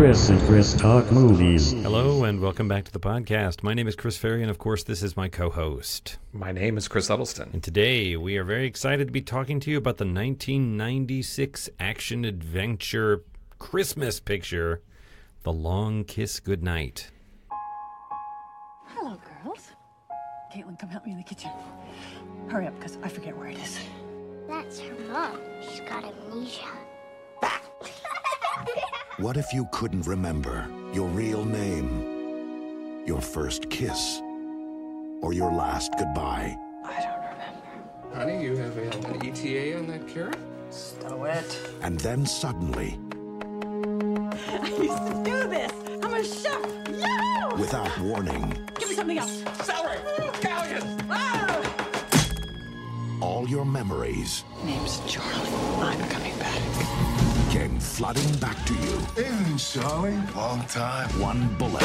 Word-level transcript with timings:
Chris 0.00 0.30
and 0.30 0.40
Chris 0.48 0.72
Talk 0.72 1.12
Movies. 1.12 1.72
Hello 1.72 2.24
and 2.24 2.40
welcome 2.40 2.66
back 2.66 2.86
to 2.86 2.90
the 2.90 2.98
podcast. 2.98 3.62
My 3.62 3.74
name 3.74 3.86
is 3.86 3.94
Chris 3.94 4.16
Ferry, 4.16 4.40
and 4.40 4.50
of 4.50 4.56
course, 4.56 4.82
this 4.82 5.02
is 5.02 5.14
my 5.14 5.28
co 5.28 5.50
host. 5.50 6.16
My 6.32 6.52
name 6.52 6.78
is 6.78 6.88
Chris 6.88 7.08
Huddleston. 7.08 7.50
And 7.52 7.62
today 7.62 8.16
we 8.16 8.38
are 8.38 8.42
very 8.42 8.64
excited 8.64 9.08
to 9.08 9.12
be 9.12 9.20
talking 9.20 9.60
to 9.60 9.70
you 9.70 9.76
about 9.76 9.98
the 9.98 10.06
1996 10.06 11.68
action 11.78 12.24
adventure 12.24 13.24
Christmas 13.58 14.20
picture, 14.20 14.80
The 15.42 15.52
Long 15.52 16.04
Kiss 16.04 16.40
Goodnight. 16.40 17.10
Hello, 18.86 19.18
girls. 19.44 19.72
Caitlin, 20.50 20.78
come 20.78 20.88
help 20.88 21.04
me 21.04 21.12
in 21.12 21.18
the 21.18 21.24
kitchen. 21.24 21.50
Hurry 22.48 22.66
up, 22.66 22.74
because 22.76 22.96
I 23.02 23.08
forget 23.10 23.36
where 23.36 23.48
it 23.48 23.58
is. 23.58 23.78
That's 24.48 24.80
her 24.80 24.94
mom. 25.10 25.38
She's 25.60 25.80
got 25.80 26.04
amnesia. 26.04 26.64
What 29.18 29.36
if 29.36 29.52
you 29.52 29.68
couldn't 29.70 30.06
remember 30.06 30.66
your 30.94 31.06
real 31.08 31.44
name, 31.44 33.04
your 33.06 33.20
first 33.20 33.68
kiss, 33.68 34.20
or 35.20 35.34
your 35.34 35.52
last 35.52 35.92
goodbye? 35.98 36.56
I 36.84 37.02
don't 37.02 37.20
remember. 37.30 38.16
Honey, 38.16 38.42
you 38.42 38.56
have 38.56 38.76
a, 38.78 38.90
an 39.08 39.26
ETA 39.26 39.76
on 39.76 39.86
that 39.88 40.08
carrot? 40.08 40.38
Stow 40.70 41.24
it. 41.24 41.58
And 41.82 42.00
then 42.00 42.24
suddenly, 42.24 42.98
I 44.48 44.68
used 44.68 45.06
to 45.06 45.22
do 45.24 45.48
this. 45.48 45.72
I'm 46.02 46.14
a 46.14 46.24
chef. 46.24 46.60
Yo! 46.88 47.56
without 47.56 47.98
warning, 48.00 48.56
Give 48.78 48.88
me 48.88 48.94
something 48.94 49.18
else. 49.18 49.42
Celery! 49.62 49.98
Scallions! 50.40 51.04
Oh! 51.10 51.80
all 53.20 53.46
your 53.48 53.64
memories 53.66 54.44
Name's 54.64 55.00
Charlie. 55.06 55.50
I'm 55.78 56.08
coming 56.08 56.38
back. 56.38 57.29
Came 57.50 57.80
flooding 57.80 58.32
back 58.36 58.64
to 58.66 58.74
you, 58.74 58.98
Hey, 59.16 59.56
Charlie. 59.58 60.16
Long 60.36 60.62
time. 60.66 61.08
one 61.20 61.52
bullet 61.58 61.82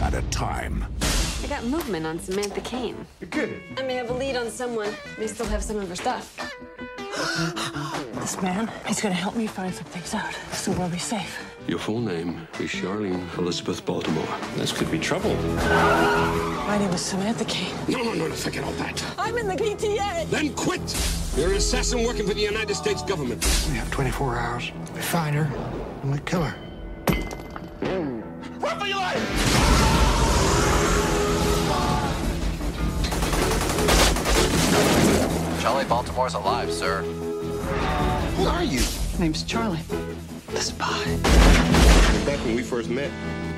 at 0.00 0.14
a 0.14 0.22
time. 0.30 0.86
I 1.42 1.46
got 1.46 1.62
movement 1.64 2.06
on 2.06 2.18
Samantha 2.18 2.62
Caine. 2.62 3.06
You're 3.20 3.28
kidding. 3.28 3.60
I 3.76 3.82
may 3.82 3.96
have 3.96 4.08
a 4.08 4.14
lead 4.14 4.34
on 4.34 4.50
someone. 4.50 4.94
May 5.18 5.26
still 5.26 5.44
have 5.46 5.62
some 5.62 5.76
of 5.76 5.90
her 5.90 5.96
stuff. 5.96 6.34
This 8.24 8.40
man, 8.40 8.70
he's 8.86 9.02
gonna 9.02 9.14
help 9.14 9.36
me 9.36 9.46
find 9.46 9.74
some 9.74 9.84
things 9.84 10.14
out, 10.14 10.32
so 10.50 10.72
we'll 10.72 10.88
be 10.88 10.96
safe. 10.96 11.38
Your 11.66 11.78
full 11.78 12.00
name 12.00 12.48
is 12.58 12.70
Charlene 12.70 13.22
Elizabeth 13.36 13.84
Baltimore. 13.84 14.26
This 14.56 14.72
could 14.72 14.90
be 14.90 14.98
trouble. 14.98 15.34
My 15.34 16.78
name 16.78 16.88
is 16.88 17.02
Samantha 17.02 17.44
Caine. 17.44 17.76
No, 17.86 17.98
no, 17.98 18.14
no, 18.14 18.26
no, 18.26 18.34
forget 18.34 18.64
all 18.64 18.72
that. 18.72 19.04
I'm 19.18 19.36
in 19.36 19.46
the 19.46 19.52
PTA. 19.52 20.30
Then 20.30 20.54
quit! 20.54 20.80
You're 21.36 21.50
an 21.50 21.56
assassin 21.56 22.02
working 22.02 22.26
for 22.26 22.32
the 22.32 22.40
United 22.40 22.74
States 22.74 23.02
government. 23.02 23.44
We 23.68 23.76
have 23.76 23.90
24 23.90 24.38
hours. 24.38 24.72
We 24.94 25.02
find 25.02 25.36
her 25.36 25.50
and 26.02 26.10
we 26.10 26.18
kill 26.20 26.44
her. 26.44 26.56
Run 28.58 28.80
for 28.80 28.86
your 28.86 28.96
life! 28.96 29.20
Charlie 35.60 35.84
Baltimore's 35.84 36.32
alive, 36.32 36.72
sir. 36.72 37.04
Who 38.36 38.46
are 38.46 38.64
you? 38.64 38.80
My 39.14 39.20
Name's 39.20 39.42
Charlie. 39.44 39.80
The 40.48 40.60
spy. 40.60 41.04
Back 42.26 42.38
when 42.44 42.56
we 42.56 42.62
first 42.62 42.90
met, 42.90 43.10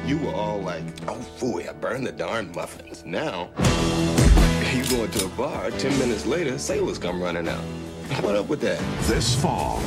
you 0.07 0.19
were 0.19 0.33
all 0.33 0.61
like, 0.61 0.83
oh, 1.09 1.15
fooey, 1.39 1.69
I 1.69 1.73
burned 1.73 2.07
the 2.07 2.13
darn 2.13 2.53
muffins. 2.53 3.05
Now, 3.05 3.49
you 4.75 4.85
go 4.91 5.05
into 5.05 5.25
a 5.25 5.29
bar, 5.31 5.71
10 5.71 5.99
minutes 5.99 6.27
later, 6.27 6.59
sailors 6.59 6.99
come 6.99 7.23
running 7.23 7.49
out. 7.49 7.63
What 8.23 8.37
up 8.37 8.49
with 8.49 8.61
that? 8.61 8.79
This 9.05 9.35
fall, 9.41 9.81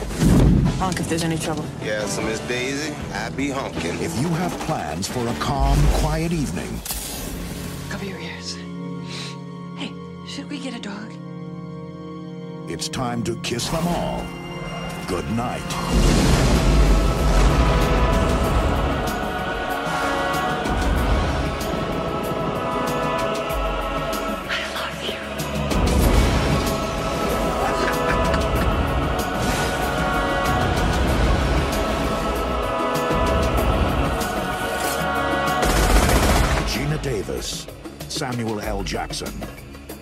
Honk 0.80 1.00
if 1.00 1.08
there's 1.10 1.24
any 1.24 1.38
trouble. 1.38 1.66
Yeah, 1.84 2.06
so 2.06 2.22
Miss 2.22 2.40
Daisy, 2.48 2.94
I 3.14 3.30
be 3.30 3.50
honking. 3.50 4.00
if 4.02 4.18
you 4.20 4.28
have 4.30 4.52
plans 4.62 5.08
for 5.08 5.26
a 5.28 5.34
calm, 5.36 5.78
quiet 5.94 6.32
evening, 6.34 6.80
Cover 7.90 8.06
your 8.06 8.20
ears. 8.20 8.56
Hey, 9.78 9.92
should 10.28 10.50
we 10.50 10.58
get 10.60 10.76
a 10.76 10.80
dog? 10.82 11.12
it's 12.68 12.88
time 12.88 13.24
to 13.24 13.36
kiss 13.38 13.68
them 13.70 13.88
all. 13.88 14.24
Good 15.10 15.28
night. 15.32 15.60
Geena 36.68 37.02
Davis, 37.02 37.66
Samuel 38.10 38.62
L. 38.62 38.84
Jackson, 38.84 39.34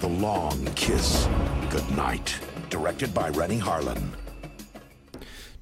The 0.02 0.10
Long 0.10 0.66
Kiss 0.76 1.30
Goodnight. 1.70 2.38
Directed 2.70 3.14
by 3.14 3.30
Renny 3.30 3.58
Harlin. 3.58 4.07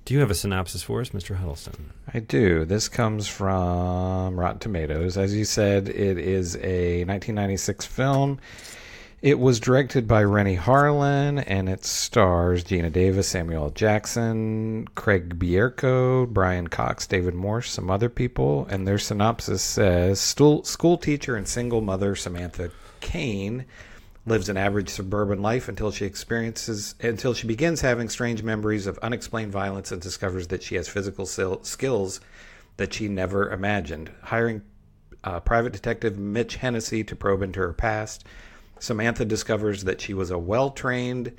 Do 0.05 0.13
you 0.13 0.19
have 0.19 0.29
a 0.29 0.35
synopsis 0.35 0.83
for 0.83 1.01
us, 1.01 1.09
Mr. 1.09 1.35
Huddleston? 1.35 1.91
I 2.13 2.19
do. 2.19 2.63
This 2.63 2.87
comes 2.87 3.27
from 3.27 4.39
Rotten 4.39 4.59
Tomatoes. 4.59 5.17
As 5.17 5.33
you 5.33 5.45
said, 5.45 5.89
it 5.89 6.19
is 6.19 6.55
a 6.57 7.03
1996 7.05 7.87
film. 7.87 8.39
It 9.23 9.39
was 9.39 9.59
directed 9.59 10.07
by 10.07 10.23
Renny 10.23 10.57
Harlin 10.57 11.43
and 11.47 11.67
it 11.67 11.83
stars 11.83 12.63
Geena 12.63 12.91
Davis, 12.91 13.29
Samuel 13.29 13.71
Jackson, 13.71 14.87
Craig 14.93 15.39
Bierko, 15.39 16.27
Brian 16.29 16.67
Cox, 16.67 17.07
David 17.07 17.33
Morse, 17.33 17.71
some 17.71 17.89
other 17.89 18.09
people. 18.09 18.67
And 18.69 18.87
their 18.87 18.99
synopsis 18.99 19.63
says 19.63 20.19
Stool, 20.19 20.63
school 20.65 20.99
teacher 20.99 21.35
and 21.35 21.47
single 21.47 21.81
mother 21.81 22.15
Samantha 22.15 22.69
Caine 22.99 23.65
lives 24.25 24.49
an 24.49 24.57
average 24.57 24.89
suburban 24.89 25.41
life 25.41 25.67
until 25.67 25.91
she 25.91 26.05
experiences 26.05 26.95
until 26.99 27.33
she 27.33 27.45
begins 27.45 27.81
having 27.81 28.09
strange 28.09 28.41
memories 28.41 28.87
of 28.87 28.97
unexplained 28.99 29.51
violence 29.51 29.91
and 29.91 30.01
discovers 30.01 30.47
that 30.47 30.63
she 30.63 30.75
has 30.75 30.87
physical 30.87 31.25
skills 31.25 32.19
that 32.77 32.93
she 32.93 33.07
never 33.07 33.51
imagined. 33.51 34.11
Hiring 34.23 34.61
uh, 35.23 35.39
private 35.39 35.73
detective 35.73 36.17
Mitch 36.17 36.57
Henessey 36.57 37.05
to 37.07 37.15
probe 37.15 37.41
into 37.41 37.59
her 37.59 37.73
past, 37.73 38.25
Samantha 38.79 39.25
discovers 39.25 39.83
that 39.83 40.01
she 40.01 40.13
was 40.13 40.31
a 40.31 40.37
well-trained 40.37 41.35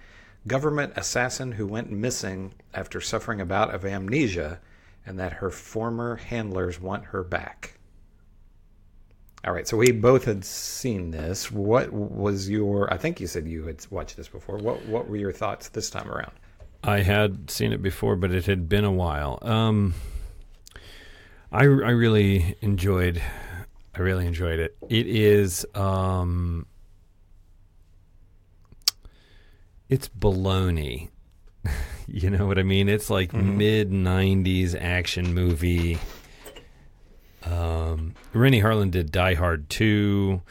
government 0.47 0.93
assassin 0.97 1.53
who 1.53 1.67
went 1.67 1.91
missing 1.91 2.55
after 2.73 3.01
suffering 3.01 3.41
a 3.41 3.47
bout 3.47 3.75
of 3.75 3.85
amnesia 3.85 4.61
and 5.05 5.19
that 5.19 5.35
her 5.35 5.51
former 5.51 6.17
handlers 6.17 6.81
want 6.81 7.07
her 7.07 7.23
back. 7.23 7.76
All 9.47 9.53
right, 9.53 9.69
so 9.69 9.77
we 9.77 9.93
both 9.93 10.25
had 10.25 10.45
seen 10.45 11.13
this. 11.13 11.53
What 11.53 11.93
was 11.93 12.51
your? 12.51 12.93
I 12.93 12.97
think 12.97 13.21
you 13.21 13.29
said 13.29 13.47
you 13.47 13.65
had 13.65 13.87
watched 13.91 14.17
this 14.17 14.27
before. 14.27 14.57
What 14.57 14.85
What 14.87 15.09
were 15.09 15.17
your 15.17 15.31
thoughts 15.31 15.69
this 15.69 15.89
time 15.89 16.11
around? 16.11 16.33
I 16.83 17.01
had 17.01 17.49
seen 17.49 17.73
it 17.73 17.81
before, 17.81 18.17
but 18.17 18.33
it 18.33 18.47
had 18.47 18.69
been 18.69 18.85
a 18.85 18.91
while. 18.91 19.39
Um, 19.43 19.95
I 21.53 21.63
I 21.63 21.65
really 21.65 22.57
enjoyed. 22.61 23.23
I 23.95 24.01
really 24.01 24.27
enjoyed 24.27 24.59
it. 24.59 24.77
It 24.89 25.07
is. 25.07 25.65
Um, 25.77 26.67
it's 29.89 30.09
baloney. 30.09 31.11
you 32.09 32.31
know 32.31 32.47
what 32.47 32.59
I 32.59 32.65
mean? 32.65 32.89
It's 32.89 33.11
like 33.11 33.33
mid 33.33 33.93
'90s 33.93 34.75
action 34.75 35.35
movie. 35.35 35.99
Um, 37.47 38.15
Renny 38.33 38.61
Harlin 38.61 38.91
did 38.91 39.13
Die 39.13 39.35
Hard 39.35 39.71
2. 39.71 40.43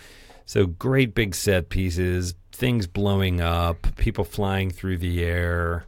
So 0.46 0.68
great 0.68 1.14
big 1.16 1.36
set 1.36 1.70
pieces, 1.70 2.36
things 2.52 2.88
blowing 2.88 3.42
up, 3.42 3.96
people 3.98 4.24
flying 4.24 4.70
through 4.70 4.98
the 5.00 5.24
air, 5.24 5.86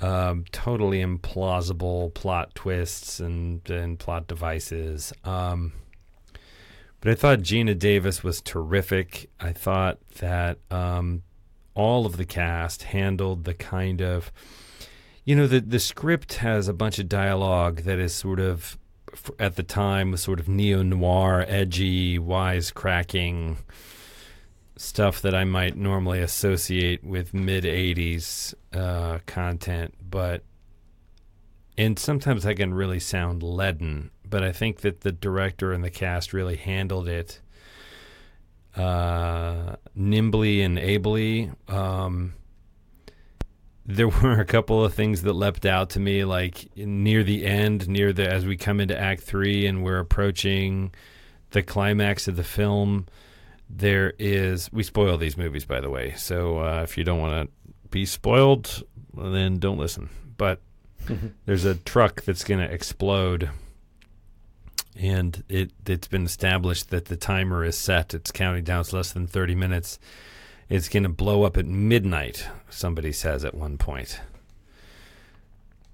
um, 0.00 0.44
totally 0.50 1.00
implausible 1.02 2.12
plot 2.14 2.54
twists 2.54 3.20
and, 3.20 3.68
and 3.70 3.98
plot 3.98 4.26
devices. 4.26 5.12
Um, 5.24 5.72
but 7.00 7.10
I 7.10 7.14
thought 7.14 7.40
Geena 7.40 7.78
Davis 7.78 8.24
was 8.24 8.40
terrific. 8.40 9.28
I 9.38 9.52
thought 9.52 9.98
that 10.18 10.58
um, 10.70 11.22
all 11.74 12.06
of 12.06 12.16
the 12.16 12.24
cast 12.24 12.84
handled 12.84 13.44
the 13.44 13.54
kind 13.54 14.00
of, 14.00 14.32
you 15.24 15.36
know, 15.36 15.46
the 15.46 15.60
the 15.60 15.80
script 15.80 16.34
has 16.34 16.68
a 16.68 16.72
bunch 16.72 16.98
of 16.98 17.08
dialogue 17.08 17.82
that 17.82 17.98
is 17.98 18.14
sort 18.14 18.40
of 18.40 18.78
at 19.38 19.56
the 19.56 19.62
time 19.62 20.10
was 20.10 20.22
sort 20.22 20.40
of 20.40 20.48
neo 20.48 20.82
noir, 20.82 21.44
edgy, 21.46 22.18
wisecracking 22.18 23.56
stuff 24.76 25.22
that 25.22 25.34
I 25.34 25.44
might 25.44 25.76
normally 25.76 26.20
associate 26.20 27.04
with 27.04 27.34
mid 27.34 27.64
'80s 27.64 28.54
uh, 28.72 29.18
content, 29.26 29.94
but 30.08 30.42
and 31.78 31.98
sometimes 31.98 32.44
I 32.46 32.54
can 32.54 32.74
really 32.74 33.00
sound 33.00 33.42
leaden. 33.42 34.10
But 34.28 34.42
I 34.42 34.52
think 34.52 34.80
that 34.80 35.02
the 35.02 35.12
director 35.12 35.72
and 35.72 35.84
the 35.84 35.90
cast 35.90 36.32
really 36.32 36.56
handled 36.56 37.08
it 37.08 37.40
uh, 38.76 39.76
nimbly 39.94 40.62
and 40.62 40.78
ably. 40.78 41.50
Um, 41.68 42.34
there 43.92 44.08
were 44.08 44.40
a 44.40 44.44
couple 44.44 44.84
of 44.84 44.94
things 44.94 45.22
that 45.22 45.34
leapt 45.34 45.66
out 45.66 45.90
to 45.90 46.00
me, 46.00 46.24
like 46.24 46.68
near 46.76 47.22
the 47.22 47.44
end, 47.44 47.88
near 47.88 48.12
the 48.12 48.28
as 48.28 48.46
we 48.46 48.56
come 48.56 48.80
into 48.80 48.98
Act 48.98 49.22
Three 49.22 49.66
and 49.66 49.84
we're 49.84 49.98
approaching 49.98 50.92
the 51.50 51.62
climax 51.62 52.28
of 52.28 52.36
the 52.36 52.44
film. 52.44 53.06
There 53.68 54.12
is 54.18 54.72
we 54.72 54.82
spoil 54.82 55.16
these 55.18 55.36
movies, 55.36 55.64
by 55.64 55.80
the 55.80 55.90
way. 55.90 56.14
So 56.16 56.58
uh, 56.58 56.80
if 56.82 56.96
you 56.96 57.04
don't 57.04 57.20
want 57.20 57.48
to 57.48 57.72
be 57.90 58.06
spoiled, 58.06 58.82
then 59.14 59.58
don't 59.58 59.78
listen. 59.78 60.08
But 60.36 60.60
there's 61.46 61.64
a 61.64 61.74
truck 61.74 62.22
that's 62.22 62.44
going 62.44 62.60
to 62.60 62.72
explode, 62.72 63.50
and 64.96 65.42
it 65.48 65.72
it's 65.86 66.08
been 66.08 66.24
established 66.24 66.90
that 66.90 67.06
the 67.06 67.16
timer 67.16 67.64
is 67.64 67.76
set. 67.76 68.14
It's 68.14 68.32
counting 68.32 68.64
down. 68.64 68.80
It's 68.80 68.92
less 68.92 69.12
than 69.12 69.26
thirty 69.26 69.54
minutes. 69.54 69.98
It's 70.72 70.88
going 70.88 71.02
to 71.02 71.10
blow 71.10 71.42
up 71.42 71.58
at 71.58 71.66
midnight. 71.66 72.48
Somebody 72.70 73.12
says 73.12 73.44
at 73.44 73.54
one 73.54 73.76
point. 73.76 74.22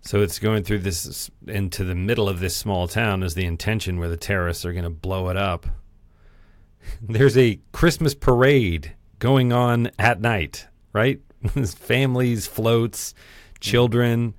So 0.02 0.22
it's 0.22 0.38
going 0.38 0.62
through 0.62 0.78
this 0.78 1.32
into 1.48 1.82
the 1.82 1.96
middle 1.96 2.28
of 2.28 2.38
this 2.38 2.54
small 2.54 2.86
town 2.86 3.24
is 3.24 3.34
the 3.34 3.44
intention 3.44 3.98
where 3.98 4.08
the 4.08 4.16
terrorists 4.16 4.64
are 4.64 4.72
going 4.72 4.84
to 4.84 4.90
blow 4.90 5.30
it 5.30 5.36
up. 5.36 5.66
There's 7.02 7.36
a 7.36 7.58
Christmas 7.72 8.14
parade 8.14 8.94
going 9.18 9.52
on 9.52 9.90
at 9.98 10.20
night, 10.20 10.68
right? 10.92 11.20
Families, 11.48 12.46
floats, 12.46 13.14
children, 13.58 14.32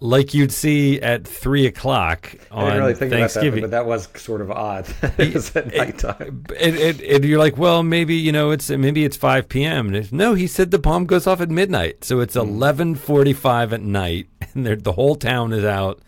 like 0.00 0.32
you'd 0.32 0.52
see 0.52 1.00
at 1.00 1.26
three 1.26 1.66
o'clock 1.66 2.34
on 2.50 2.64
I 2.64 2.70
didn't 2.70 2.80
really 2.80 2.94
think 2.94 3.12
about 3.12 3.18
that, 3.20 3.30
Thanksgiving. 3.32 3.60
but 3.60 3.70
that 3.72 3.84
was 3.84 4.08
sort 4.16 4.40
of 4.40 4.50
odd. 4.50 4.88
it 5.18 5.34
was 5.34 5.54
at 5.54 5.74
nighttime. 5.74 6.44
and, 6.58 7.24
you're 7.24 7.38
like, 7.38 7.58
well, 7.58 7.82
maybe 7.82 8.14
you 8.14 8.32
know, 8.32 8.50
it's 8.50 8.70
maybe 8.70 9.04
it's 9.04 9.16
5 9.16 9.48
p.m. 9.48 9.94
It's, 9.94 10.10
no, 10.10 10.34
he 10.34 10.46
said 10.46 10.70
the 10.70 10.78
bomb 10.78 11.04
goes 11.04 11.26
off 11.26 11.40
at 11.40 11.50
midnight, 11.50 12.04
so 12.04 12.20
it's 12.20 12.34
hmm. 12.34 12.40
11:45 12.40 13.72
at 13.72 13.82
night, 13.82 14.28
and 14.54 14.66
the 14.66 14.92
whole 14.92 15.16
town 15.16 15.52
is 15.52 15.64
out 15.64 16.00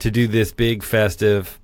to 0.00 0.10
do 0.10 0.26
this 0.26 0.52
big 0.52 0.82
festive 0.82 1.58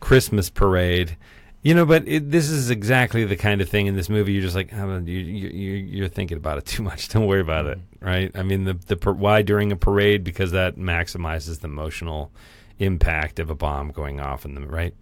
Christmas 0.00 0.50
parade. 0.50 1.16
You 1.64 1.72
know, 1.74 1.86
but 1.86 2.06
it, 2.06 2.30
this 2.30 2.50
is 2.50 2.68
exactly 2.68 3.24
the 3.24 3.36
kind 3.36 3.62
of 3.62 3.68
thing 3.70 3.86
in 3.86 3.96
this 3.96 4.10
movie. 4.10 4.32
You're 4.34 4.42
just 4.42 4.54
like, 4.54 4.68
oh, 4.74 4.98
you, 4.98 5.18
you, 5.18 5.48
you- 5.48 5.72
you're 5.96 6.08
thinking 6.08 6.36
about 6.36 6.58
it 6.58 6.66
too 6.66 6.82
much. 6.82 7.08
Don't 7.08 7.26
worry 7.26 7.40
about 7.40 7.64
it, 7.66 7.78
right? 8.00 8.30
I 8.34 8.42
mean, 8.42 8.64
the 8.64 8.74
the 8.74 9.12
why 9.14 9.40
during 9.42 9.72
a 9.72 9.76
parade 9.76 10.22
because 10.24 10.52
that 10.52 10.76
maximizes 10.76 11.60
the 11.60 11.66
emotional 11.68 12.30
impact 12.78 13.38
of 13.38 13.48
a 13.48 13.54
bomb 13.54 13.92
going 13.92 14.20
off 14.20 14.44
in 14.44 14.54
them, 14.54 14.68
right? 14.68 14.94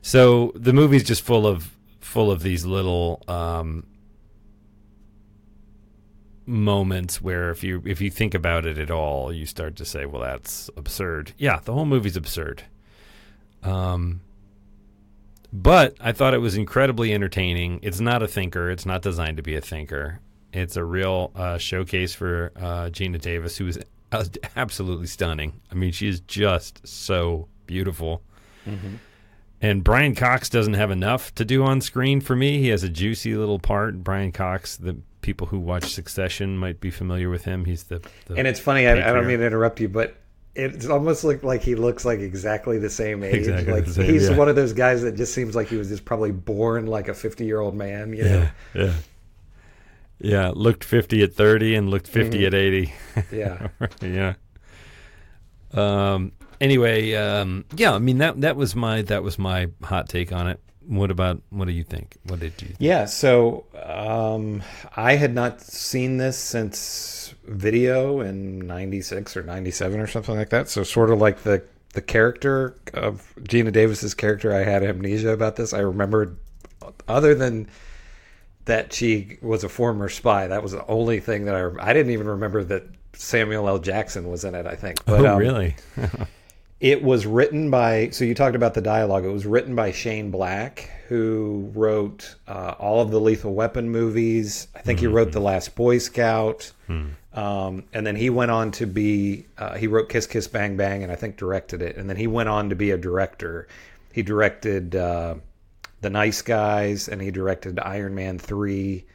So 0.00 0.52
the 0.54 0.72
movie's 0.72 1.04
just 1.04 1.20
full 1.22 1.46
of 1.46 1.70
full 2.00 2.30
of 2.30 2.42
these 2.42 2.64
little 2.64 3.22
um, 3.28 3.86
moments 6.46 7.20
where 7.20 7.50
if 7.50 7.62
you 7.62 7.82
if 7.84 8.00
you 8.00 8.10
think 8.10 8.34
about 8.34 8.64
it 8.66 8.78
at 8.78 8.90
all, 8.90 9.32
you 9.32 9.44
start 9.46 9.76
to 9.76 9.84
say, 9.84 10.06
"Well, 10.06 10.22
that's 10.22 10.70
absurd." 10.76 11.32
Yeah, 11.36 11.60
the 11.62 11.72
whole 11.74 11.84
movie's 11.84 12.16
absurd. 12.16 12.64
Um, 13.62 14.22
but 15.52 15.96
I 16.00 16.12
thought 16.12 16.34
it 16.34 16.38
was 16.38 16.56
incredibly 16.56 17.12
entertaining. 17.12 17.80
It's 17.82 18.00
not 18.00 18.22
a 18.22 18.28
thinker. 18.28 18.70
It's 18.70 18.86
not 18.86 19.02
designed 19.02 19.36
to 19.36 19.42
be 19.42 19.54
a 19.54 19.60
thinker. 19.60 20.20
It's 20.52 20.76
a 20.76 20.84
real 20.84 21.32
uh, 21.34 21.58
showcase 21.58 22.14
for 22.14 22.52
uh, 22.56 22.88
Geena 22.90 23.20
Davis, 23.20 23.56
who 23.56 23.66
is 23.68 23.78
uh, 24.12 24.24
absolutely 24.56 25.06
stunning. 25.06 25.60
I 25.70 25.74
mean, 25.74 25.92
she 25.92 26.08
is 26.08 26.20
just 26.20 26.86
so 26.86 27.48
beautiful. 27.66 28.22
Mhm. 28.66 28.98
And 29.60 29.84
Brian 29.84 30.14
Cox 30.16 30.48
doesn't 30.48 30.74
have 30.74 30.90
enough 30.90 31.32
to 31.36 31.44
do 31.44 31.62
on 31.62 31.80
screen 31.80 32.20
for 32.20 32.34
me. 32.34 32.58
He 32.58 32.68
has 32.68 32.82
a 32.82 32.88
juicy 32.88 33.34
little 33.36 33.60
part. 33.60 34.02
Brian 34.02 34.32
Cox, 34.32 34.76
the 34.76 34.96
people 35.20 35.46
who 35.46 35.58
watch 35.60 35.84
Succession 35.84 36.58
might 36.58 36.80
be 36.80 36.90
familiar 36.90 37.30
with 37.30 37.44
him. 37.44 37.64
He's 37.64 37.84
the, 37.84 38.02
the 38.26 38.34
And 38.34 38.48
it's 38.48 38.58
funny. 38.58 38.88
I, 38.88 38.92
I 38.94 39.12
don't 39.12 39.26
mean 39.26 39.38
to 39.38 39.46
interrupt 39.46 39.78
you, 39.80 39.88
but 39.88 40.16
it's 40.54 40.86
almost 40.86 41.24
like 41.24 41.42
like 41.42 41.62
he 41.62 41.74
looks 41.74 42.04
like 42.04 42.20
exactly 42.20 42.78
the 42.78 42.90
same 42.90 43.22
age. 43.24 43.34
Exactly 43.34 43.72
like 43.72 43.86
same, 43.86 44.10
he's 44.10 44.28
yeah. 44.28 44.36
one 44.36 44.48
of 44.48 44.56
those 44.56 44.72
guys 44.72 45.02
that 45.02 45.16
just 45.16 45.34
seems 45.34 45.54
like 45.54 45.68
he 45.68 45.76
was 45.76 45.88
just 45.88 46.04
probably 46.04 46.32
born 46.32 46.86
like 46.86 47.08
a 47.08 47.14
fifty 47.14 47.44
year 47.44 47.60
old 47.60 47.74
man. 47.74 48.12
You 48.12 48.24
know? 48.24 48.48
Yeah, 48.74 48.82
yeah, 48.82 48.92
yeah. 50.20 50.52
Looked 50.54 50.84
fifty 50.84 51.22
at 51.22 51.32
thirty 51.34 51.74
and 51.74 51.88
looked 51.88 52.06
50 52.08 52.38
Mhm. 52.38 52.46
at 52.46 52.54
eighty. 52.54 52.92
Yeah. 53.32 53.68
yeah. 54.02 54.34
Um. 55.72 56.32
Anyway, 56.60 57.14
um. 57.14 57.64
Yeah. 57.74 57.94
I 57.94 57.98
mean 57.98 58.18
that 58.18 58.40
that 58.42 58.56
was 58.56 58.76
my 58.76 59.02
that 59.02 59.22
was 59.22 59.38
my 59.38 59.68
hot 59.82 60.08
take 60.08 60.32
on 60.32 60.48
it. 60.48 60.60
What 60.86 61.10
about 61.10 61.40
what 61.50 61.66
do 61.66 61.72
you 61.72 61.84
think? 61.84 62.16
What 62.24 62.40
did 62.40 62.60
you? 62.60 62.74
Yeah, 62.78 63.04
so 63.04 63.66
um, 63.84 64.62
I 64.96 65.14
had 65.14 65.32
not 65.32 65.60
seen 65.60 66.16
this 66.16 66.36
since 66.36 67.21
video 67.44 68.20
in 68.20 68.60
'96 68.60 69.36
or 69.36 69.42
'97 69.42 70.00
or 70.00 70.06
something 70.06 70.36
like 70.36 70.50
that. 70.50 70.68
So 70.68 70.82
sort 70.82 71.10
of 71.10 71.20
like 71.20 71.42
the 71.42 71.62
the 71.94 72.02
character 72.02 72.76
of 72.94 73.34
Geena 73.40 73.72
Davis's 73.72 74.14
character, 74.14 74.54
I 74.54 74.64
had 74.64 74.82
amnesia 74.82 75.30
about 75.30 75.56
this. 75.56 75.74
I 75.74 75.80
remembered, 75.80 76.38
other 77.06 77.34
than 77.34 77.68
that 78.64 78.92
she 78.92 79.38
was 79.42 79.64
a 79.64 79.68
former 79.68 80.08
spy. 80.08 80.46
That 80.46 80.62
was 80.62 80.72
the 80.72 80.86
only 80.86 81.20
thing 81.20 81.44
that 81.46 81.54
I 81.54 81.90
I 81.90 81.92
didn't 81.92 82.12
even 82.12 82.28
remember 82.28 82.64
that 82.64 82.84
Samuel 83.14 83.68
L. 83.68 83.78
Jackson 83.78 84.30
was 84.30 84.44
in 84.44 84.54
it. 84.54 84.66
I 84.66 84.74
think. 84.74 85.04
But, 85.04 85.24
oh, 85.26 85.34
um, 85.34 85.38
really? 85.38 85.76
It 86.82 87.00
was 87.00 87.26
written 87.26 87.70
by, 87.70 88.08
so 88.10 88.24
you 88.24 88.34
talked 88.34 88.56
about 88.56 88.74
the 88.74 88.80
dialogue. 88.80 89.24
It 89.24 89.28
was 89.28 89.46
written 89.46 89.76
by 89.76 89.92
Shane 89.92 90.32
Black, 90.32 90.90
who 91.06 91.70
wrote 91.74 92.34
uh, 92.48 92.74
all 92.76 93.00
of 93.00 93.12
the 93.12 93.20
Lethal 93.20 93.54
Weapon 93.54 93.88
movies. 93.88 94.66
I 94.74 94.80
think 94.80 94.98
he 94.98 95.06
wrote 95.06 95.30
The 95.30 95.38
Last 95.38 95.76
Boy 95.76 95.98
Scout. 95.98 96.72
Um, 97.34 97.84
and 97.92 98.06
then 98.06 98.16
he 98.16 98.28
went 98.30 98.50
on 98.50 98.72
to 98.72 98.86
be, 98.86 99.46
uh, 99.56 99.76
he 99.76 99.86
wrote 99.86 100.08
Kiss 100.08 100.26
Kiss 100.26 100.46
Bang 100.46 100.76
Bang 100.76 101.02
and 101.02 101.10
I 101.10 101.16
think 101.16 101.36
directed 101.36 101.80
it. 101.80 101.96
And 101.96 102.08
then 102.08 102.16
he 102.16 102.26
went 102.26 102.48
on 102.48 102.68
to 102.68 102.76
be 102.76 102.90
a 102.90 102.98
director. 102.98 103.68
He 104.12 104.22
directed 104.22 104.94
uh, 104.94 105.36
The 106.02 106.10
Nice 106.10 106.42
Guys 106.42 107.08
and 107.08 107.22
he 107.22 107.30
directed 107.30 107.78
Iron 107.78 108.14
Man 108.14 108.38
3. 108.38 109.06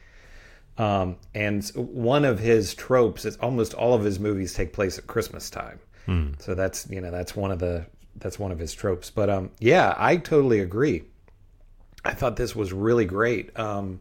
Um, 0.78 1.16
and 1.34 1.66
one 1.74 2.24
of 2.24 2.38
his 2.38 2.74
tropes 2.74 3.24
is 3.24 3.36
almost 3.36 3.74
all 3.74 3.94
of 3.94 4.04
his 4.04 4.18
movies 4.20 4.54
take 4.54 4.72
place 4.72 4.98
at 4.98 5.06
Christmas 5.06 5.50
time. 5.50 5.80
Hmm. 6.06 6.30
So 6.38 6.54
that's 6.54 6.88
you 6.88 7.00
know 7.00 7.10
that's 7.10 7.36
one 7.36 7.50
of 7.50 7.58
the 7.58 7.84
that's 8.16 8.38
one 8.38 8.52
of 8.52 8.58
his 8.58 8.72
tropes. 8.72 9.10
But 9.10 9.28
um, 9.28 9.50
yeah, 9.58 9.94
I 9.98 10.16
totally 10.16 10.60
agree. 10.60 11.02
I 12.04 12.14
thought 12.14 12.36
this 12.36 12.54
was 12.54 12.72
really 12.72 13.04
great. 13.04 13.56
Um, 13.58 14.00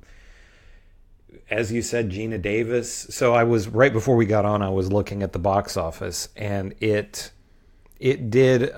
as 1.49 1.71
you 1.71 1.81
said, 1.81 2.09
Geena 2.09 2.41
Davis. 2.41 3.07
So 3.09 3.33
I 3.33 3.43
was 3.43 3.67
right 3.67 3.93
before 3.93 4.15
we 4.15 4.25
got 4.25 4.45
on. 4.45 4.61
I 4.61 4.69
was 4.69 4.91
looking 4.91 5.23
at 5.23 5.33
the 5.33 5.39
box 5.39 5.77
office, 5.77 6.29
and 6.35 6.73
it 6.79 7.31
it 7.99 8.29
did 8.29 8.71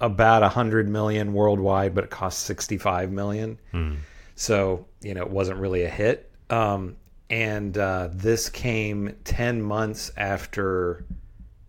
about 0.00 0.42
a 0.42 0.48
hundred 0.48 0.88
million 0.88 1.32
worldwide, 1.32 1.94
but 1.94 2.04
it 2.04 2.10
cost 2.10 2.40
sixty 2.40 2.78
five 2.78 3.10
million. 3.10 3.58
Hmm. 3.72 3.94
So 4.36 4.86
you 5.00 5.14
know 5.14 5.22
it 5.22 5.30
wasn't 5.30 5.58
really 5.60 5.84
a 5.84 5.88
hit. 5.90 6.30
Um, 6.50 6.96
and 7.30 7.76
uh, 7.78 8.08
this 8.12 8.48
came 8.48 9.16
ten 9.24 9.62
months 9.62 10.12
after 10.16 11.04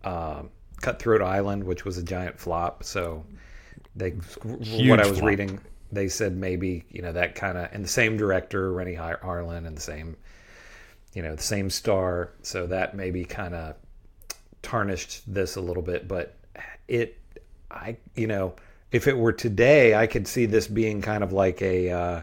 um 0.04 0.50
Cutthroat 0.82 1.22
Island, 1.22 1.64
which 1.64 1.84
was 1.84 1.96
a 1.98 2.02
giant 2.02 2.38
flop. 2.38 2.84
So 2.84 3.24
they, 3.96 4.14
Huge 4.60 4.90
what 4.90 5.00
I 5.00 5.08
was 5.08 5.18
flop. 5.18 5.28
reading, 5.30 5.58
they 5.90 6.08
said 6.08 6.36
maybe 6.36 6.84
you 6.90 7.00
know 7.02 7.12
that 7.12 7.34
kind 7.34 7.56
of 7.56 7.68
and 7.72 7.82
the 7.84 7.88
same 7.88 8.16
director 8.16 8.72
Renny 8.72 8.94
Har- 8.94 9.20
Harlin 9.24 9.66
and 9.66 9.74
the 9.76 9.80
same, 9.80 10.16
you 11.16 11.22
know, 11.22 11.34
the 11.34 11.42
same 11.42 11.70
star. 11.70 12.30
So 12.42 12.66
that 12.66 12.94
maybe 12.94 13.24
kind 13.24 13.54
of 13.54 13.74
tarnished 14.62 15.22
this 15.26 15.56
a 15.56 15.60
little 15.60 15.82
bit, 15.82 16.06
but 16.06 16.36
it, 16.86 17.18
I 17.70 17.96
you 18.14 18.26
know, 18.26 18.54
if 18.92 19.08
it 19.08 19.16
were 19.16 19.32
today, 19.32 19.94
I 19.94 20.06
could 20.06 20.28
see 20.28 20.46
this 20.46 20.68
being 20.68 21.02
kind 21.02 21.24
of 21.24 21.32
like 21.32 21.60
a. 21.62 21.90
Uh, 21.90 22.22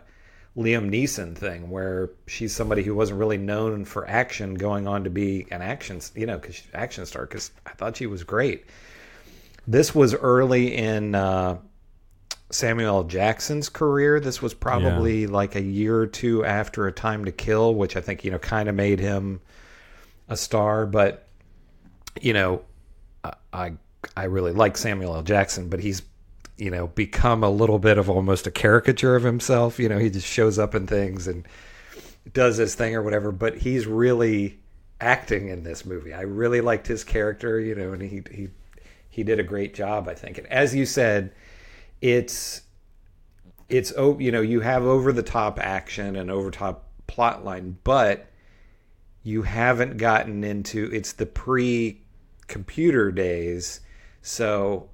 Liam 0.56 0.92
Neeson 0.92 1.36
thing 1.36 1.72
where 1.72 2.12
she's 2.28 2.56
somebody 2.56 2.84
who 2.84 2.94
wasn't 2.94 3.20
really 3.20 3.40
known 3.40 3.86
for 3.86 4.08
action 4.08 4.54
going 4.54 4.88
on 4.88 5.04
to 5.04 5.10
be 5.10 5.48
an 5.50 5.64
action, 5.64 6.00
you 6.14 6.28
know, 6.28 6.38
cause 6.38 6.62
action 6.76 7.08
star 7.08 7.26
because 7.26 7.50
I 7.66 7.72
thought 7.72 7.98
she 7.98 8.06
was 8.06 8.24
great. 8.24 8.66
This 9.66 9.96
was 9.96 10.14
early 10.14 10.76
in 10.76 11.16
uh, 11.16 11.58
Samuel 12.54 12.98
L. 12.98 13.04
Jackson's 13.04 13.70
career. 13.70 14.20
This 14.20 14.42
was 14.42 14.54
probably 14.54 15.28
like 15.28 15.56
a 15.56 15.62
year 15.62 15.98
or 15.98 16.08
two 16.08 16.46
after 16.46 16.88
A 16.88 16.92
Time 16.92 17.26
to 17.26 17.32
Kill, 17.32 17.76
which 17.76 17.96
I 17.96 18.02
think, 18.02 18.24
you 18.24 18.32
know, 18.32 18.40
kind 18.40 18.70
of 18.70 18.76
made 18.76 19.00
him 19.00 19.42
a 20.30 20.38
star. 20.38 20.86
But, 20.86 21.28
you 22.22 22.34
know, 22.34 22.62
I, 23.24 23.34
I, 23.52 23.74
I 24.16 24.24
really 24.26 24.54
like 24.54 24.78
Samuel 24.78 25.16
L. 25.16 25.24
Jackson, 25.24 25.70
but 25.70 25.80
he's 25.80 26.02
you 26.58 26.70
know, 26.70 26.88
become 26.88 27.44
a 27.44 27.50
little 27.50 27.80
bit 27.80 27.98
of 27.98 28.10
almost 28.10 28.48
a 28.48 28.52
caricature 28.52 29.16
of 29.16 29.24
himself. 29.24 29.80
You 29.80 29.90
know, 29.90 29.98
he 29.98 30.10
just 30.10 30.28
shows 30.28 30.60
up 30.60 30.76
in 30.76 30.88
things 30.88 31.28
and 31.28 31.48
does 32.32 32.58
his 32.58 32.76
thing 32.76 32.96
or 32.96 33.02
whatever, 33.02 33.32
but 33.32 33.58
he's 33.58 33.88
really 33.88 34.60
acting 35.02 35.50
in 35.50 35.64
this 35.64 35.86
movie. 35.86 36.14
I 36.14 36.22
really 36.22 36.62
liked 36.62 36.88
his 36.88 37.04
character, 37.04 37.60
you 37.60 37.76
know, 37.76 37.94
and 37.94 38.02
he 38.02 38.24
he 38.32 38.50
he 39.10 39.24
did 39.24 39.40
a 39.40 39.44
great 39.44 39.74
job, 39.74 40.08
I 40.08 40.14
think. 40.14 40.38
And 40.38 40.48
as 40.48 40.74
you 40.74 40.86
said, 40.86 41.34
it's 42.04 42.62
it's 43.70 43.94
oh, 43.98 44.20
you 44.20 44.32
know, 44.32 44.42
you 44.42 44.60
have 44.60 44.84
over 44.84 45.12
the 45.14 45.24
top 45.24 45.58
action 45.60 46.18
and 46.18 46.30
over 46.30 46.52
top 46.52 46.90
plot 47.08 47.46
line, 47.46 47.78
but 47.86 48.28
you 49.24 49.44
haven't 49.44 49.96
gotten 49.98 50.44
into 50.44 50.90
it's 50.94 51.14
the 51.14 51.26
pre-computer 51.26 53.10
days, 53.12 53.80
so 54.22 54.90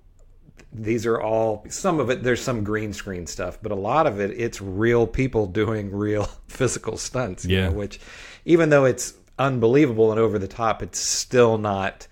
these 0.72 1.08
are 1.08 1.20
all 1.20 1.66
some 1.68 2.00
of 2.00 2.12
it 2.12 2.22
there's 2.22 2.42
some 2.42 2.64
green 2.64 2.94
screen 2.94 3.26
stuff 3.26 3.58
but 3.64 3.72
a 3.72 3.76
lot 3.76 4.06
of 4.06 4.20
it 4.20 4.30
it's 4.40 4.62
real 4.62 5.08
people 5.08 5.48
doing 5.48 5.90
real 5.92 6.26
physical 6.48 6.96
stunts 6.96 7.44
you 7.44 7.58
Yeah. 7.58 7.70
know, 7.70 7.72
which 7.72 8.00
even 8.46 8.70
though 8.70 8.86
it's 8.86 9.16
unbelievable 9.40 10.12
and 10.12 10.20
over 10.20 10.38
the 10.38 10.48
top 10.48 10.84
it's 10.84 11.00
still 11.00 11.58
not 11.58 12.06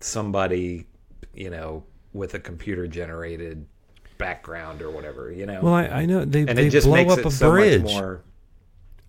somebody 0.00 0.86
you 1.34 1.50
know 1.50 1.84
with 2.14 2.32
a 2.32 2.38
computer 2.38 2.86
generated 2.88 3.66
background 4.22 4.80
or 4.82 4.90
whatever 4.90 5.30
you 5.30 5.44
know 5.46 5.60
Well, 5.62 5.74
I, 5.74 5.84
I 5.86 6.06
know 6.06 6.24
they 6.24 6.40
and 6.40 6.56
they 6.58 6.68
blow 6.80 7.08
up 7.08 7.24
a 7.24 7.30
so 7.30 7.50
bridge. 7.50 7.82
more 7.82 8.22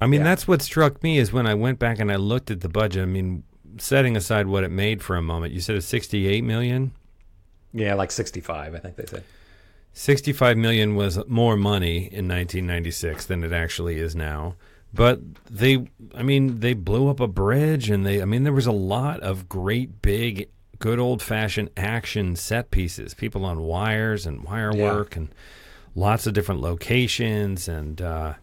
I 0.02 0.08
mean, 0.08 0.20
Yeah. 0.22 0.26
that's 0.26 0.48
what 0.48 0.62
struck 0.62 1.02
me 1.02 1.18
is 1.18 1.32
when 1.32 1.48
I 1.48 1.54
went 1.54 1.80
back 1.80 1.98
and 2.00 2.12
I 2.12 2.18
looked 2.18 2.52
at 2.52 2.60
the 2.60 2.68
budget. 2.68 3.04
I 3.04 3.06
mean, 3.06 3.44
setting 3.78 4.18
aside 4.18 4.48
what 4.48 4.66
it 4.66 4.72
made 4.72 5.02
for 5.02 5.16
a 5.16 5.22
moment, 5.22 5.54
you 5.54 5.62
said 5.62 5.78
it's 5.78 5.86
68 5.86 6.44
million. 6.44 6.92
yeah 7.74 7.94
like 7.94 8.12
65 8.12 8.76
i 8.76 8.80
think 8.80 8.96
they 8.98 9.06
said. 9.06 9.24
65 9.94 10.58
million 10.58 10.96
was 10.96 11.20
more 11.28 11.56
money 11.56 11.98
in 12.12 12.28
1996 12.28 13.26
than 13.28 13.44
it 13.44 13.54
actually 13.54 13.98
is 14.00 14.16
now. 14.16 14.56
But 14.94 15.22
they, 15.50 15.88
I 16.16 16.22
mean, 16.24 16.60
they 16.60 16.74
blew 16.74 17.10
up 17.10 17.20
a 17.20 17.28
bridge 17.28 17.90
and 17.90 18.06
they, 18.06 18.22
I 18.22 18.26
mean, 18.26 18.44
there 18.44 18.54
was 18.54 18.66
a 18.68 18.72
lot 18.72 19.20
of 19.22 19.48
great, 19.50 20.02
big, 20.02 20.50
good 20.84 21.00
old 21.00 21.22
fashioned 21.22 21.70
action 21.78 22.36
set 22.36 22.70
pieces, 22.70 23.14
people 23.14 23.46
on 23.46 23.62
wires 23.62 24.26
and 24.26 24.44
wire 24.44 24.76
Yeah. 24.76 24.84
work 24.94 25.16
and 25.16 25.30
lots 25.96 26.28
of 26.28 26.34
different 26.34 26.60
locations. 26.60 27.70
And, 27.70 28.02
uh, 28.02 28.34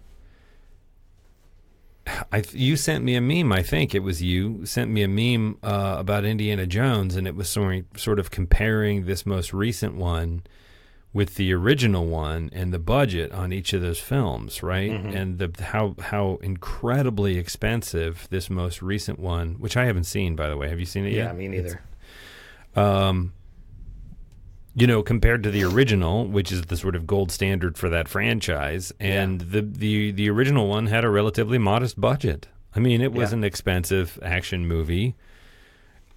I, 2.33 2.43
you 2.53 2.77
sent 2.77 3.05
me 3.05 3.15
a 3.15 3.21
meme. 3.21 3.53
I 3.53 3.63
think 3.63 3.95
it 3.95 3.99
was 3.99 4.23
you 4.23 4.65
sent 4.65 4.91
me 4.91 5.03
a 5.03 5.09
meme 5.09 5.59
uh, 5.63 5.97
about 5.99 6.25
Indiana 6.25 6.67
Jones, 6.67 7.15
and 7.15 7.27
it 7.27 7.37
was 7.37 7.49
sort 7.51 7.85
sort 7.99 8.19
of 8.19 8.31
comparing 8.31 9.05
this 9.05 9.27
most 9.27 9.53
recent 9.53 9.95
one 9.97 10.43
with 11.13 11.35
the 11.35 11.53
original 11.53 12.07
one 12.07 12.49
and 12.55 12.73
the 12.73 12.79
budget 12.79 13.33
on 13.33 13.53
each 13.53 13.75
of 13.75 13.83
those 13.83 14.01
films, 14.01 14.63
right? 14.63 14.91
Mhm. 14.93 15.15
And 15.15 15.39
the 15.39 15.63
how 15.63 15.95
how 16.01 16.39
incredibly 16.43 17.37
expensive 17.37 18.27
this 18.31 18.49
most 18.49 18.81
recent 18.81 19.19
one, 19.19 19.57
which 19.59 19.77
I 19.77 19.85
haven't 19.85 20.05
seen 20.05 20.35
by 20.35 20.49
the 20.49 20.57
way. 20.57 20.69
Have 20.71 20.81
you 20.81 20.87
seen 20.87 21.05
it 21.05 21.13
yeah 21.13 21.25
yet? 21.27 21.37
me 21.37 21.49
neither 21.49 21.83
Um, 22.77 23.33
you 24.75 24.87
know, 24.87 25.03
compared 25.03 25.43
to 25.43 25.51
the 25.51 25.65
original, 25.65 26.27
which 26.27 26.53
is 26.53 26.63
the 26.63 26.77
sort 26.77 26.95
of 26.95 27.07
gold 27.07 27.33
standard 27.33 27.77
for 27.77 27.89
that 27.91 28.09
franchise, 28.09 28.93
and 29.01 29.41
the 29.41 29.63
the 29.63 30.13
the 30.13 30.31
original 30.31 30.69
one 30.69 30.87
had 30.87 31.05
a 31.05 31.11
relatively 31.11 31.59
modest 31.59 32.01
budget. 32.01 32.49
I 32.75 32.79
mean, 32.81 33.01
it 33.01 33.13
was 33.13 33.33
Yeah. 33.33 33.39
an 33.39 33.45
expensive 33.45 34.19
action 34.23 34.69
movie, 34.69 35.17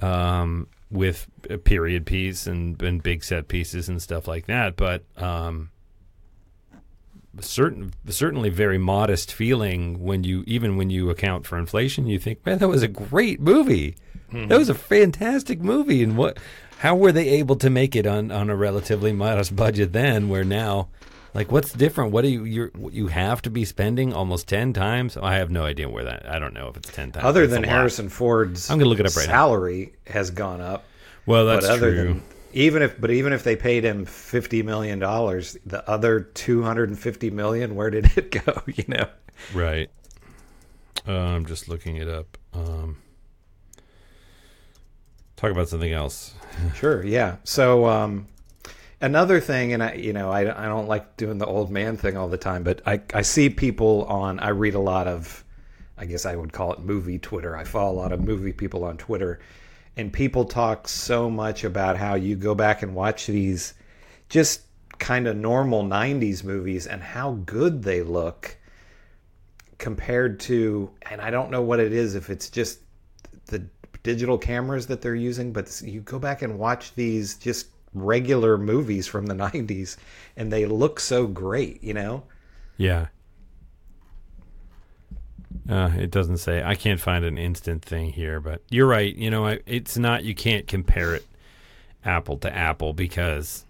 um, 0.01 0.67
with 0.91 1.25
a 1.49 1.57
period 1.57 2.05
piece 2.05 2.45
and 2.45 2.79
and 2.83 3.01
big 3.01 3.23
set 3.23 3.47
pieces 3.47 3.89
and 3.89 4.01
stuff 4.01 4.27
like 4.27 4.45
that, 4.47 4.75
but 4.75 5.03
um. 5.17 5.69
Certain, 7.39 7.91
certainly 8.09 8.49
very 8.51 8.77
modest 8.77 9.33
feeling 9.33 10.03
when 10.03 10.23
you 10.23 10.43
even 10.45 10.77
when 10.77 10.91
you 10.91 11.09
account 11.09 11.47
for 11.47 11.57
inflation. 11.57 12.05
You 12.05 12.19
think, 12.19 12.45
man, 12.45 12.59
that 12.59 12.67
was 12.67 12.83
a 12.83 12.87
great 12.87 13.41
movie. 13.41 13.95
That 14.33 14.57
was 14.57 14.69
a 14.69 14.73
fantastic 14.73 15.61
movie, 15.61 16.03
and 16.03 16.17
what? 16.17 16.37
How 16.79 16.95
were 16.95 17.11
they 17.13 17.29
able 17.29 17.55
to 17.57 17.69
make 17.69 17.95
it 17.95 18.05
on, 18.05 18.29
on 18.31 18.49
a 18.49 18.55
relatively 18.55 19.13
modest 19.13 19.55
budget 19.55 19.93
then? 19.93 20.27
Where 20.27 20.43
now, 20.43 20.89
like, 21.33 21.51
what's 21.51 21.71
different? 21.71 22.11
What 22.11 22.23
do 22.23 22.27
you 22.29 22.43
you 22.43 22.71
you 22.91 23.07
have 23.07 23.41
to 23.43 23.49
be 23.49 23.63
spending 23.63 24.11
almost 24.13 24.47
ten 24.47 24.73
times? 24.73 25.15
I 25.15 25.35
have 25.35 25.49
no 25.49 25.63
idea 25.65 25.87
where 25.87 26.03
that. 26.03 26.27
I 26.29 26.39
don't 26.39 26.53
know 26.53 26.67
if 26.67 26.77
it's 26.77 26.91
ten 26.91 27.11
times. 27.11 27.25
other 27.25 27.47
than 27.47 27.63
harrison 27.63 28.09
ford's 28.09 28.69
I'm 28.69 28.79
gonna 28.79 28.89
look 28.89 28.99
it 28.99 29.05
up 29.05 29.15
right 29.15 29.27
now. 29.27 29.33
salary 29.33 29.93
has 30.07 30.29
gone 30.31 30.59
up 30.61 30.83
Well, 31.25 31.45
that's 31.45 31.65
but 31.67 31.73
other 31.77 31.91
true. 31.93 32.07
Than, 32.15 32.23
even 32.55 32.81
if, 32.83 32.99
but 32.99 33.09
even 33.11 33.33
if 33.33 33.43
they 33.43 33.55
paid 33.55 33.83
him 33.85 34.05
fifty 34.05 34.61
million 34.61 34.99
dollars, 34.99 35.57
the 35.65 35.87
other 35.89 36.19
two 36.19 36.63
hundred 36.63 36.89
and 36.89 36.99
fifty 36.99 37.29
million, 37.31 37.75
where 37.75 37.89
did 37.91 38.11
it 38.17 38.29
go? 38.45 38.61
You 38.67 38.83
know, 38.89 39.05
Right. 39.53 39.89
Uh, 41.07 41.13
I'm 41.17 41.45
just 41.45 41.67
looking 41.69 41.95
it 41.97 42.07
up. 42.09 42.37
Um, 42.53 42.97
talk 45.43 45.51
about 45.51 45.67
something 45.67 45.91
else. 45.91 46.33
sure, 46.75 47.05
yeah. 47.05 47.35
So 47.43 47.85
um, 47.85 48.27
another 49.01 49.39
thing, 49.41 49.73
and 49.73 49.83
I, 49.83 49.93
you 49.93 50.13
know, 50.13 50.31
I, 50.31 50.41
I 50.41 50.67
don't 50.67 50.87
like 50.87 51.17
doing 51.17 51.37
the 51.37 51.45
old 51.45 51.69
man 51.69 51.97
thing 51.97 52.15
all 52.15 52.29
the 52.29 52.37
time, 52.37 52.63
but 52.63 52.81
I, 52.87 53.01
I 53.13 53.21
see 53.23 53.49
people 53.49 54.05
on. 54.05 54.39
I 54.39 54.49
read 54.49 54.73
a 54.73 54.79
lot 54.79 55.07
of, 55.07 55.43
I 55.97 56.05
guess 56.05 56.25
I 56.25 56.35
would 56.35 56.53
call 56.53 56.73
it 56.73 56.79
movie 56.79 57.19
Twitter. 57.19 57.57
I 57.57 57.65
follow 57.65 57.91
a 57.91 57.99
lot 57.99 58.11
of 58.13 58.21
movie 58.21 58.53
people 58.53 58.85
on 58.85 58.97
Twitter, 58.97 59.41
and 59.97 60.13
people 60.13 60.45
talk 60.45 60.87
so 60.87 61.29
much 61.29 61.65
about 61.65 61.97
how 61.97 62.15
you 62.15 62.35
go 62.35 62.55
back 62.55 62.81
and 62.81 62.95
watch 62.95 63.27
these 63.27 63.73
just 64.29 64.61
kind 64.99 65.27
of 65.27 65.35
normal 65.35 65.83
90s 65.83 66.43
movies 66.43 66.87
and 66.87 67.03
how 67.03 67.33
good 67.45 67.83
they 67.83 68.01
look 68.01 68.55
compared 69.79 70.39
to 70.39 70.89
and 71.09 71.19
I 71.19 71.29
don't 71.29 71.51
know 71.51 71.61
what 71.61 71.81
it 71.81 71.91
is 71.91 72.15
if 72.15 72.29
it's 72.29 72.49
just 72.49 72.79
the 73.47 73.67
digital 74.03 74.37
cameras 74.37 74.87
that 74.87 75.01
they're 75.01 75.15
using 75.15 75.51
but 75.53 75.81
you 75.83 76.01
go 76.01 76.19
back 76.19 76.41
and 76.41 76.59
watch 76.59 76.93
these 76.95 77.35
just 77.35 77.67
regular 77.93 78.57
movies 78.57 79.07
from 79.07 79.25
the 79.25 79.33
90s 79.35 79.97
and 80.37 80.51
they 80.51 80.65
look 80.65 80.99
so 80.99 81.25
great, 81.27 81.83
you 81.83 81.93
know? 81.93 82.23
Yeah. 82.77 83.07
Uh, 85.69 85.91
it 85.97 86.11
doesn't 86.11 86.37
say. 86.37 86.61
I 86.61 86.75
can't 86.75 86.99
find 86.99 87.23
an 87.23 87.37
instant 87.37 87.83
thing 87.85 88.11
here, 88.11 88.41
but 88.41 88.61
you're 88.69 88.87
right. 88.87 89.15
You 89.15 89.29
know, 89.29 89.57
it's 89.65 89.97
not. 89.97 90.23
You 90.25 90.35
can't 90.35 90.67
compare 90.67 91.15
it 91.15 91.25
apple 92.03 92.37
to 92.39 92.53
apple 92.53 92.91
because 92.91 93.63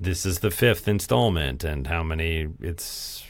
this 0.00 0.24
is 0.24 0.38
the 0.38 0.50
fifth 0.50 0.88
installment, 0.88 1.64
and 1.64 1.86
how 1.88 2.02
many? 2.02 2.48
It's 2.60 3.24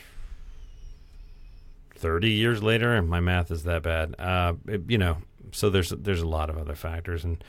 thirty 1.96 2.30
years 2.30 2.62
later. 2.62 3.02
My 3.02 3.18
math 3.20 3.50
is 3.50 3.64
that 3.64 3.82
bad. 3.82 4.14
Uh, 4.16 4.54
it- 4.68 4.82
you 4.88 4.98
know, 4.98 5.16
so 5.54 5.70
there's 5.70 5.90
there's 5.90 6.20
a 6.22 6.26
lot 6.26 6.50
of 6.50 6.58
other 6.58 6.74
factors, 6.74 7.24
and 7.24 7.42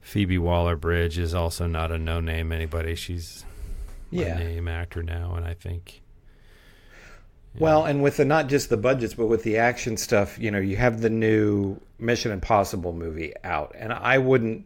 Phoebe 0.00 0.38
Waller 0.38 0.76
Bridge 0.76 1.18
is 1.18 1.34
also 1.34 1.66
not 1.66 1.90
a 1.92 1.98
no 1.98 2.20
name 2.20 2.52
anybody. 2.52 2.94
She's 2.94 3.44
Yeah. 4.10 4.36
a 4.36 4.38
name 4.38 4.68
actor 4.68 5.02
now, 5.02 5.34
and 5.34 5.44
I 5.44 5.54
think. 5.54 6.00
Well, 7.58 7.84
and 7.86 8.02
with 8.02 8.18
the 8.18 8.24
not 8.24 8.48
just 8.48 8.68
the 8.70 8.76
budgets, 8.76 9.14
but 9.14 9.26
with 9.26 9.42
the 9.42 9.56
action 9.58 9.96
stuff, 9.96 10.38
you 10.38 10.50
know, 10.50 10.58
you 10.58 10.76
have 10.76 11.00
the 11.00 11.10
new 11.10 11.78
Mission 11.98 12.30
Impossible 12.30 12.92
movie 12.92 13.32
out, 13.42 13.74
and 13.76 13.92
I 13.92 14.18
wouldn't. 14.18 14.64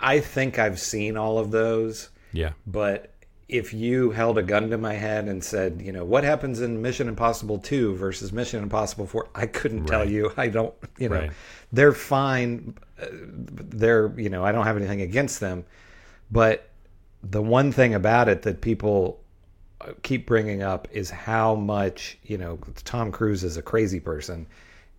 I 0.00 0.20
think 0.20 0.58
I've 0.58 0.80
seen 0.80 1.16
all 1.16 1.38
of 1.38 1.50
those, 1.50 2.08
Yeah. 2.32 2.52
but 2.66 3.13
if 3.48 3.74
you 3.74 4.10
held 4.10 4.38
a 4.38 4.42
gun 4.42 4.70
to 4.70 4.78
my 4.78 4.94
head 4.94 5.26
and 5.28 5.44
said, 5.44 5.82
you 5.84 5.92
know, 5.92 6.04
what 6.04 6.24
happens 6.24 6.60
in 6.60 6.80
Mission 6.80 7.08
Impossible 7.08 7.58
2 7.58 7.94
versus 7.96 8.32
Mission 8.32 8.62
Impossible 8.62 9.06
4, 9.06 9.28
I 9.34 9.46
couldn't 9.46 9.86
tell 9.86 10.08
you. 10.08 10.32
I 10.36 10.48
don't, 10.48 10.74
you 10.98 11.08
know, 11.10 11.16
Right. 11.16 11.30
they're 11.72 11.92
fine. 11.92 12.74
uh, 13.00 13.06
They're, 13.10 14.12
you 14.18 14.30
know, 14.30 14.44
I 14.44 14.52
don't 14.52 14.64
have 14.64 14.76
anything 14.76 15.02
against 15.02 15.40
them. 15.40 15.64
But 16.30 16.70
the 17.22 17.42
one 17.42 17.70
thing 17.70 17.94
about 17.94 18.28
it 18.28 18.42
that 18.42 18.60
people 18.62 19.20
uh, 19.82 19.92
keep 20.02 20.26
bringing 20.26 20.62
up 20.62 20.88
is 20.90 21.10
how 21.10 21.54
much, 21.54 22.18
you 22.24 22.38
know, 22.38 22.58
Tom 22.84 23.12
Cruise 23.12 23.44
is 23.44 23.56
a 23.58 23.62
crazy 23.62 24.00
person 24.00 24.46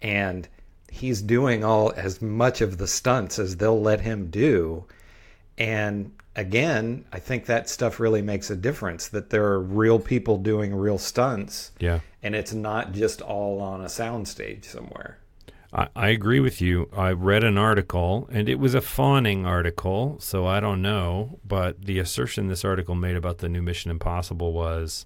and 0.02 0.48
he's 0.92 1.22
doing 1.22 1.64
all 1.64 1.92
as 1.96 2.22
much 2.22 2.62
of 2.62 2.78
the 2.78 2.88
stunts 2.88 3.40
as 3.40 3.58
they'll 3.58 3.82
let 3.82 4.02
him 4.02 4.30
do. 4.30 4.86
And 5.58 6.12
again, 6.36 7.06
I 7.12 7.20
think 7.20 7.46
that 7.46 7.70
stuff 7.70 8.00
really 8.00 8.22
makes 8.22 8.50
a 8.50 8.56
difference 8.56 9.08
that 9.10 9.30
there 9.30 9.46
are 9.46 9.60
real 9.60 10.00
people 10.00 10.38
doing 10.38 10.76
real 10.76 10.98
stunts. 10.98 11.72
Yeah. 11.80 12.00
And 12.22 12.36
it's 12.36 12.54
not 12.54 12.92
just 12.92 13.22
all 13.22 13.62
on 13.62 13.82
a 13.82 13.86
soundstage 13.86 14.66
somewhere. 14.66 15.20
I, 15.74 15.88
I 15.96 16.08
agree 16.10 16.40
with 16.40 16.62
you. 16.62 16.90
I 16.96 17.12
read 17.12 17.44
an 17.44 17.58
article, 17.58 18.28
and 18.32 18.50
it 18.50 18.60
was 18.60 18.74
a 18.74 18.82
fawning 18.82 19.46
article, 19.46 20.18
so 20.20 20.46
I 20.46 20.60
don't 20.60 20.82
know. 20.82 21.40
But 21.46 21.86
the 21.86 22.00
assertion 22.00 22.48
this 22.48 22.66
article 22.66 22.96
made 22.96 23.16
about 23.16 23.40
the 23.40 23.50
new 23.50 23.62
Mission 23.62 23.92
Impossible 23.92 24.54
was 24.54 25.06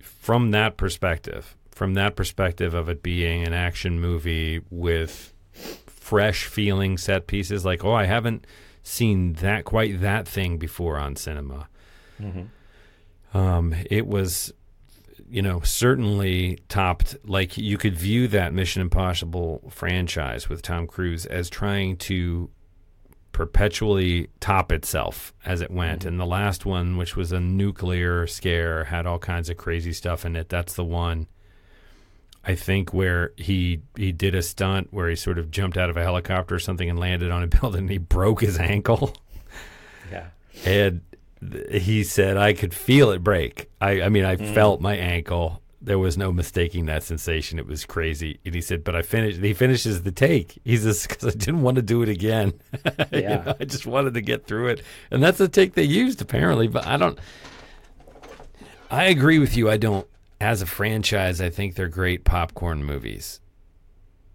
from 0.00 0.52
that 0.52 0.76
perspective, 0.76 1.56
from 1.70 1.94
that 1.94 2.16
perspective 2.16 2.74
of 2.74 2.88
it 2.88 3.02
being 3.02 3.46
an 3.46 3.52
action 3.52 4.00
movie 4.00 4.60
with 4.70 5.34
fresh 5.86 6.46
feeling 6.46 6.96
set 6.98 7.26
pieces, 7.26 7.64
like, 7.64 7.84
oh, 7.84 7.92
I 7.92 8.04
haven't 8.04 8.46
seen 8.82 9.34
that 9.34 9.64
quite 9.64 10.00
that 10.00 10.26
thing 10.26 10.58
before 10.58 10.98
on 10.98 11.16
cinema. 11.16 11.68
Um, 13.34 13.74
it 13.90 14.06
was 14.06 14.52
you 15.32 15.40
know, 15.40 15.60
certainly 15.60 16.58
topped. 16.68 17.16
Like 17.24 17.56
you 17.56 17.78
could 17.78 17.96
view 17.96 18.28
that 18.28 18.52
Mission 18.52 18.82
Impossible 18.82 19.62
franchise 19.70 20.50
with 20.50 20.60
Tom 20.60 20.86
Cruise 20.86 21.24
as 21.24 21.48
trying 21.48 21.96
to 21.98 22.50
perpetually 23.32 24.28
top 24.40 24.70
itself 24.70 25.32
as 25.46 25.62
it 25.62 25.70
went. 25.70 26.04
And 26.04 26.20
the 26.20 26.26
last 26.26 26.66
one, 26.66 26.98
which 26.98 27.16
was 27.16 27.32
a 27.32 27.40
nuclear 27.40 28.26
scare, 28.26 28.84
had 28.84 29.06
all 29.06 29.18
kinds 29.18 29.48
of 29.48 29.56
crazy 29.56 29.94
stuff 29.94 30.26
in 30.26 30.36
it. 30.36 30.50
That's 30.50 30.74
the 30.74 30.84
one 30.84 31.28
I 32.44 32.54
think 32.56 32.92
where 32.92 33.32
he 33.36 33.80
he 33.96 34.10
did 34.12 34.34
a 34.34 34.42
stunt 34.42 34.88
where 34.92 35.08
he 35.08 35.14
sort 35.16 35.38
of 35.38 35.50
jumped 35.50 35.76
out 35.76 35.90
of 35.90 35.96
a 35.96 36.02
helicopter 36.02 36.56
or 36.56 36.58
something 36.58 36.90
and 36.90 36.98
landed 36.98 37.30
on 37.30 37.42
a 37.42 37.46
building 37.60 37.82
and 37.82 37.90
he 37.90 37.98
broke 37.98 38.40
his 38.40 38.58
ankle. 38.58 39.14
Yeah. 40.10 40.26
And 40.64 41.02
he 41.70 42.02
said 42.04 42.36
I 42.36 42.52
could 42.52 42.74
feel 42.74 43.10
it 43.12 43.22
break. 43.22 43.68
I 43.80 44.02
I 44.02 44.08
mean 44.08 44.24
I 44.24 44.36
Mm. 44.36 44.54
felt 44.54 44.80
my 44.80 44.96
ankle. 44.96 45.60
There 45.84 45.98
was 45.98 46.16
no 46.16 46.30
mistaking 46.32 46.86
that 46.86 47.02
sensation. 47.02 47.58
It 47.58 47.66
was 47.66 47.84
crazy. 47.84 48.38
And 48.44 48.54
he 48.54 48.60
said, 48.60 48.84
but 48.84 48.94
I 48.94 49.02
finished. 49.02 49.40
He 49.40 49.52
finishes 49.52 50.02
the 50.04 50.12
take. 50.12 50.60
He 50.64 50.76
says 50.76 51.04
because 51.08 51.26
I 51.34 51.36
didn't 51.36 51.62
want 51.62 51.74
to 51.76 51.82
do 51.82 52.02
it 52.02 52.08
again. 52.08 52.52
You 53.12 53.20
Yeah. 53.20 53.42
know, 53.44 53.54
I 53.58 53.64
just 53.64 53.84
wanted 53.86 54.14
to 54.14 54.20
get 54.20 54.46
through 54.46 54.68
it, 54.68 54.82
and 55.10 55.20
that's 55.22 55.38
the 55.38 55.48
take 55.48 55.74
they 55.74 55.82
used 55.82 56.20
apparently. 56.22 56.68
But 56.68 56.86
I 56.86 56.96
don't. 56.96 57.18
I 58.90 59.04
agree 59.06 59.38
with 59.38 59.56
you. 59.56 59.70
I 59.70 59.76
don't. 59.76 60.06
As 60.42 60.60
a 60.60 60.66
franchise, 60.66 61.40
I 61.40 61.50
think 61.50 61.76
they're 61.76 61.86
great 61.86 62.24
popcorn 62.24 62.82
movies. 62.82 63.38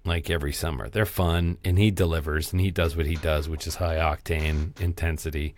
Like 0.05 0.29
every 0.29 0.53
summer, 0.53 0.87
they're 0.87 1.05
fun, 1.05 1.57
and 1.65 1.77
he 1.77 1.91
delivers, 1.91 2.53
and 2.53 2.61
he 2.61 2.71
does 2.71 2.95
what 2.95 3.05
he 3.05 3.15
does, 3.15 3.49
which 3.49 3.67
is 3.67 3.75
high 3.75 3.97
octane 3.97 4.79
intensity. 4.79 5.53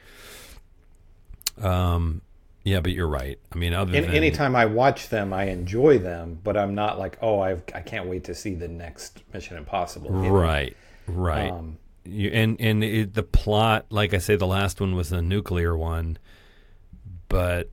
Um, 1.61 2.23
yeah, 2.63 2.79
but 2.79 2.93
you're 2.93 3.07
right. 3.07 3.37
I 3.53 3.57
mean, 3.59 3.75
other 3.75 3.95
And 3.95 4.05
than 4.05 4.15
anytime 4.15 4.55
I 4.55 4.65
watch 4.65 5.09
them, 5.09 5.33
I 5.33 5.43
enjoy 5.43 5.99
them, 5.99 6.39
but 6.43 6.57
I'm 6.57 6.73
not 6.73 6.97
like, 6.97 7.19
oh, 7.21 7.41
I've, 7.41 7.61
I 7.75 7.81
can't 7.81 8.07
wait 8.07 8.23
to 8.23 8.33
see 8.33 8.55
the 8.55 8.67
next 8.67 9.21
Mission 9.31 9.55
Impossible. 9.55 10.09
Right, 10.09 10.75
right. 11.05 11.51
Um, 11.51 11.77
you, 12.05 12.31
and 12.31 12.59
and 12.59 12.83
it, 12.83 13.13
the 13.13 13.21
plot, 13.21 13.85
like 13.91 14.15
I 14.15 14.17
say, 14.17 14.35
the 14.35 14.47
last 14.47 14.81
one 14.81 14.95
was 14.95 15.11
a 15.11 15.21
nuclear 15.21 15.77
one, 15.77 16.17
but 17.27 17.69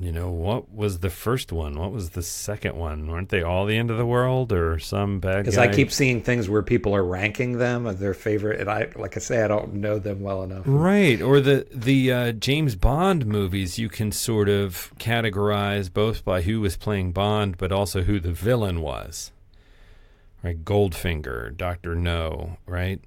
you 0.00 0.10
know 0.10 0.28
what 0.28 0.72
was 0.72 0.98
the 0.98 1.10
first 1.10 1.52
one? 1.52 1.78
What 1.78 1.92
was 1.92 2.10
the 2.10 2.22
second 2.22 2.76
one? 2.76 3.08
Weren't 3.08 3.28
they 3.28 3.42
all 3.42 3.64
the 3.64 3.76
end 3.76 3.92
of 3.92 3.96
the 3.96 4.06
world 4.06 4.52
or 4.52 4.78
some 4.80 5.20
bad 5.20 5.44
Because? 5.44 5.56
I 5.56 5.72
keep 5.72 5.92
seeing 5.92 6.20
things 6.20 6.48
where 6.48 6.62
people 6.62 6.96
are 6.96 7.04
ranking 7.04 7.58
them 7.58 7.86
as 7.86 8.00
their 8.00 8.14
favorite, 8.14 8.60
and 8.60 8.68
I, 8.68 8.88
like 8.96 9.16
I 9.16 9.20
say, 9.20 9.44
I 9.44 9.48
don't 9.48 9.74
know 9.74 10.00
them 10.00 10.20
well 10.20 10.42
enough. 10.42 10.64
Right, 10.66 11.22
or 11.22 11.40
the 11.40 11.66
the 11.72 12.12
uh, 12.12 12.32
James 12.32 12.74
Bond 12.74 13.24
movies, 13.24 13.78
you 13.78 13.88
can 13.88 14.10
sort 14.10 14.48
of 14.48 14.92
categorize 14.98 15.92
both 15.92 16.24
by 16.24 16.42
who 16.42 16.60
was 16.60 16.76
playing 16.76 17.12
Bond, 17.12 17.56
but 17.56 17.70
also 17.70 18.02
who 18.02 18.18
the 18.18 18.32
villain 18.32 18.80
was. 18.80 19.30
Right, 20.42 20.62
Goldfinger, 20.62 21.56
Doctor 21.56 21.94
No, 21.94 22.58
right? 22.66 23.00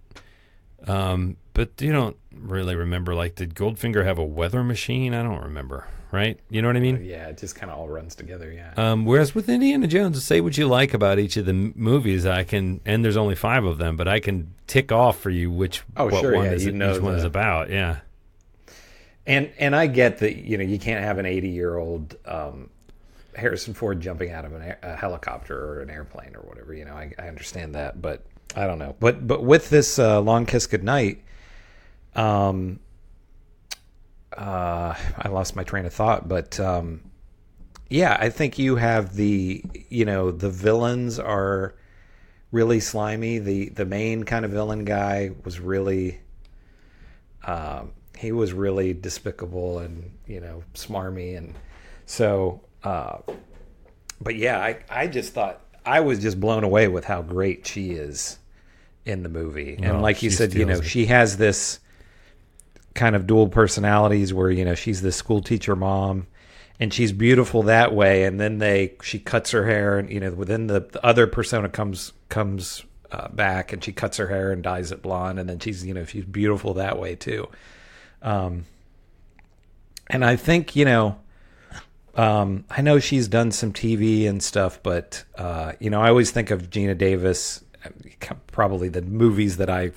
Um, 0.88 1.38
but 1.54 1.82
you 1.82 1.92
don't 1.92 2.16
really 2.32 2.76
remember. 2.76 3.14
Like, 3.14 3.36
did 3.36 3.56
Goldfinger 3.56 4.06
have 4.06 4.18
a 4.18 4.24
weather 4.24 4.64
machine? 4.64 5.14
I 5.14 5.22
don't 5.22 5.44
remember. 5.44 5.88
Right? 6.12 6.40
You 6.50 6.62
know 6.62 6.70
what 6.70 6.78
I 6.78 6.80
mean? 6.80 7.04
Yeah, 7.04 7.28
it 7.28 7.38
just 7.38 7.56
kind 7.56 7.70
of 7.70 7.78
all 7.78 7.90
runs 7.90 8.16
together. 8.16 8.50
Yeah. 8.52 8.72
Um, 8.78 9.06
whereas 9.06 9.36
with 9.36 9.50
Indiana 9.50 9.88
Jones, 9.88 10.24
say 10.24 10.40
what 10.40 10.58
you 10.58 10.66
like 10.68 10.94
about 10.94 11.20
each 11.20 11.36
of 11.36 11.46
the 11.46 11.52
m- 11.52 11.74
movies, 11.76 12.26
I 12.26 12.44
can, 12.46 12.80
and 12.86 13.04
there's 13.04 13.18
only 13.18 13.36
five 13.36 13.66
of 13.66 13.78
them, 13.78 13.98
but 13.98 14.08
I 14.08 14.22
can 14.22 14.54
tick 14.68 14.92
off 14.94 15.20
for 15.20 15.30
you 15.30 15.52
which 15.52 15.84
Oh, 15.98 16.06
what 16.06 16.22
sure, 16.22 16.36
one 16.36 16.46
yeah, 16.46 16.52
is 16.52 16.66
you 16.66 16.72
know 16.72 16.96
each 16.96 17.02
one 17.02 17.16
is 17.16 17.26
about. 17.26 17.70
Yeah. 17.70 17.98
And 19.26 19.52
and 19.60 19.76
I 19.76 19.88
get 19.88 20.20
that 20.20 20.38
you 20.38 20.58
know 20.58 20.64
you 20.64 20.80
can't 20.80 21.04
have 21.04 21.18
an 21.18 21.26
80 21.26 21.50
year 21.50 21.76
old 21.78 22.16
um, 22.26 22.70
Harrison 23.36 23.74
Ford 23.74 24.00
jumping 24.00 24.32
out 24.32 24.46
of 24.46 24.54
an 24.54 24.76
a 24.82 24.96
helicopter 24.96 25.58
or 25.58 25.82
an 25.82 25.90
airplane 25.90 26.36
or 26.36 26.42
whatever. 26.42 26.74
You 26.74 26.86
know, 26.86 26.94
I, 26.94 27.12
I 27.20 27.28
understand 27.28 27.76
that, 27.76 28.02
but 28.02 28.24
I 28.56 28.66
don't 28.66 28.80
know. 28.80 28.96
But 29.02 29.28
but 29.28 29.44
with 29.44 29.70
this 29.70 30.00
uh, 30.00 30.22
Long 30.22 30.46
Kiss 30.46 30.66
Goodnight, 30.68 31.22
um, 32.16 32.80
uh, 34.38 34.94
I 35.18 35.28
lost 35.30 35.56
my 35.56 35.64
train 35.64 35.86
of 35.86 35.94
thought, 35.94 36.28
but 36.30 36.60
um, 36.60 37.02
yeah, 37.90 38.16
I 38.20 38.30
think 38.30 38.60
you 38.60 38.76
have 38.76 39.16
the 39.16 39.64
you 39.90 40.06
know 40.06 40.32
the 40.32 40.50
villains 40.50 41.20
are 41.20 41.76
really 42.52 42.80
slimy. 42.80 43.40
The 43.40 43.70
the 43.70 43.86
main 43.86 44.24
kind 44.24 44.46
of 44.46 44.52
villain 44.52 44.86
guy 44.86 45.32
was 45.44 45.60
really 45.60 46.20
um, 47.46 47.92
he 48.18 48.32
was 48.32 48.54
really 48.54 48.94
despicable 48.94 49.80
and 49.80 50.12
you 50.26 50.40
know 50.42 50.64
smarmy 50.74 51.38
and 51.38 51.54
so 52.06 52.62
uh, 52.84 53.18
but 54.22 54.36
yeah 54.36 54.60
I, 54.60 54.80
I 54.90 55.08
just 55.08 55.34
thought 55.34 55.62
i 55.86 56.00
was 56.02 56.20
just 56.20 56.40
blown 56.40 56.64
away 56.66 56.88
with 56.90 57.06
how 57.06 57.22
great 57.22 57.66
she 57.66 57.92
is 57.92 58.40
in 59.06 59.24
the 59.24 59.30
movie 59.30 59.76
and 59.82 59.98
Oh, 59.98 60.02
like 60.02 60.22
you 60.22 60.30
said 60.30 60.54
you 60.54 60.66
know 60.66 60.80
it. 60.80 60.84
she 60.84 61.06
has 61.06 61.38
this 61.38 61.80
kind 62.98 63.16
of 63.16 63.26
dual 63.26 63.48
personalities 63.48 64.34
where 64.34 64.52
you 64.52 64.66
know 64.66 64.76
she's 64.76 65.02
the 65.02 65.12
school 65.12 65.42
teacher 65.42 65.76
mom 65.76 66.28
and 66.80 66.94
she's 66.94 67.12
beautiful 67.12 67.64
that 67.64 67.94
way. 67.94 68.26
And 68.26 68.40
then 68.40 68.58
they 68.60 68.96
she 69.02 69.20
cuts 69.20 69.52
her 69.52 69.66
hair 69.66 69.98
and 69.98 70.10
you 70.10 70.20
know 70.20 70.32
within 70.32 70.68
the, 70.68 70.82
the 70.82 71.06
other 71.06 71.28
persona 71.28 71.70
comes 71.70 72.12
comes 72.28 72.84
uh, 73.12 73.30
back 73.30 73.72
and 73.72 73.82
she 73.82 73.94
cuts 73.94 74.18
her 74.18 74.28
hair 74.28 74.52
and 74.52 74.62
dyes 74.62 74.92
it 74.92 75.02
blonde. 75.02 75.40
And 75.40 75.48
then 75.48 75.60
she's 75.60 75.86
you 75.86 75.94
know 75.94 76.04
she's 76.04 76.26
beautiful 76.26 76.74
that 76.74 77.00
way 77.00 77.16
too. 77.16 77.48
Um 78.22 78.66
and 80.10 80.24
i 80.24 80.36
think 80.36 80.76
you 80.76 80.86
know 80.86 81.18
um 82.16 82.66
i 82.70 82.82
know 82.82 83.00
she's 83.00 83.28
done 83.28 83.52
some 83.52 83.72
tv 83.74 84.28
and 84.28 84.42
stuff 84.42 84.82
but 84.84 85.24
uh 85.38 85.74
you 85.80 85.90
know 85.90 86.02
i 86.02 86.10
always 86.10 86.32
think 86.32 86.52
of 86.52 86.70
geena 86.70 86.98
davis 86.98 87.64
probably 88.48 88.90
the 88.90 89.02
movies 89.02 89.58
that 89.58 89.70
i 89.70 89.92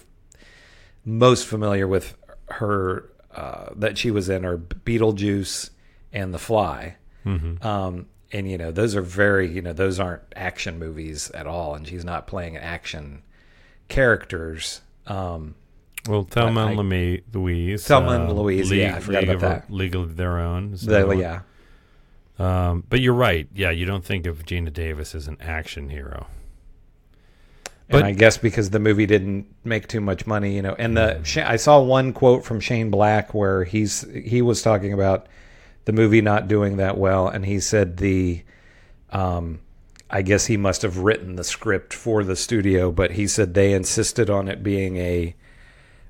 most 1.05 1.47
familiar 1.47 1.89
with 1.89 2.15
her 2.53 3.05
uh, 3.35 3.71
that 3.77 3.97
she 3.99 4.11
was 4.11 4.29
in 4.29 4.45
are 4.45 4.59
Beetlejuice 4.59 5.71
and 6.13 6.35
The 6.35 6.39
Fly. 6.39 6.97
Mhm. 7.25 7.65
Um, 7.65 8.07
and 8.33 8.51
you 8.51 8.57
know 8.59 8.71
those 8.71 8.95
are 8.97 9.03
very 9.03 9.49
you 9.51 9.61
know 9.63 9.73
those 9.73 9.99
aren't 10.01 10.23
action 10.37 10.79
movies 10.79 11.31
at 11.33 11.47
all, 11.47 11.75
and 11.75 11.87
she's 11.87 12.05
not 12.05 12.27
playing 12.27 12.57
an 12.57 12.63
action 12.63 13.23
characters. 13.89 14.81
Um, 15.07 15.55
Well, 16.09 16.23
Thelma 16.25 16.67
I- 16.67 16.71
and 16.71 16.79
Lumi- 16.79 17.23
Louise. 17.35 17.87
Thelma 17.87 18.13
and 18.13 18.29
uh, 18.29 18.33
Louise, 18.33 18.71
yeah, 18.73 18.97
I 18.97 19.01
forgot 19.01 19.23
League 19.25 19.31
about 19.31 19.35
of, 19.57 19.63
that. 19.69 19.73
League 19.73 19.95
of 19.95 20.17
Their 20.17 20.39
Own. 20.39 20.71
The- 20.73 21.17
yeah. 21.17 21.41
Um, 22.39 22.85
but 22.89 23.01
you're 23.01 23.13
right. 23.15 23.49
Yeah, 23.55 23.71
you 23.71 23.85
don't 23.85 24.05
think 24.05 24.27
of 24.27 24.45
Geena 24.47 24.73
Davis 24.73 25.15
as 25.15 25.29
an 25.29 25.37
action 25.43 25.91
hero. 25.91 26.27
And 27.91 28.05
I 28.05 28.13
guess 28.13 28.39
because 28.39 28.71
the 28.71 28.79
movie 28.79 29.07
didn't 29.07 29.47
make 29.65 29.89
too 29.89 30.01
much 30.01 30.27
money, 30.27 30.55
you 30.55 30.63
know. 30.63 30.75
And 30.79 30.97
the 30.97 31.21
I 31.45 31.57
saw 31.57 31.81
one 31.81 32.13
quote 32.13 32.45
from 32.45 32.61
Shane 32.61 32.91
Black 32.91 33.35
where 33.35 33.65
he's 33.65 34.07
he 34.13 34.43
was 34.43 34.63
talking 34.63 34.93
about 34.93 35.27
the 35.87 35.93
movie 35.93 36.21
not 36.21 36.47
doing 36.47 36.77
that 36.77 36.97
well, 36.97 37.27
and 37.27 37.45
he 37.45 37.59
said 37.59 37.97
the, 37.97 38.45
um, 39.11 39.61
I 40.09 40.23
guess 40.23 40.47
he 40.47 40.57
must 40.57 40.83
have 40.83 40.99
written 40.99 41.37
the 41.37 41.45
script 41.45 41.93
for 41.93 42.23
the 42.23 42.37
studio, 42.37 42.93
but 42.93 43.13
he 43.13 43.27
said 43.27 43.55
they 43.55 43.73
insisted 43.73 44.31
on 44.31 44.49
it 44.49 44.63
being 44.63 44.97
a 44.97 45.35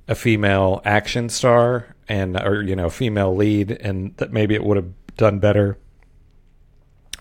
a 0.07 0.15
female 0.15 0.83
action 0.85 1.29
star 1.29 1.95
and 2.09 2.37
or 2.39 2.63
you 2.63 2.77
know 2.77 2.91
female 2.91 3.35
lead, 3.35 3.71
and 3.71 4.15
that 4.19 4.33
maybe 4.33 4.55
it 4.55 4.65
would 4.65 4.77
have 4.77 4.93
done 5.17 5.39
better 5.39 5.79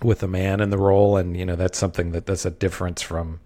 with 0.01 0.21
a 0.23 0.27
man 0.27 0.59
in 0.59 0.69
the 0.69 0.77
role, 0.77 1.15
and 1.15 1.37
you 1.37 1.45
know 1.45 1.55
that's 1.55 1.77
something 1.77 2.11
that 2.11 2.25
that's 2.25 2.45
a 2.45 2.51
difference 2.51 3.01
from 3.01 3.39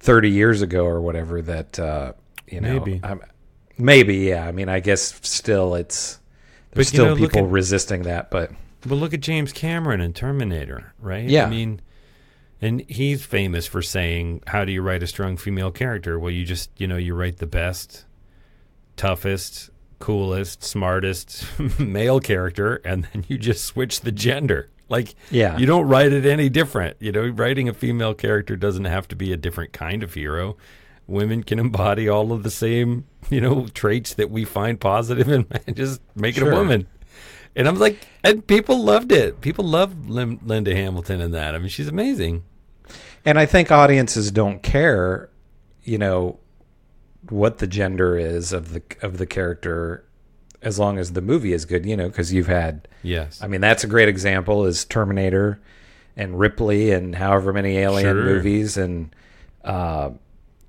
30 0.00 0.30
years 0.30 0.62
ago 0.62 0.84
or 0.84 1.00
whatever 1.00 1.40
that 1.42 1.78
uh 1.78 2.12
you 2.48 2.60
know 2.60 2.78
Maybe. 2.80 3.00
I'm, 3.02 3.20
maybe 3.78 4.16
yeah 4.16 4.46
i 4.46 4.52
mean 4.52 4.68
i 4.68 4.80
guess 4.80 5.18
still 5.22 5.74
it's 5.74 6.18
there's 6.72 6.86
But, 6.90 6.94
still 6.94 7.06
know, 7.06 7.16
people 7.16 7.44
at- 7.44 7.50
resisting 7.50 8.02
that 8.02 8.30
but 8.30 8.50
But 8.82 8.94
look 8.96 9.12
at 9.14 9.20
James 9.20 9.52
Cameron 9.52 10.00
in 10.00 10.12
Terminator, 10.14 10.94
right? 11.00 11.28
Yeah. 11.28 11.44
I 11.46 11.50
mean, 11.50 11.80
and 12.62 12.80
he's 12.88 13.24
famous 13.26 13.66
for 13.66 13.82
saying, 13.82 14.42
"How 14.46 14.64
do 14.64 14.72
you 14.72 14.80
write 14.80 15.02
a 15.02 15.06
strong 15.06 15.36
female 15.36 15.70
character?" 15.70 16.18
Well, 16.18 16.30
you 16.30 16.46
just, 16.46 16.70
you 16.80 16.86
know, 16.86 16.96
you 16.96 17.14
write 17.14 17.36
the 17.38 17.46
best, 17.46 18.06
toughest, 18.96 19.70
coolest, 19.98 20.62
smartest 20.62 21.44
male 21.78 22.20
character, 22.20 22.76
and 22.84 23.06
then 23.12 23.24
you 23.28 23.36
just 23.38 23.64
switch 23.64 24.00
the 24.00 24.12
gender. 24.12 24.70
Like, 24.90 25.14
Yeah. 25.30 25.56
you 25.56 25.64
don't 25.64 25.86
write 25.88 26.12
it 26.12 26.26
any 26.26 26.48
different. 26.50 26.96
You 27.00 27.12
know, 27.12 27.26
writing 27.28 27.68
a 27.68 27.72
female 27.72 28.12
character 28.12 28.56
doesn't 28.56 28.84
have 28.84 29.08
to 29.08 29.16
be 29.16 29.32
a 29.32 29.36
different 29.38 29.72
kind 29.72 30.02
of 30.02 30.12
hero. 30.12 30.56
Women 31.06 31.42
can 31.44 31.58
embody 31.58 32.08
all 32.08 32.32
of 32.32 32.42
the 32.42 32.50
same, 32.50 33.06
you 33.30 33.40
know, 33.40 33.66
traits 33.72 34.12
that 34.14 34.30
we 34.30 34.44
find 34.44 34.78
positive 34.80 35.28
in 35.28 35.46
men. 35.50 35.74
Just 35.74 36.00
make 36.14 36.36
it 36.36 36.42
a 36.42 36.50
woman. 36.50 36.86
And 37.56 37.66
I'm 37.66 37.78
like, 37.78 38.06
and 38.22 38.46
people 38.46 38.82
loved 38.84 39.10
it. 39.10 39.40
People 39.40 39.64
love 39.64 40.08
Lin- 40.08 40.38
Linda 40.44 40.74
Hamilton 40.74 41.20
in 41.20 41.30
that. 41.32 41.54
I 41.54 41.58
mean, 41.58 41.68
she's 41.68 41.88
amazing. 41.88 42.44
and 43.24 43.38
i 43.38 43.44
think 43.46 43.70
audiences 43.70 44.30
don't 44.32 44.62
care 44.62 45.28
you 45.84 45.98
know 45.98 46.38
what 47.28 47.58
the 47.58 47.66
gender 47.66 48.16
is 48.16 48.52
of 48.52 48.72
the 48.72 48.82
of 49.02 49.18
the 49.18 49.26
character 49.26 50.04
as 50.62 50.78
long 50.78 50.98
as 50.98 51.12
the 51.14 51.20
movie 51.22 51.52
is 51.52 51.64
good 51.64 51.86
you 51.86 51.96
know 51.96 52.08
because 52.08 52.32
you've 52.32 52.46
had 52.46 52.86
Yes. 53.02 53.42
i 53.42 53.46
mean 53.46 53.60
that's 53.60 53.82
a 53.84 53.86
great 53.86 54.08
example 54.08 54.64
is 54.66 54.84
terminator 54.84 55.60
and 56.16 56.38
ripley 56.38 56.90
and 56.92 57.14
however 57.14 57.52
many 57.52 57.78
alien 57.78 58.14
Sure. 58.16 58.24
movies 58.24 58.76
and 58.76 59.14
uh 59.64 60.10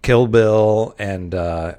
kill 0.01 0.27
bill 0.27 0.95
and 0.99 1.34
uh 1.36 1.73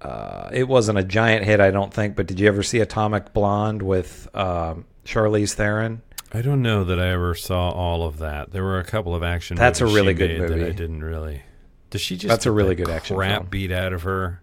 uh, 0.00 0.48
it 0.52 0.68
wasn't 0.68 0.96
a 0.96 1.02
giant 1.02 1.44
hit, 1.44 1.58
I 1.58 1.72
don't 1.72 1.92
think. 1.92 2.14
But 2.14 2.28
did 2.28 2.38
you 2.38 2.46
ever 2.46 2.62
see 2.62 2.78
Atomic 2.78 3.32
Blonde 3.32 3.82
with 3.82 4.28
um, 4.32 4.84
Charlize 5.04 5.54
Theron? 5.54 6.02
I 6.32 6.40
don't 6.40 6.62
know 6.62 6.84
that 6.84 7.00
I 7.00 7.08
ever 7.08 7.34
saw 7.34 7.70
all 7.70 8.06
of 8.06 8.18
that. 8.18 8.52
There 8.52 8.62
were 8.62 8.78
a 8.78 8.84
couple 8.84 9.12
of 9.16 9.24
action. 9.24 9.56
That's 9.56 9.80
a 9.80 9.86
really 9.86 10.14
good 10.14 10.40
That 10.40 10.52
I 10.64 10.70
didn't 10.70 11.02
really. 11.02 11.42
Does 11.90 12.00
she 12.00 12.16
just? 12.16 12.28
That's 12.28 12.46
a 12.46 12.52
really 12.52 12.76
the 12.76 12.84
good 12.84 12.90
action 12.94 13.16
Crap 13.16 13.38
film. 13.40 13.46
beat 13.50 13.72
out 13.72 13.92
of 13.92 14.02
her. 14.04 14.40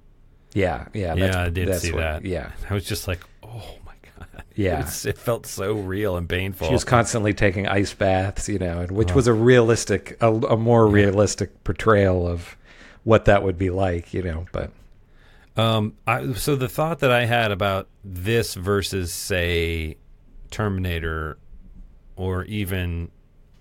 Yeah, 0.55 0.87
yeah, 0.93 1.13
yeah. 1.15 1.43
I 1.43 1.49
did 1.49 1.79
see 1.79 1.91
what- 1.91 1.99
that. 1.99 2.25
yeah. 2.25 2.51
I 2.69 2.73
was 2.73 2.85
just 2.85 3.07
like, 3.07 3.19
oh 3.43 3.75
my 3.85 3.93
god. 4.17 4.43
Yeah. 4.55 4.79
It's- 4.79 5.05
it 5.05 5.17
felt 5.17 5.45
so 5.45 5.73
real 5.73 6.15
and 6.17 6.27
painful. 6.27 6.67
She 6.67 6.73
was 6.73 6.83
constantly 6.85 7.33
taking 7.33 7.67
ice 7.67 7.93
baths, 7.93 8.47
you 8.49 8.57
know, 8.57 8.79
and 8.81 8.91
which 8.91 9.13
was 9.13 9.27
a 9.27 9.33
realistic, 9.33 10.17
a, 10.21 10.31
a 10.33 10.57
more 10.57 10.87
realistic 10.87 11.63
portrayal 11.65 12.25
of 12.27 12.55
what 13.03 13.25
that 13.25 13.43
would 13.43 13.57
be 13.57 13.69
like, 13.69 14.13
you 14.13 14.23
know. 14.23 14.45
But 14.53 14.71
Um, 15.57 15.93
I, 16.07 16.33
so 16.33 16.55
the 16.55 16.69
thought 16.69 16.99
that 16.99 17.11
I 17.11 17.25
had 17.25 17.51
about 17.51 17.87
this 18.03 18.53
versus, 18.55 19.11
say, 19.13 19.97
Terminator 20.51 21.37
or 22.15 22.45
even 22.45 23.11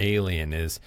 Alien 0.00 0.52
is 0.52 0.78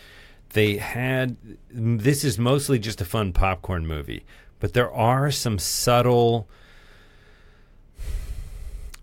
they 0.53 0.77
had 0.77 1.35
this 1.69 2.23
is 2.23 2.39
mostly 2.39 2.79
just 2.79 3.01
a 3.01 3.05
fun 3.05 3.33
popcorn 3.33 3.85
movie, 3.85 4.25
but 4.59 4.73
there 4.73 4.91
are 4.91 5.31
some 5.31 5.59
subtle. 5.59 6.47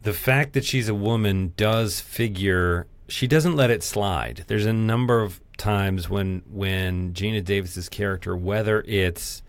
The 0.03 0.13
fact 0.13 0.53
that 0.53 0.65
she's 0.65 0.89
a 0.89 0.95
woman 0.95 1.55
does 1.57 2.01
figure. 2.01 2.87
She 3.09 3.27
doesn't 3.27 3.57
let 3.57 3.71
it 3.71 3.83
slide. 3.83 4.45
There's 4.47 4.67
a 4.67 4.73
number 4.73 5.23
of 5.23 5.41
times 5.57 6.11
when 6.11 6.43
when 6.51 7.13
Geena 7.15 7.43
Davis's 7.45 7.89
character, 7.89 8.37
whether 8.37 8.83
it's 8.83 9.43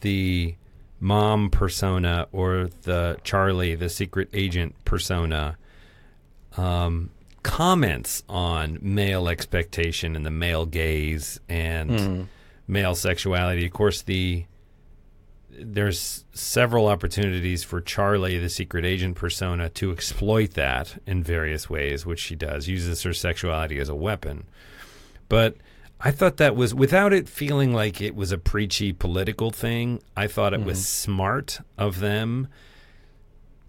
the 0.00 0.54
mom 0.98 1.50
persona 1.50 2.26
or 2.32 2.70
the 2.82 3.18
Charlie, 3.22 3.74
the 3.74 3.88
secret 3.88 4.28
agent 4.32 4.74
persona, 4.84 5.56
um, 6.56 7.10
comments 7.42 8.22
on 8.28 8.78
male 8.80 9.28
expectation 9.28 10.14
and 10.16 10.24
the 10.24 10.30
male 10.30 10.64
gaze 10.64 11.40
and 11.48 11.90
Mhm. 11.90 12.26
male 12.68 12.94
sexuality. 12.94 13.66
Of 13.66 13.72
course, 13.72 14.02
the 14.02 14.44
there's 15.64 16.24
several 16.32 16.88
opportunities 16.88 17.64
for 17.64 17.80
Charlie, 17.80 18.38
the 18.38 18.48
secret 18.48 18.84
agent 18.84 19.16
persona, 19.16 19.68
to 19.70 19.92
exploit 19.92 20.52
that 20.54 21.00
in 21.06 21.22
various 21.22 21.68
ways, 21.70 22.04
which 22.06 22.20
she 22.20 22.34
does. 22.34 22.68
Uses 22.68 23.02
her 23.02 23.12
sexuality 23.12 23.78
as 23.78 23.88
a 23.88 23.94
weapon. 23.94 24.44
But 25.28 25.56
I 26.00 26.10
thought 26.10 26.38
that 26.38 26.56
was 26.56 26.74
without 26.74 27.12
it 27.12 27.28
feeling 27.28 27.72
like 27.72 28.00
it 28.00 28.14
was 28.14 28.32
a 28.32 28.38
preachy 28.38 28.92
political 28.92 29.50
thing. 29.50 30.02
I 30.16 30.26
thought 30.26 30.52
it 30.52 30.58
mm-hmm. 30.58 30.68
was 30.68 30.86
smart 30.86 31.60
of 31.78 32.00
them 32.00 32.48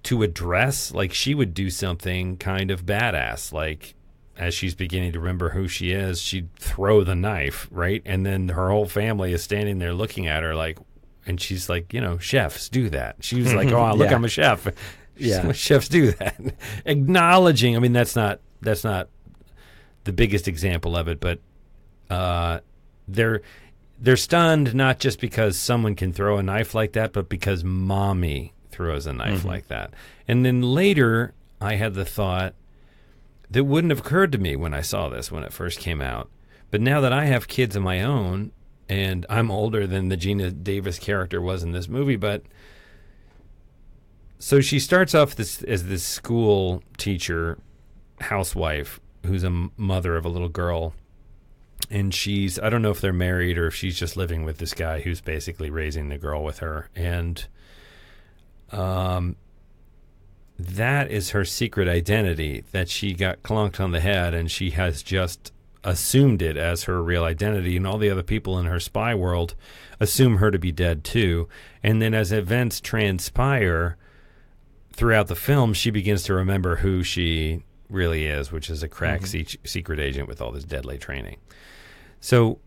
to 0.04 0.22
address 0.22 0.94
like 0.94 1.14
she 1.14 1.34
would 1.34 1.54
do 1.54 1.70
something 1.70 2.38
kind 2.38 2.70
of 2.70 2.86
badass 2.86 3.54
like 3.54 3.96
as 4.36 4.54
she's 4.54 4.76
beginning 4.76 5.14
to 5.14 5.20
remember 5.20 5.50
who 5.50 5.68
she 5.68 5.92
is 5.92 6.22
she'd 6.22 6.54
throw 6.56 7.04
the 7.04 7.16
knife 7.16 7.68
right 7.72 8.02
and 8.06 8.26
then 8.26 8.50
her 8.50 8.70
whole 8.70 8.86
family 8.86 9.32
is 9.32 9.42
standing 9.42 9.80
there 9.80 9.94
looking 9.94 10.28
at 10.28 10.44
her 10.44 10.54
like 10.54 10.78
and 11.26 11.40
she's 11.42 11.70
like 11.70 11.94
you 11.94 12.02
know 12.02 12.18
chefs 12.18 12.70
do 12.70 12.90
that 12.90 13.16
she 13.22 13.36
was 13.42 13.54
like 13.54 13.68
oh 13.72 13.94
look 13.96 14.10
Yeah. 14.10 14.16
i'm 14.16 14.26
a 14.26 14.30
chef 14.30 14.68
Yeah. 15.18 15.52
chefs 15.52 15.88
do 15.90 16.12
that 16.14 16.36
acknowledging 16.86 17.76
i 17.76 17.80
mean 17.80 17.94
that's 17.94 18.16
not 18.16 18.40
that's 18.62 18.84
not 18.84 19.10
the 20.06 20.14
biggest 20.14 20.48
example 20.48 20.96
of 20.98 21.08
it 21.08 21.20
but 21.20 21.40
uh 22.10 22.60
they're 23.08 23.42
they're 24.00 24.18
stunned 24.18 24.74
not 24.76 25.00
just 25.00 25.20
because 25.22 25.58
someone 25.58 25.96
can 25.96 26.12
throw 26.12 26.38
a 26.38 26.44
knife 26.44 26.74
like 26.76 26.92
that, 26.94 27.14
but 27.14 27.30
because 27.30 27.64
mommy 27.64 28.54
throws 28.70 29.06
a 29.08 29.14
knife 29.14 29.44
Mhm. 29.44 29.46
like 29.46 29.68
that. 29.70 29.94
And 30.28 30.44
then 30.46 30.62
later, 30.62 31.34
I 31.62 31.76
had 31.76 31.94
the 31.94 32.04
thought 32.04 32.54
that 33.50 33.64
wouldn't 33.64 33.92
have 33.92 34.00
occurred 34.00 34.34
to 34.34 34.38
me 34.38 34.58
when 34.58 34.74
I 34.74 34.82
saw 34.82 35.08
this 35.08 35.32
when 35.32 35.44
it 35.44 35.54
first 35.54 35.80
came 35.80 36.02
out. 36.02 36.30
But 36.70 36.82
now 36.82 37.00
that 37.00 37.14
I 37.14 37.26
have 37.26 37.48
kids 37.48 37.78
of 37.78 37.84
my 37.84 38.02
own, 38.04 38.52
and 38.94 39.26
I'm 39.28 39.50
older 39.50 39.88
than 39.88 40.10
the 40.10 40.18
Geena 40.18 40.64
Davis 40.64 41.00
character 41.00 41.42
was 41.42 41.64
in 41.64 41.72
this 41.72 41.88
movie, 41.88 42.16
but 42.16 42.44
so 44.38 44.62
she 44.62 44.78
starts 44.78 45.16
off 45.16 45.36
this 45.36 45.64
as 45.64 45.88
this 45.88 46.04
school 46.04 46.84
teacher, 46.98 47.58
housewife, 48.22 49.00
who's 49.26 49.44
a 49.44 49.70
mother 49.78 50.16
of 50.16 50.26
a 50.26 50.30
little 50.30 50.50
girl 50.50 50.94
and 51.90 52.14
she's 52.14 52.60
I 52.60 52.70
don't 52.70 52.82
know 52.82 52.92
if 52.92 53.00
they're 53.00 53.14
married 53.14 53.58
or 53.58 53.68
if 53.68 53.76
she's 53.76 53.98
just 53.98 54.18
living 54.18 54.44
with 54.44 54.58
this 54.58 54.74
guy 54.74 55.02
who's 55.02 55.22
basically 55.22 55.70
raising 55.70 56.10
the 56.10 56.18
girl 56.18 56.44
with 56.44 56.60
her 56.60 56.90
and 56.96 57.46
um 58.72 59.38
that 60.60 61.10
is 61.10 61.30
her 61.32 61.46
secret 61.46 61.88
identity 61.88 62.64
that 62.72 62.90
she 62.90 63.14
got 63.14 63.44
clunked 63.44 63.80
on 63.80 63.92
the 63.92 64.00
head 64.00 64.34
and 64.34 64.52
she 64.52 64.72
has 64.72 65.02
just 65.02 65.52
assumed 65.84 66.42
it 66.42 66.58
as 66.58 66.84
her 66.84 67.04
real 67.04 67.24
identity 67.24 67.76
and 67.76 67.86
all 67.86 67.98
the 67.98 68.10
other 68.10 68.24
people 68.24 68.58
in 68.58 68.66
her 68.66 68.80
spy 68.80 69.14
world 69.14 69.56
assume 70.00 70.38
her 70.38 70.50
to 70.50 70.60
be 70.60 70.72
dead 70.72 71.04
too 71.04 71.48
and 71.82 72.02
then 72.02 72.14
as 72.14 72.32
events 72.32 72.80
transpire 72.80 73.98
throughout 74.92 75.28
the 75.28 75.36
film 75.36 75.74
she 75.74 75.92
begins 75.92 76.24
to 76.24 76.34
remember 76.34 76.78
who 76.78 77.04
she 77.04 77.64
really 77.90 78.26
is 78.26 78.52
which 78.52 78.70
is 78.70 78.82
a 78.82 78.88
crack 78.88 79.22
mm-hmm. 79.22 79.44
se- 79.44 79.60
secret 79.64 80.00
agent 80.00 80.28
with 80.28 80.42
all 80.42 80.52
this 80.52 80.64
deadly 80.64 80.98
training 80.98 81.38
so 82.20 82.60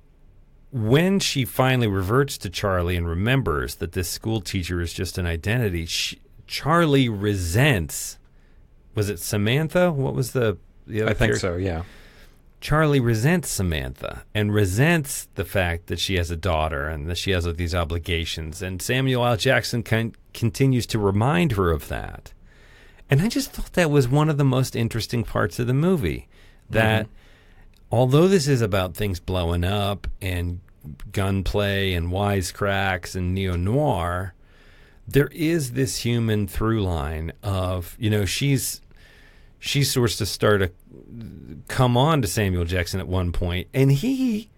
when 0.76 1.18
she 1.20 1.44
finally 1.44 1.87
reverts 1.87 2.37
to 2.38 2.50
Charlie 2.50 2.96
and 2.96 3.09
remembers 3.09 3.76
that 3.76 3.92
this 3.92 4.11
school 4.11 4.40
teacher 4.42 4.81
is 4.81 4.92
just 4.92 5.16
an 5.16 5.24
identity, 5.24 5.87
she, 5.87 6.20
Charlie 6.46 7.09
resents. 7.09 8.18
Was 8.94 9.09
it 9.09 9.18
Samantha? 9.18 9.90
What 9.90 10.14
was 10.14 10.33
the 10.33 10.59
the 10.87 11.02
other 11.02 11.11
I 11.11 11.14
think 11.14 11.31
character? 11.31 11.38
so, 11.38 11.57
yeah. 11.57 11.83
Charlie 12.61 13.01
resents 13.01 13.49
Samantha 13.49 14.25
and 14.35 14.53
resents 14.53 15.29
the 15.35 15.45
fact 15.45 15.87
that 15.87 15.99
she 15.99 16.16
has 16.16 16.31
a 16.31 16.37
daughter 16.37 16.88
and 16.88 17.09
that 17.09 17.19
she 17.19 17.33
has 17.33 17.45
these 17.55 17.75
obligations. 17.75 18.62
And 18.62 18.81
Samuel 18.81 19.27
L. 19.27 19.37
Jackson 19.37 19.83
con- 19.83 20.14
continues 20.33 20.87
to 20.87 20.99
remind 20.99 21.53
her 21.53 21.71
of 21.71 21.88
that. 21.88 22.33
And 23.09 23.23
I 23.23 23.29
just 23.29 23.53
thought 23.53 23.75
that 23.75 23.90
was 23.90 24.09
one 24.09 24.29
of 24.29 24.37
the 24.37 24.45
most 24.45 24.75
interesting 24.75 25.23
parts 25.23 25.59
of 25.59 25.66
the 25.66 25.75
movie. 25.75 26.29
That 26.69 27.07
mm-hmm. 27.07 27.14
although 27.92 28.27
this 28.27 28.49
is 28.49 28.62
about 28.62 28.95
things 28.95 29.21
blowing 29.21 29.62
up 29.62 30.09
and 30.21 30.61
gunplay 31.12 31.92
and 31.92 32.09
wisecracks 32.09 33.14
and 33.14 33.35
neo 33.35 33.57
noir, 33.57 34.35
there 35.07 35.29
is 35.29 35.73
this 35.73 35.99
human 35.99 36.49
through 36.49 36.83
line 36.83 37.33
of, 37.42 37.97
you 37.99 38.11
know, 38.11 38.25
she's 38.25 38.81
she's 39.59 39.90
supposed 39.90 40.19
to 40.19 40.27
start 40.27 40.61
to 40.61 40.71
come 41.69 41.97
on 41.97 42.23
to 42.23 42.29
Samuel 42.29 42.64
Jackson 42.64 43.01
at 43.01 43.09
one 43.09 43.33
point, 43.33 43.69
and 43.75 43.90
he 43.92 44.51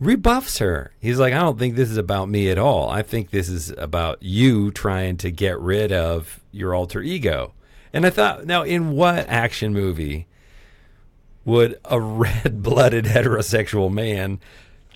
rebuffs 0.00 0.58
her. 0.58 0.92
He's 1.00 1.18
like, 1.18 1.32
I 1.32 1.38
don't 1.38 1.58
think 1.58 1.76
this 1.76 1.90
is 1.90 1.96
about 1.96 2.28
me 2.28 2.50
at 2.50 2.58
all. 2.58 2.88
I 2.90 3.02
think 3.02 3.30
this 3.30 3.48
is 3.48 3.70
about 3.78 4.22
you 4.22 4.70
trying 4.70 5.16
to 5.18 5.30
get 5.30 5.58
rid 5.60 5.92
of 5.92 6.40
your 6.52 6.74
alter 6.74 7.00
ego. 7.02 7.52
And 7.92 8.04
I 8.04 8.10
thought, 8.10 8.44
now, 8.46 8.62
in 8.62 8.92
what 8.92 9.28
action 9.28 9.72
movie 9.72 10.26
would 11.44 11.78
a 11.84 12.00
red 12.00 12.62
blooded 12.62 13.04
heterosexual 13.04 13.92
man 13.92 14.40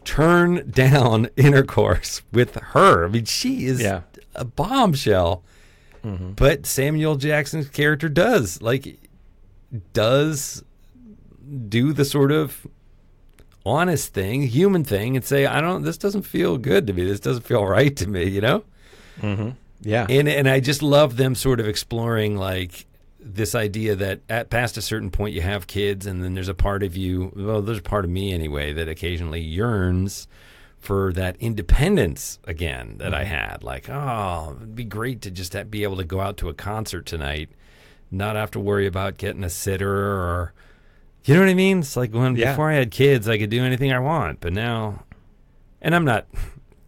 turn 0.04 0.68
down 0.70 1.28
intercourse 1.36 2.22
with 2.32 2.54
her? 2.56 3.04
I 3.04 3.08
mean, 3.08 3.24
she 3.24 3.66
is 3.66 3.80
Yeah. 3.80 4.02
a 4.34 4.44
bombshell. 4.44 5.42
Mm-hmm. 6.04 6.32
But 6.32 6.64
Samuel 6.66 7.16
Jackson's 7.16 7.68
character 7.68 8.08
does. 8.08 8.62
Like, 8.62 9.07
does 9.92 10.64
do 11.68 11.92
the 11.92 12.04
sort 12.04 12.32
of 12.32 12.66
honest 13.64 14.14
thing, 14.14 14.42
human 14.42 14.84
thing, 14.84 15.16
and 15.16 15.24
say, 15.24 15.46
I 15.46 15.60
don't, 15.60 15.82
this 15.82 15.98
doesn't 15.98 16.22
feel 16.22 16.58
good 16.58 16.86
to 16.86 16.92
me. 16.92 17.04
This 17.04 17.20
doesn't 17.20 17.42
feel 17.42 17.66
right 17.66 17.94
to 17.96 18.08
me, 18.08 18.24
you 18.24 18.40
know? 18.40 18.64
Mm-hmm. 19.20 19.50
Yeah. 19.80 20.06
And 20.08 20.28
and 20.28 20.48
I 20.48 20.60
just 20.60 20.82
love 20.82 21.16
them 21.16 21.34
sort 21.34 21.60
of 21.60 21.68
exploring 21.68 22.36
like 22.36 22.86
this 23.20 23.54
idea 23.54 23.94
that 23.96 24.20
at 24.28 24.50
past 24.50 24.76
a 24.76 24.82
certain 24.82 25.10
point 25.10 25.34
you 25.34 25.40
have 25.40 25.66
kids 25.66 26.06
and 26.06 26.22
then 26.22 26.34
there's 26.34 26.48
a 26.48 26.54
part 26.54 26.82
of 26.82 26.96
you 26.96 27.32
well 27.36 27.60
there's 27.60 27.78
a 27.78 27.82
part 27.82 28.04
of 28.04 28.10
me 28.10 28.32
anyway 28.32 28.72
that 28.72 28.88
occasionally 28.88 29.40
yearns 29.40 30.26
for 30.78 31.12
that 31.12 31.36
independence 31.38 32.38
again 32.44 32.96
that 32.98 33.12
I 33.12 33.24
had 33.24 33.62
like 33.62 33.88
oh 33.90 34.54
it'd 34.56 34.74
be 34.74 34.84
great 34.84 35.20
to 35.22 35.30
just 35.30 35.54
be 35.70 35.82
able 35.82 35.96
to 35.96 36.04
go 36.04 36.20
out 36.20 36.36
to 36.38 36.48
a 36.48 36.54
concert 36.54 37.06
tonight 37.06 37.50
not 38.10 38.36
have 38.36 38.50
to 38.52 38.60
worry 38.60 38.86
about 38.86 39.18
getting 39.18 39.44
a 39.44 39.50
sitter 39.50 39.92
or 39.92 40.52
you 41.24 41.34
know 41.34 41.40
what 41.40 41.48
I 41.48 41.54
mean 41.54 41.80
it's 41.80 41.96
like 41.96 42.12
when 42.12 42.36
Yeah. 42.36 42.52
before 42.52 42.70
I 42.70 42.74
had 42.74 42.90
kids 42.90 43.28
I 43.28 43.38
could 43.38 43.50
do 43.50 43.62
anything 43.64 43.92
I 43.92 43.98
want 43.98 44.40
but 44.40 44.52
now 44.52 45.04
and 45.82 45.94
I'm 45.94 46.04
not 46.04 46.26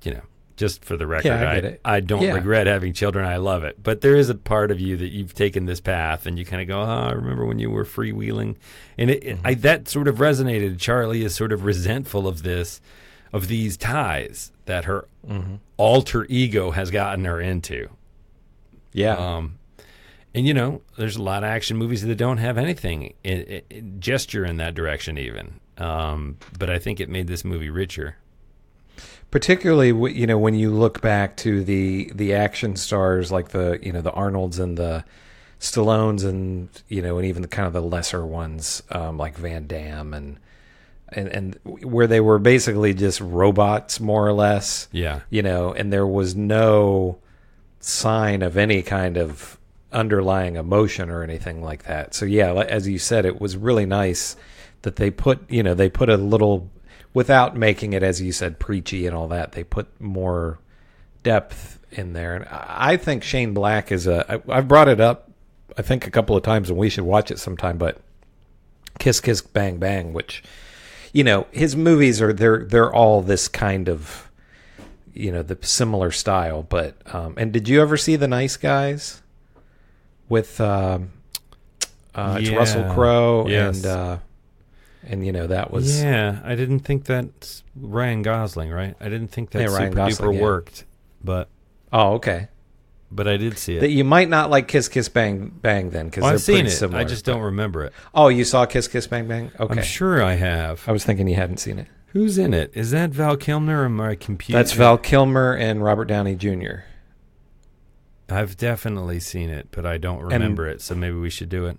you 0.03 0.15
know 0.15 0.23
just 0.61 0.85
for 0.85 0.95
the 0.99 1.07
record 1.07 1.29
Yeah, 1.29 1.51
I 1.51 1.55
I. 1.93 1.97
I 1.97 2.01
don't 2.01 2.21
Yeah. 2.21 2.35
regret 2.35 2.67
having 2.67 2.93
children. 2.93 3.25
I 3.25 3.39
love 3.39 3.65
it. 3.65 3.83
But 3.83 4.03
there 4.03 4.15
is 4.15 4.29
a 4.29 4.35
part 4.35 4.71
of 4.71 4.79
you 4.79 4.95
that 4.99 5.09
you've 5.09 5.33
taken 5.33 5.65
this 5.65 5.81
path 5.81 6.27
and 6.27 6.39
you 6.39 6.45
kind 6.45 6.61
of 6.61 6.69
go, 6.69 6.83
oh, 6.83 6.85
I 6.85 7.13
remember 7.13 7.47
when 7.47 7.59
you 7.59 7.71
were 7.71 7.87
freewheeling. 7.87 8.57
And 8.99 9.09
it, 9.11 9.25
it- 9.25 9.37
mm-hmm. 9.39 9.47
I, 9.47 9.55
that 9.55 9.89
sort 9.89 10.07
of 10.07 10.17
resonated. 10.17 10.79
Charlie 10.79 11.25
is 11.25 11.35
sort 11.35 11.53
of 11.53 11.65
resentful 11.65 12.29
of 12.29 12.43
this, 12.43 12.83
of 13.33 13.49
these 13.49 13.79
ties 13.79 14.53
that 14.67 14.85
her 14.85 15.09
mm-hmm. 15.27 15.55
alter 15.79 16.27
ego 16.29 16.73
has 16.73 16.91
gotten 16.91 17.25
her 17.25 17.41
into. 17.41 17.89
Yeah. 18.93 19.15
Um, 19.15 19.59
And 20.35 20.47
you 20.47 20.55
know, 20.55 20.83
there's 20.97 21.17
a 21.17 21.23
lot 21.23 21.43
of 21.43 21.49
action 21.51 21.77
movies 21.77 22.03
that 22.03 22.15
don't 22.17 22.39
have 22.39 22.57
anything 22.59 23.15
i 23.25 23.63
i 23.71 23.81
gesture 23.99 24.45
in 24.45 24.59
that 24.59 24.75
direction, 24.75 25.19
even. 25.19 25.61
Um, 25.79 26.37
but 26.59 26.71
I 26.71 26.79
think 26.79 27.01
it 27.01 27.09
made 27.09 27.27
this 27.27 27.45
movie 27.45 27.71
richer. 27.71 28.17
particularly 29.31 29.89
you 30.13 30.27
know 30.27 30.39
when 30.39 30.55
you 30.55 30.71
look 30.71 31.01
back 31.01 31.37
to 31.37 31.63
the 31.65 32.11
the 32.15 32.35
action 32.35 32.75
stars 32.77 33.31
like 33.31 33.49
the 33.51 33.79
you 33.83 33.93
know 33.93 34.01
the 34.03 34.11
Arnolds 34.13 34.59
and 34.59 34.77
the 34.77 35.05
Stallones 35.61 36.25
and 36.25 36.69
you 36.89 37.01
know 37.03 37.17
and 37.19 37.27
even 37.27 37.43
the 37.43 37.49
kind 37.49 37.67
of 37.67 37.73
the 37.73 37.83
lesser 37.83 38.27
ones 38.27 38.83
um, 38.91 39.17
like 39.19 39.37
Van 39.37 39.67
Damme 39.67 40.15
and 40.15 40.39
and 41.11 41.29
and 41.29 41.59
where 41.65 42.07
they 42.09 42.21
were 42.21 42.39
basically 42.39 42.93
just 42.95 43.21
robots 43.21 44.01
more 44.01 44.27
or 44.27 44.33
less 44.33 44.89
Yeah. 44.93 45.21
you 45.31 45.43
know 45.43 45.73
and 45.73 45.93
there 45.93 46.07
was 46.07 46.35
no 46.35 47.19
sign 47.79 48.43
of 48.43 48.57
any 48.57 48.83
kind 48.83 49.17
of 49.17 49.59
underlying 49.93 50.57
emotion 50.57 51.11
or 51.11 51.23
anything 51.23 51.63
like 51.63 51.85
that. 51.85 52.15
So 52.15 52.25
yeah 52.25 52.53
as 52.53 52.87
you 52.89 52.99
said 52.99 53.25
it 53.25 53.41
was 53.41 53.57
really 53.57 53.87
nice 53.87 54.37
that 54.83 54.97
they 54.97 55.11
put 55.11 55.51
you 55.51 55.63
know 55.63 55.75
they 55.75 55.89
put 55.89 56.09
a 56.09 56.17
little 56.17 56.71
without 57.13 57.57
making 57.57 57.93
it 57.93 58.03
as 58.03 58.23
you 58.23 58.33
said 58.33 58.59
preachy 58.59 59.07
and 59.07 59.17
all 59.17 59.29
that 59.29 59.53
they 59.53 59.65
put 59.65 60.01
more 60.01 60.59
depth 61.23 61.79
in 61.91 62.13
there. 62.13 62.37
And 62.37 62.47
i 62.49 62.97
think 62.97 63.23
shane 63.23 63.53
black 63.53 63.91
is 63.91 64.07
a 64.07 64.33
I, 64.33 64.59
i've 64.59 64.69
brought 64.69 64.89
it 64.89 65.01
up 65.01 65.31
i 65.77 65.83
think 65.83 66.07
a 66.07 66.11
couple 66.11 66.37
of 66.37 66.43
times 66.43 66.71
and 66.71 66.79
we 66.79 66.89
should 66.89 67.05
watch 67.05 67.31
it 67.31 67.39
sometime 67.39 67.79
but 67.79 68.01
kiss 68.99 69.21
kiss 69.21 69.43
bang 69.43 69.79
bang 69.79 70.13
which 70.13 70.43
you 71.13 71.25
know 71.25 71.47
his 71.51 71.75
movies 71.75 72.23
are 72.23 72.33
they're 72.33 72.65
they're 72.65 72.93
all 72.93 73.23
this 73.23 73.49
kind 73.49 73.89
of 73.89 74.31
you 75.13 75.33
know 75.33 75.43
the 75.43 75.59
similar 75.63 76.11
style 76.11 76.63
but 76.63 76.97
um 77.13 77.35
and 77.37 77.53
did 77.53 77.69
you 77.69 77.81
ever 77.81 77.97
see 77.97 78.17
the 78.17 78.29
nice 78.29 78.57
guys 78.57 79.23
with 80.31 80.59
um 80.63 81.11
uh 82.15 82.39
it's 82.41 82.49
russell 82.51 82.91
crowe 82.95 83.47
Yes. 83.47 83.77
and 83.85 83.87
uh 83.87 84.19
and 85.07 85.25
you 85.27 85.33
know 85.33 85.47
that 85.47 85.71
was 85.71 86.03
Yeah, 86.03 86.41
I 86.45 86.55
didn't 86.55 86.81
think 86.81 87.05
that 87.07 87.63
Ryan 87.75 88.21
Gosling, 88.21 88.71
right? 88.71 88.95
I 89.01 89.05
didn't 89.09 89.29
think 89.29 89.51
that 89.51 89.61
Yeah, 89.63 89.69
Ryan 89.75 89.93
super 89.93 89.97
Gosling, 89.97 90.31
duper 90.31 90.35
yeah. 90.35 90.43
worked, 90.43 90.85
but 91.25 91.49
oh 91.93 92.13
okay 92.15 92.49
but 93.13 93.27
I 93.27 93.37
did 93.39 93.59
see 93.59 93.77
it. 93.77 93.81
that 93.81 93.91
you 93.91 94.05
might 94.05 94.29
not 94.29 94.51
like 94.51 94.69
kiss 94.69 94.87
kiss 94.89 95.09
bang 95.09 95.49
bang 95.63 95.91
then 95.91 96.07
because 96.07 96.23
Well, 96.23 96.33
I've 96.35 96.41
seen 96.43 96.67
it. 96.67 96.71
similar 96.71 97.01
I 97.01 97.05
just 97.05 97.25
don't 97.25 97.41
remember 97.41 97.83
it. 97.85 97.93
oh 98.15 98.29
you 98.29 98.45
saw 98.45 98.67
kiss 98.67 98.87
kiss 98.89 99.07
bang 99.09 99.27
bang 99.27 99.51
okay 99.59 99.79
I'm 99.81 99.83
sure 99.85 100.23
I 100.23 100.35
have. 100.35 100.85
i 100.87 100.93
was 100.93 101.05
thinking 101.05 101.27
you 101.29 101.35
hadn't 101.37 101.57
seen 101.59 101.79
it 101.79 101.87
Who's 102.13 102.39
in 102.39 102.53
it? 102.55 102.73
Is 102.75 102.91
that 102.91 103.11
Val 103.11 103.37
Kilmer 103.37 103.85
or 103.85 103.89
my 103.89 104.17
computer? 104.17 104.59
that's 104.59 104.73
val 104.73 104.99
kilmer 104.99 105.55
and 105.55 105.83
robert 105.83 106.05
downey 106.07 106.35
jr 106.37 106.83
I've 108.33 108.57
definitely 108.57 109.21
seen 109.21 109.51
it, 109.51 109.69
but 109.71 109.85
I 109.87 109.99
don't 109.99 110.23
remember 110.23 110.67
it. 110.69 110.81
So 110.83 110.95
maybe 110.95 111.17
we 111.17 111.31
should 111.31 111.49
do 111.49 111.67
it. 111.67 111.77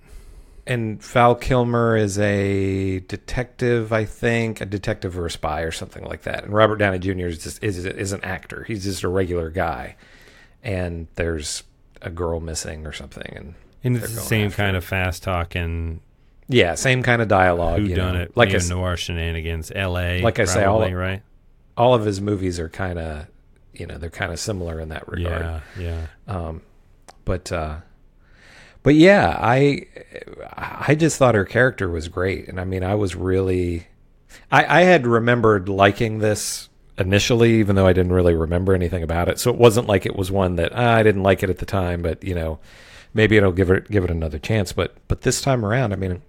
and 0.68 1.02
Val 1.04 1.34
Kilmer 1.36 1.98
is 1.98 2.20
a 2.20 3.00
detective, 3.02 3.92
I 3.92 4.06
think, 4.06 4.62
a 4.62 4.66
detective 4.66 5.18
or 5.18 5.26
a 5.26 5.32
spy 5.32 5.62
or 5.62 5.72
something 5.72 6.04
like 6.06 6.22
that. 6.24 6.44
And 6.44 6.54
Robert 6.54 6.78
Downey 6.78 7.00
Jr. 7.00 7.28
is 7.28 7.44
just 7.44 7.64
is 7.64 7.84
is 7.86 8.12
an 8.12 8.24
actor. 8.24 8.64
He's 8.64 8.84
just 8.84 9.04
a 9.04 9.08
regular 9.10 9.50
guy. 9.50 9.96
And 10.64 11.08
there's 11.16 11.64
a 12.02 12.10
girl 12.12 12.40
missing 12.40 12.86
or 12.86 12.92
something, 12.94 13.34
and 13.36 13.56
And 13.84 13.98
it's 13.98 14.14
the 14.14 14.22
same 14.22 14.52
kind 14.52 14.72
her. 14.74 14.78
of 14.78 14.84
fast 14.86 15.24
talking, 15.24 16.02
yeah, 16.48 16.76
same 16.76 17.02
kind 17.02 17.22
of 17.22 17.28
dialogue. 17.28 17.80
who 17.80 17.96
done 17.96 18.16
it, 18.16 18.38
Like 18.38 18.54
s- 18.54 18.70
noir 18.70 18.96
shenanigans, 18.98 19.72
L.A. 19.74 20.22
Like 20.22 20.38
I 20.40 20.46
say, 20.46 20.64
all- 20.64 20.78
probably, 20.80 20.94
right? 20.96 21.24
all 21.78 21.96
of 21.96 22.06
his 22.06 22.22
movies 22.22 22.60
are 22.60 22.70
kind 22.70 23.00
of, 23.00 23.26
you 23.74 23.86
know, 23.86 23.98
they're 23.98 24.10
kind 24.10 24.32
of 24.32 24.40
similar 24.40 24.80
in 24.80 24.90
that 24.90 25.08
regard. 25.08 25.62
Yeah, 25.78 25.82
yeah. 25.82 26.08
Um, 26.28 26.62
but 27.26 27.52
uh, 27.52 27.78
but 28.84 28.96
yeah, 28.96 29.38
I 29.40 29.86
I 30.58 30.96
just 30.96 31.18
thought 31.18 31.36
her 31.36 31.46
character 31.46 31.90
was 31.90 32.08
great, 32.08 32.48
and 32.48 32.60
I 32.60 32.66
mean, 32.66 32.84
I 32.84 32.96
was 32.96 33.16
really, 33.16 33.88
I, 34.52 34.80
I 34.80 34.82
had 34.82 35.06
remembered 35.06 35.70
liking 35.70 36.20
this 36.20 36.70
initially, 36.98 37.60
even 37.60 37.76
though 37.76 37.88
I 37.88 37.94
didn't 37.94 38.12
really 38.12 38.36
remember 38.36 38.74
anything 38.74 39.04
about 39.04 39.30
it. 39.30 39.40
So 39.40 39.52
it 39.52 39.58
wasn't 39.58 39.88
like 39.88 40.06
it 40.06 40.16
was 40.16 40.32
one 40.32 40.56
that 40.56 40.72
ah, 40.74 40.96
I 40.96 41.04
didn't 41.04 41.24
like 41.24 41.44
it 41.44 41.50
at 41.50 41.60
the 41.60 41.66
time, 41.66 42.02
but 42.02 42.24
you 42.24 42.36
know, 42.36 42.60
maybe 43.14 43.38
it'll 43.38 43.52
give 43.52 43.70
it 43.70 43.90
give 43.90 44.04
it 44.04 44.12
another 44.12 44.40
chance. 44.40 44.74
But 44.74 44.96
but 45.08 45.22
this 45.22 45.42
time 45.42 45.66
around, 45.66 45.94
I 45.94 45.96
mean, 45.96 46.22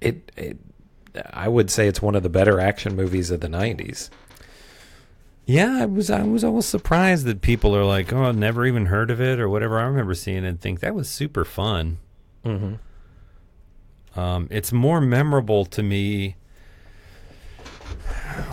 it. 0.00 0.32
it 0.36 0.58
I 1.32 1.48
would 1.48 1.68
say 1.68 1.88
it's 1.88 2.00
one 2.00 2.14
of 2.14 2.22
the 2.22 2.28
better 2.28 2.60
action 2.60 2.94
movies 2.94 3.32
of 3.32 3.40
the 3.40 3.48
'90s. 3.48 4.08
Yeah, 5.48 5.78
I 5.80 5.86
was 5.86 6.10
I 6.10 6.24
was 6.24 6.44
always 6.44 6.66
surprised 6.66 7.24
that 7.24 7.40
people 7.40 7.74
are 7.74 7.84
like, 7.84 8.12
"Oh, 8.12 8.24
I've 8.24 8.36
never 8.36 8.66
even 8.66 8.84
heard 8.86 9.10
of 9.10 9.18
it" 9.18 9.40
or 9.40 9.48
whatever. 9.48 9.78
I 9.78 9.84
remember 9.84 10.12
seeing 10.12 10.44
it 10.44 10.48
and 10.48 10.60
think 10.60 10.80
that 10.80 10.94
was 10.94 11.08
super 11.08 11.42
fun. 11.42 11.96
Mm-hmm. 12.44 14.20
Um, 14.20 14.48
it's 14.50 14.72
more 14.72 15.00
memorable 15.00 15.64
to 15.64 15.82
me. 15.82 16.36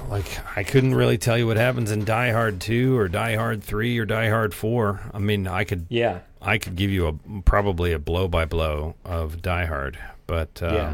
Like 0.10 0.40
I 0.58 0.64
couldn't 0.64 0.96
really 0.96 1.18
tell 1.18 1.38
you 1.38 1.48
what 1.48 1.58
happens 1.58 1.92
in 1.92 2.06
Die 2.06 2.32
Hard 2.32 2.62
Two 2.62 2.98
or 2.98 3.10
Die 3.10 3.36
Hard 3.36 3.62
Three 3.62 3.98
or 3.98 4.06
Die 4.06 4.30
Hard 4.30 4.54
Four. 4.54 5.02
I 5.14 5.20
mean, 5.20 5.48
I 5.48 5.66
could 5.66 5.88
Yeah, 5.90 6.20
I 6.42 6.58
could 6.58 6.78
give 6.78 6.92
you 6.92 7.08
a 7.08 7.42
probably 7.42 7.92
a 7.92 8.00
blow 8.00 8.30
by 8.30 8.46
blow 8.46 8.96
of 9.04 9.42
Die 9.42 9.66
Hard, 9.66 10.00
but 10.28 10.64
um, 10.64 10.74
Yeah. 10.74 10.94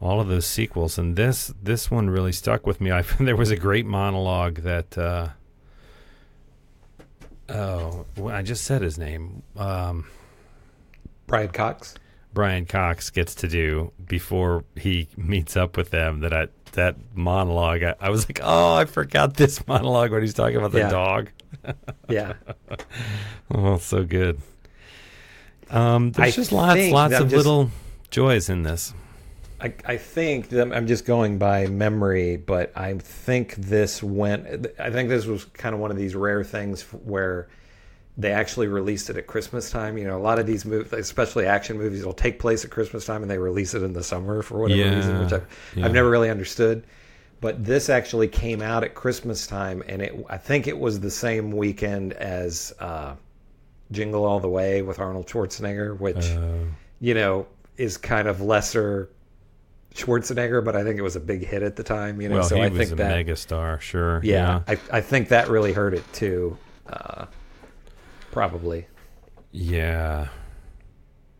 All 0.00 0.20
of 0.20 0.28
those 0.28 0.46
sequels 0.46 0.96
and 0.98 1.14
this 1.16 1.52
this 1.62 1.90
one 1.90 2.08
really 2.08 2.32
stuck 2.32 2.66
with 2.66 2.80
me. 2.80 2.90
I 2.90 3.02
there 3.20 3.36
was 3.36 3.50
a 3.50 3.56
great 3.56 3.86
monologue 3.86 4.56
that 4.62 4.96
uh, 4.96 5.28
oh 7.48 8.06
I 8.26 8.42
just 8.42 8.64
said 8.64 8.82
his 8.82 8.98
name. 8.98 9.42
Um, 9.56 10.06
Brian 11.26 11.48
Cox. 11.48 11.94
Brian 12.32 12.64
Cox 12.64 13.10
gets 13.10 13.34
to 13.36 13.48
do 13.48 13.92
before 14.06 14.64
he 14.76 15.08
meets 15.16 15.56
up 15.56 15.76
with 15.76 15.90
them. 15.90 16.20
That 16.20 16.32
I 16.32 16.48
that 16.72 16.96
monologue, 17.14 17.82
I, 17.82 17.94
I 18.00 18.10
was 18.10 18.28
like, 18.28 18.40
oh, 18.42 18.74
I 18.74 18.84
forgot 18.84 19.34
this 19.34 19.66
monologue 19.68 20.12
when 20.12 20.22
he's 20.22 20.34
talking 20.34 20.56
about 20.56 20.72
the 20.72 20.78
Yeah. 20.78 20.90
dog. 20.90 21.30
Yeah. 22.08 22.34
Oh, 23.52 23.76
so 23.78 24.04
good. 24.04 24.40
Um, 25.68 26.10
there's 26.12 26.32
I 26.32 26.36
just 26.36 26.52
lots, 26.52 26.88
lots 26.90 27.14
of 27.14 27.24
just- 27.28 27.36
little 27.36 27.70
joys 28.10 28.48
in 28.48 28.62
this. 28.62 28.94
I, 29.60 29.74
I 29.84 29.96
think 29.96 30.52
I'm 30.52 30.86
just 30.86 31.04
going 31.04 31.38
by 31.38 31.66
memory, 31.66 32.36
but 32.36 32.72
I 32.76 32.94
think 32.94 33.54
this 33.56 34.02
went. 34.02 34.66
I 34.78 34.90
think 34.90 35.08
this 35.08 35.26
was 35.26 35.44
kind 35.44 35.74
of 35.74 35.80
one 35.80 35.90
of 35.90 35.96
these 35.96 36.14
rare 36.14 36.42
things 36.44 36.82
where 36.82 37.48
they 38.16 38.32
actually 38.32 38.66
released 38.66 39.10
it 39.10 39.16
at 39.16 39.26
Christmas 39.26 39.70
time. 39.70 39.98
You 39.98 40.04
know, 40.04 40.18
a 40.18 40.20
lot 40.22 40.38
of 40.38 40.46
these 40.46 40.64
movies, 40.64 40.92
especially 40.92 41.46
action 41.46 41.76
movies, 41.78 42.04
will 42.04 42.12
take 42.12 42.38
place 42.38 42.64
at 42.64 42.70
Christmas 42.70 43.04
time, 43.04 43.22
and 43.22 43.30
they 43.30 43.38
release 43.38 43.74
it 43.74 43.82
in 43.82 43.92
the 43.92 44.02
summer 44.02 44.42
for 44.42 44.58
whatever 44.60 44.80
Yeah, 44.80 44.96
reason, 44.96 45.18
which 45.18 45.32
I've, 45.32 45.46
yeah. 45.76 45.84
I've 45.86 45.92
never 45.92 46.10
really 46.10 46.30
understood. 46.30 46.84
But 47.40 47.64
this 47.64 47.88
actually 47.88 48.28
came 48.28 48.60
out 48.62 48.84
at 48.84 48.94
Christmas 48.94 49.46
time, 49.46 49.82
and 49.88 50.02
it 50.02 50.26
I 50.28 50.36
think 50.36 50.66
it 50.66 50.78
was 50.78 51.00
the 51.00 51.10
same 51.10 51.52
weekend 51.52 52.12
as 52.14 52.74
uh, 52.80 53.14
Jingle 53.90 54.24
All 54.24 54.40
the 54.40 54.48
Way 54.48 54.82
with 54.82 54.98
Arnold 54.98 55.26
Schwarzenegger, 55.26 55.98
which 55.98 56.30
Uh, 56.30 56.64
you 57.00 57.14
know, 57.14 57.46
is 57.78 57.96
kind 57.96 58.28
of 58.28 58.42
lesser 58.42 59.08
Schwarzenegger, 59.94 60.64
but 60.64 60.76
I 60.76 60.84
think 60.84 60.98
it 60.98 61.02
was 61.02 61.16
a 61.16 61.20
big 61.20 61.44
hit 61.46 61.62
at 61.62 61.76
the 61.76 61.82
time. 61.82 62.20
You 62.20 62.28
know, 62.28 62.36
well, 62.36 62.44
so 62.44 62.56
he 62.56 62.62
I 62.62 62.68
was 62.68 62.78
think 62.78 62.92
a 62.92 62.94
that 62.96 63.08
mega 63.16 63.36
star, 63.36 63.80
sure. 63.80 64.20
yeah, 64.22 64.62
I 64.68 64.78
I 64.92 65.00
think 65.00 65.28
that 65.28 65.48
really 65.48 65.72
hurt 65.72 65.94
it 65.94 66.04
too. 66.12 66.56
Uh, 66.86 67.26
probably. 68.30 68.86
Yeah. 69.52 70.28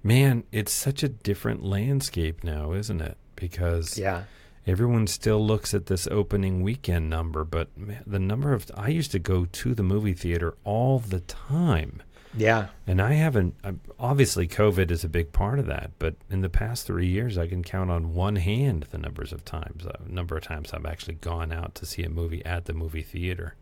Man, 0.02 0.44
it's 0.50 0.72
such 0.72 1.02
a 1.02 1.08
different 1.08 1.62
landscape 1.62 2.42
now, 2.42 2.72
isn't 2.72 3.00
it? 3.00 3.16
Because 3.36 3.98
Yeah. 3.98 4.24
everyone 4.66 5.06
still 5.06 5.44
looks 5.46 5.74
at 5.74 5.86
this 5.86 6.06
opening 6.08 6.62
weekend 6.62 7.10
number, 7.10 7.44
but 7.44 7.76
man, 7.76 8.02
the 8.06 8.18
number 8.18 8.52
of 8.54 8.70
I 8.74 8.88
used 8.88 9.12
to 9.12 9.18
go 9.18 9.44
to 9.44 9.74
the 9.74 9.82
movie 9.82 10.14
theater 10.14 10.54
all 10.64 10.98
the 10.98 11.20
time. 11.20 12.02
Yeah. 12.36 12.68
And 12.86 13.00
I 13.02 13.14
haven't 13.14 13.56
obviously 13.98 14.46
COVID 14.46 14.90
is 14.90 15.02
a 15.04 15.08
big 15.08 15.32
part 15.32 15.58
of 15.58 15.66
that, 15.66 15.90
but 15.98 16.14
in 16.30 16.42
the 16.42 16.48
past 16.48 16.86
3 16.86 17.06
years 17.06 17.36
I 17.36 17.48
can 17.48 17.62
count 17.62 17.90
on 17.90 18.14
one 18.14 18.36
hand 18.36 18.86
the 18.90 18.98
numbers 18.98 19.32
of 19.32 19.44
times, 19.44 19.84
uh, 19.86 19.98
number 20.06 20.36
of 20.36 20.44
times 20.44 20.72
I've 20.72 20.86
actually 20.86 21.14
gone 21.14 21.52
out 21.52 21.74
to 21.76 21.86
see 21.86 22.02
a 22.02 22.10
movie 22.10 22.44
at 22.44 22.66
the 22.66 22.72
movie 22.72 23.02
theater. 23.02 23.56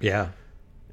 Yeah. 0.00 0.28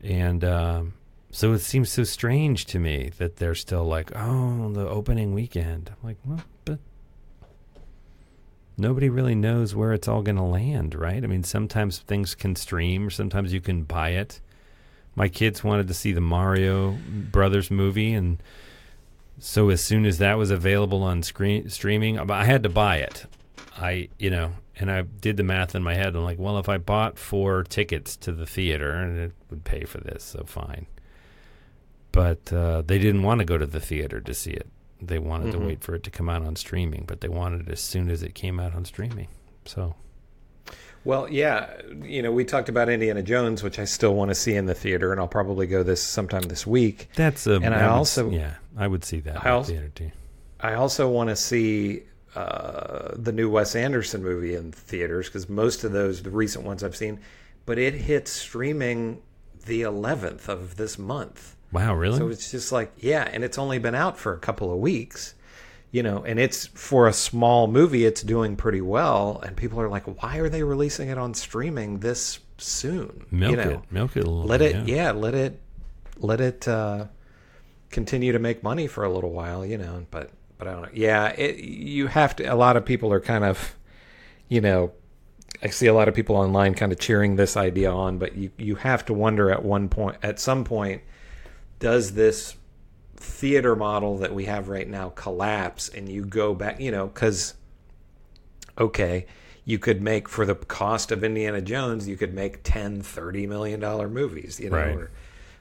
And 0.02 0.44
um, 0.44 0.94
so 1.32 1.54
it 1.54 1.60
seems 1.60 1.92
so 1.92 2.04
strange 2.04 2.66
to 2.68 2.80
me 2.80 3.12
that 3.18 3.38
they're 3.38 3.56
still 3.56 3.86
like, 3.86 4.12
oh, 4.16 4.72
the 4.72 4.88
opening 4.88 5.34
weekend. 5.34 5.90
I'm 5.90 6.08
like, 6.08 6.18
well, 6.26 6.44
but 6.66 6.80
nobody 8.78 9.10
really 9.10 9.36
knows 9.36 9.76
where 9.76 9.94
it's 9.94 10.08
all 10.08 10.22
going 10.22 10.36
to 10.36 10.44
land, 10.44 10.96
right? 10.96 11.24
I 11.24 11.28
mean, 11.28 11.44
sometimes 11.44 12.00
things 12.00 12.36
can 12.36 12.56
stream, 12.56 13.10
sometimes 13.10 13.54
you 13.54 13.62
can 13.62 13.84
buy 13.84 14.10
it. 14.10 14.42
My 15.16 15.28
kids 15.28 15.64
wanted 15.64 15.88
to 15.88 15.94
see 15.94 16.12
the 16.12 16.22
Mario 16.22 16.98
Brothers 17.32 17.70
movie, 17.70 18.14
and 18.14 18.42
so 19.40 19.70
as 19.70 19.82
soon 19.84 20.06
as 20.06 20.18
that 20.18 20.38
was 20.38 20.50
available 20.52 21.04
on 21.04 21.22
screen 21.24 21.70
streaming, 21.70 22.18
I 22.20 22.46
had 22.46 22.64
to 22.64 22.70
buy 22.70 22.98
it. 22.98 23.26
I, 23.78 24.10
you 24.18 24.30
know, 24.30 24.54
and 24.80 24.90
I 24.92 25.02
did 25.02 25.38
the 25.38 25.44
math 25.44 25.76
in 25.76 25.84
my 25.84 25.94
head. 25.96 26.16
I'm 26.16 26.24
like, 26.24 26.40
well, 26.40 26.58
if 26.58 26.68
I 26.70 26.78
bought 26.78 27.18
four 27.20 27.64
tickets 27.64 28.16
to 28.18 28.32
the 28.32 28.46
theater, 28.46 28.92
and 28.92 29.18
it 29.20 29.32
would 29.50 29.64
pay 29.64 29.84
for 29.86 30.00
this, 30.00 30.24
so 30.24 30.44
fine. 30.46 30.88
but 32.12 32.54
uh, 32.54 32.84
they 32.84 33.00
didn't 33.00 33.24
want 33.24 33.40
to 33.40 33.46
go 33.46 33.58
to 33.58 33.66
the 33.66 33.80
theater 33.80 34.22
to 34.22 34.36
see 34.36 34.52
it. 34.52 34.68
They 35.02 35.18
wanted 35.18 35.48
Mhm. 35.48 35.52
to 35.54 35.60
wait 35.66 35.84
for 35.84 35.96
it 35.96 36.04
to 36.04 36.12
come 36.12 36.30
out 36.30 36.44
on 36.44 36.56
streaming, 36.56 37.06
but 37.08 37.22
they 37.22 37.28
wanted 37.28 37.62
it 37.68 37.72
as 37.72 37.80
soon 37.82 38.08
as 38.12 38.22
it 38.22 38.36
came 38.36 38.60
out 38.60 38.76
on 38.76 38.86
streaming. 38.86 39.30
So 39.66 39.96
Well, 41.06 41.30
yeah, 41.30 41.70
you 42.02 42.22
know, 42.22 42.32
we 42.32 42.46
talked 42.46 42.70
about 42.70 42.88
Indiana 42.88 43.22
Jones, 43.22 43.62
which 43.62 43.78
I 43.78 43.86
still 43.86 44.16
want 44.16 44.30
to 44.30 44.36
see 44.36 44.56
in 44.56 44.66
the 44.66 44.74
theater, 44.74 45.12
and 45.12 45.20
I'll 45.20 45.28
probably 45.28 45.68
go 45.68 45.84
this 45.84 46.02
sometime 46.02 46.44
this 46.44 46.66
week. 46.66 47.10
that's 47.16 47.46
a. 47.46 47.56
and 47.56 47.74
I, 47.74 47.88
would 47.88 47.98
also 47.98 48.30
yeah, 48.30 48.56
I 48.78 48.88
would 48.88 49.04
see 49.04 49.20
that 49.22 49.46
I 49.46 49.50
in 49.50 49.54
also- 49.56 49.72
theater 49.72 49.92
too. 49.94 50.12
I 50.62 50.76
also 50.76 51.10
want 51.10 51.30
to 51.30 51.36
see 51.36 52.04
uh, 52.36 53.10
the 53.16 53.34
new 53.34 53.50
Wes 53.50 53.76
Anderson 53.76 54.24
movie 54.24 54.56
in 54.56 54.72
theaters 54.72 55.28
because 55.28 55.50
most 55.50 55.84
of 55.84 55.92
those, 55.92 56.24
the 56.24 56.30
recent 56.30 56.66
ones 56.66 56.86
I've 56.86 56.96
seen, 56.96 57.20
but 57.66 57.78
it 57.78 57.94
hits 57.94 58.32
streaming 58.32 59.22
the 59.66 59.82
11th 59.82 60.48
of 60.48 60.78
this 60.78 60.98
month. 60.98 61.58
Wow, 61.74 61.96
really? 61.96 62.18
So 62.18 62.30
it's 62.30 62.50
just 62.50 62.72
like, 62.72 62.94
yeah, 62.98 63.30
and 63.32 63.44
it's 63.44 63.58
only 63.58 63.78
been 63.78 63.96
out 63.96 64.18
for 64.18 64.34
a 64.34 64.40
couple 64.40 64.72
of 64.72 64.80
weeks, 64.80 65.34
you 65.94 66.02
know, 66.02 66.24
and 66.26 66.40
it's 66.40 66.66
for 66.66 67.08
a 67.08 67.14
small 67.14 67.68
movie, 67.68 68.04
it's 68.04 68.24
doing 68.24 68.56
pretty 68.56 68.82
well. 68.82 69.40
And 69.46 69.56
people 69.56 69.80
are 69.80 69.88
like, 69.88 70.06
why 70.22 70.38
are 70.38 70.50
they 70.50 70.64
releasing 70.64 71.10
it 71.10 71.20
on 71.20 71.36
streaming 71.36 72.00
this 72.00 72.40
soon? 72.58 73.28
Milk 73.30 73.52
you 73.52 73.58
know, 73.58 73.70
it, 73.70 73.80
milk 73.92 74.18
it 74.18 74.24
a 74.24 74.30
little. 74.30 74.46
let 74.46 74.58
bit, 74.58 74.76
it, 74.76 74.88
yeah. 74.88 75.12
let 75.12 75.36
it, 75.36 75.62
let 76.18 76.42
it 76.42 76.68
uh, 76.68 77.06
continue 77.92 78.32
to 78.32 78.40
make 78.40 78.64
money 78.64 78.88
for 78.88 79.04
a 79.04 79.14
little 79.14 79.30
while, 79.30 79.64
you 79.64 79.78
know. 79.78 80.04
But, 80.10 80.32
but 80.58 80.68
I 80.68 80.72
don't 80.72 80.82
know. 80.82 80.90
Yeah, 80.94 81.28
it, 81.28 81.58
you 81.58 82.08
have 82.08 82.36
to. 82.38 82.46
A 82.46 82.56
lot 82.56 82.76
of 82.76 82.84
people 82.84 83.14
are 83.14 83.22
kind 83.22 83.44
of, 83.44 83.76
you 84.50 84.62
know, 84.62 84.94
I 85.62 85.68
see 85.68 85.86
a 85.86 85.94
lot 85.94 86.08
of 86.08 86.16
people 86.16 86.36
online 86.36 86.74
kind 86.74 86.92
of 86.92 86.98
cheering 86.98 87.36
this 87.36 87.56
idea 87.56 87.92
on, 87.92 88.18
but 88.18 88.36
you 88.36 88.50
you 88.58 88.76
have 88.76 89.06
to 89.06 89.14
wonder 89.14 89.52
at 89.52 89.64
one 89.64 89.90
point, 89.90 90.18
at 90.24 90.40
some 90.40 90.64
point, 90.64 91.04
does 91.78 92.14
this 92.14 92.56
theater 93.24 93.76
model 93.76 94.18
that 94.20 94.34
we 94.34 94.46
have 94.46 94.70
right 94.70 94.88
now 94.88 95.10
collapse 95.10 95.90
and 95.90 96.10
you 96.10 96.26
go 96.26 96.54
back, 96.54 96.80
you 96.80 96.92
know, 96.92 97.08
because 97.08 97.56
okay, 98.78 99.26
you 99.66 99.80
could 99.80 100.02
make 100.02 100.28
for 100.28 100.46
the 100.46 100.56
cost 100.56 101.12
of 101.12 101.24
Indiana 101.24 101.62
Jones, 101.62 102.08
you 102.08 102.18
could 102.18 102.34
make 102.34 102.64
10, 102.64 103.02
30 103.02 103.48
million 103.48 103.80
dollar 103.80 104.10
movies, 104.10 104.60
you 104.60 104.70
know, 104.70 104.76
Right. 104.76 104.90
or, 104.90 105.12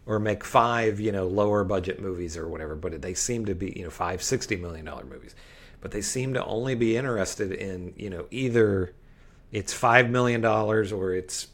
or 0.06 0.18
make 0.18 0.44
five, 0.44 0.98
you 0.98 1.12
know, 1.12 1.26
lower 1.26 1.62
budget 1.64 2.00
movies 2.00 2.36
or 2.36 2.48
whatever, 2.48 2.74
but 2.74 3.00
they 3.02 3.14
seem 3.14 3.44
to 3.46 3.54
be, 3.54 3.72
you 3.76 3.84
know, 3.84 3.90
five, 3.90 4.22
60 4.22 4.56
million 4.56 4.84
dollar 4.86 5.04
movies. 5.04 5.34
But 5.80 5.90
they 5.90 6.00
seem 6.02 6.34
to 6.34 6.44
only 6.44 6.74
be 6.74 6.96
interested 6.96 7.52
in, 7.52 7.94
you 7.96 8.10
know, 8.10 8.26
either 8.30 8.92
it's 9.52 9.72
five 9.72 10.10
million 10.10 10.40
dollars 10.40 10.92
or 10.92 11.12
it's 11.14 11.48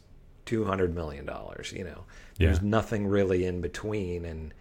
two 0.45 0.65
hundred 0.65 0.95
million 0.95 1.25
dollars, 1.25 1.71
you 1.73 1.83
know. 1.83 2.05
There's 2.39 2.61
Yeah. 2.61 2.67
nothing 2.69 3.07
really 3.07 3.45
in 3.45 3.61
between 3.61 4.25
and 4.25 4.53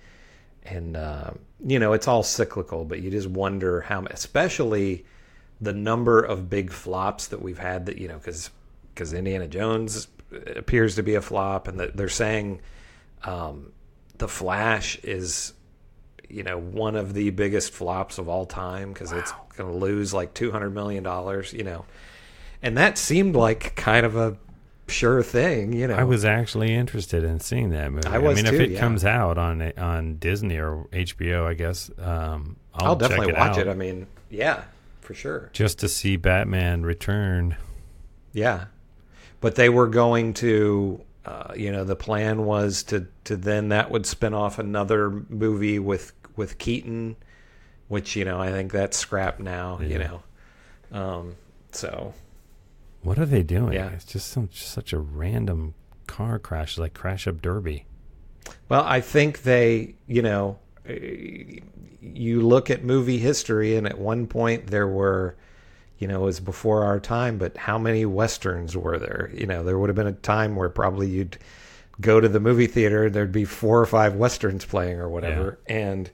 and 0.70 0.96
uh, 0.96 1.30
you 1.64 1.78
know 1.78 1.92
it's 1.92 2.08
all 2.08 2.22
cyclical 2.22 2.84
but 2.84 3.00
you 3.00 3.10
just 3.10 3.28
wonder 3.28 3.80
how 3.80 4.04
especially 4.10 5.04
the 5.60 5.72
number 5.72 6.20
of 6.20 6.48
big 6.48 6.70
flops 6.70 7.28
that 7.28 7.42
we've 7.42 7.58
had 7.58 7.86
that 7.86 7.98
you 7.98 8.08
know 8.08 8.18
because 8.18 8.50
because 8.94 9.12
indiana 9.12 9.46
jones 9.48 10.08
appears 10.56 10.94
to 10.96 11.02
be 11.02 11.14
a 11.14 11.22
flop 11.22 11.68
and 11.68 11.80
they're 11.80 12.08
saying 12.08 12.60
um, 13.24 13.72
the 14.18 14.28
flash 14.28 14.96
is 14.98 15.54
you 16.28 16.42
know 16.42 16.58
one 16.58 16.94
of 16.94 17.14
the 17.14 17.30
biggest 17.30 17.72
flops 17.72 18.18
of 18.18 18.28
all 18.28 18.44
time 18.44 18.92
because 18.92 19.12
it's 19.12 19.32
going 19.56 19.70
to 19.70 19.76
lose 19.76 20.12
like 20.12 20.34
200 20.34 20.70
million 20.70 21.02
dollars 21.02 21.52
you 21.52 21.64
know. 21.64 21.84
And 22.60 22.76
that 22.76 22.98
seemed 22.98 23.36
like 23.36 23.76
kind 23.76 24.04
of 24.04 24.16
a 24.16 24.36
sure 24.88 25.22
thing 25.22 25.72
you 25.72 25.86
know 25.86 25.94
I 25.94 26.04
was 26.04 26.24
actually 26.24 26.74
interested 26.74 27.24
in 27.24 27.40
seeing 27.40 27.70
that 27.70 27.92
movie. 27.92 28.08
I 28.08 28.18
was 28.18 28.38
I 28.38 28.42
mean, 28.42 28.50
too, 28.50 28.56
if 28.56 28.60
it 28.62 28.70
yeah. 28.72 28.80
comes 28.80 29.04
out 29.04 29.38
on 29.38 29.72
on 29.78 30.16
Disney 30.16 30.56
or 30.56 30.86
HBO, 30.92 31.46
I 31.46 31.54
guess 31.54 31.90
um, 31.98 32.56
I'll, 32.74 32.88
i'll, 32.88 32.96
definitely 32.96 33.28
it 33.28 33.36
watch 33.36 33.52
out 33.52 33.58
it 33.58 33.68
i 33.68 33.74
mean 33.74 34.06
yeah 34.30 34.64
for 35.00 35.14
sure 35.14 35.50
just 35.52 35.78
to 35.78 35.88
see 35.88 36.16
Batman 36.16 36.82
return. 36.82 37.56
Yeah, 38.32 38.66
but 39.40 39.54
they 39.54 39.68
were 39.68 39.88
going 39.88 40.34
to, 40.34 41.00
uh, 41.24 41.54
you 41.56 41.72
know, 41.72 41.84
the 41.84 41.96
plan 41.96 42.44
was 42.44 42.82
to 42.84 43.06
to 43.24 43.36
then 43.36 43.70
that 43.70 43.90
would 43.90 44.04
spin 44.04 44.34
off 44.34 44.58
another 44.58 45.10
movie 45.10 45.78
with 45.78 46.12
with 46.36 46.58
Keaton, 46.58 47.16
which 47.88 48.16
you 48.16 48.24
know 48.24 48.38
I 48.38 48.50
think 48.50 48.70
that's 48.70 48.96
scrapped 48.96 49.40
now. 49.40 49.80
You 49.80 49.98
know, 49.98 50.22
um, 50.92 51.36
so 51.72 52.12
What 53.02 53.18
are 53.18 53.26
they 53.26 53.42
doing? 53.42 53.74
Yeah. 53.74 53.90
It's 53.90 54.04
just 54.04 54.28
some 54.28 54.48
such 54.52 54.92
a 54.92 54.98
random 54.98 55.74
car 56.06 56.38
crash, 56.38 56.78
like 56.78 56.94
Crash 56.94 57.26
Up 57.26 57.40
Derby. 57.40 57.86
well, 58.68 58.82
I 58.84 59.00
think 59.00 59.42
they, 59.42 59.94
you 60.06 60.22
know, 60.22 60.58
uh, 60.88 60.94
you 62.00 62.40
look 62.40 62.70
at 62.70 62.84
movie 62.84 63.18
history, 63.18 63.76
and 63.76 63.86
at 63.86 63.98
one 63.98 64.26
point 64.26 64.68
there 64.68 64.88
were. 64.88 65.36
You 66.00 66.06
know, 66.06 66.22
it 66.22 66.26
was 66.26 66.38
before 66.38 66.84
our 66.84 67.00
time, 67.00 67.38
but 67.38 67.56
how 67.56 67.76
many 67.76 68.06
westerns 68.06 68.76
were 68.76 69.00
there? 69.00 69.32
You 69.34 69.46
know, 69.46 69.64
there 69.64 69.76
would 69.76 69.88
have 69.88 69.96
been 69.96 70.06
a 70.06 70.12
time 70.12 70.54
where 70.54 70.68
probably 70.68 71.08
you'd 71.08 71.38
go 72.00 72.20
to 72.20 72.28
the 72.28 72.38
movie 72.38 72.68
theater, 72.68 73.10
there'd 73.10 73.32
be 73.32 73.44
four 73.44 73.80
or 73.80 73.86
five 73.86 74.14
westerns 74.14 74.64
playing 74.64 75.00
or 75.00 75.08
whatever. 75.08 75.58
And 75.66 76.08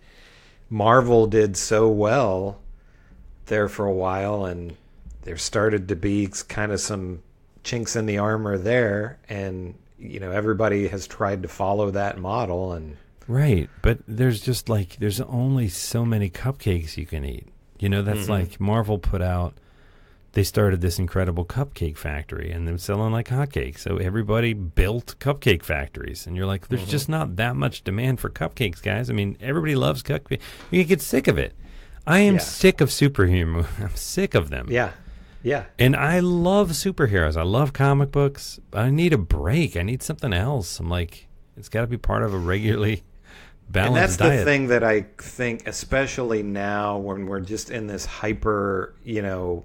Marvel 0.70 1.26
did 1.26 1.58
so 1.58 1.88
well 1.90 2.60
there 3.44 3.68
for 3.68 3.84
a 3.84 3.92
while, 3.92 4.46
and 4.46 4.74
there 5.24 5.37
started 5.37 5.88
to 5.88 5.96
be 5.96 6.28
kind 6.48 6.72
of 6.72 6.80
some 6.80 7.22
chinks 7.62 7.96
in 7.96 8.06
the 8.06 8.18
armor 8.18 8.56
there, 8.56 9.18
and 9.28 9.74
you 9.98 10.20
know 10.20 10.30
everybody 10.30 10.88
has 10.88 11.06
tried 11.06 11.42
to 11.42 11.48
follow 11.48 11.90
that 11.90 12.18
model, 12.18 12.72
and 12.72 12.96
Right, 13.26 13.70
but 13.82 13.98
there's 14.06 14.40
just 14.40 14.68
like 14.68 14.96
there's 14.98 15.20
only 15.22 15.68
so 15.68 16.04
many 16.04 16.28
cupcakes 16.30 16.96
you 16.98 17.06
can 17.06 17.24
eat. 17.24 17.48
You 17.78 17.88
know, 17.88 18.02
that's 18.02 18.26
Mhm. 18.26 18.28
like 18.28 18.60
Marvel 18.60 18.98
put 18.98 19.22
out. 19.22 19.54
They 20.32 20.42
started 20.42 20.80
this 20.80 20.98
incredible 20.98 21.44
cupcake 21.44 21.96
factory, 21.96 22.50
and 22.50 22.66
they're 22.68 22.76
selling 22.76 23.12
like 23.12 23.28
hotcakes. 23.28 23.78
So 23.78 23.96
everybody 23.98 24.52
built 24.52 25.14
cupcake 25.20 25.62
factories, 25.62 26.26
and 26.26 26.37
you're 26.37 26.44
like, 26.46 26.68
there's 26.68 26.82
Mhm. 26.87 26.88
just 26.90 27.08
not 27.08 27.37
that 27.37 27.56
much 27.56 27.82
demand 27.84 28.20
for 28.20 28.28
cupcakes, 28.28 28.82
guys. 28.82 29.08
I 29.08 29.12
mean, 29.14 29.37
everybody 29.40 29.74
loves 29.76 30.02
cupcakes. 30.02 30.40
You 30.70 30.84
get 30.84 31.00
sick 31.00 31.28
of 31.28 31.38
it. 31.38 31.54
I 32.06 32.18
am 32.18 32.34
Yeah. 32.34 32.40
sick 32.40 32.80
of 32.82 32.90
superhero. 32.90 33.64
I'm 33.80 33.94
sick 33.94 34.34
of 34.34 34.50
them. 34.50 34.66
yeah, 34.70 34.90
yeah, 35.44 35.66
And 35.78 35.94
I 35.94 36.18
love 36.20 36.70
superheroes. 36.70 37.37
I 37.37 37.42
love 37.42 37.72
comic 37.72 38.11
books. 38.11 38.59
I 38.72 38.90
need 38.90 39.12
a 39.12 39.18
break. 39.18 39.76
I 39.76 39.83
need 39.83 40.02
something 40.02 40.33
else. 40.33 40.80
I'm 40.80 40.88
like, 40.88 41.28
it's 41.57 41.68
got 41.68 41.83
to 41.83 41.87
be 41.87 41.98
part 41.98 42.22
of 42.24 42.35
a 42.35 42.38
regularly 42.38 43.04
balanced 43.70 43.96
and 43.96 43.96
that's 43.96 44.16
diet. 44.16 44.38
the 44.40 44.44
thing 44.44 44.66
that 44.68 44.83
I 44.83 45.02
think, 45.18 45.68
especially 45.68 46.42
now 46.42 46.98
when 46.98 47.26
we're 47.26 47.40
just 47.40 47.70
in 47.70 47.87
this 47.87 48.04
hyper, 48.07 48.94
you 49.04 49.22
know, 49.22 49.64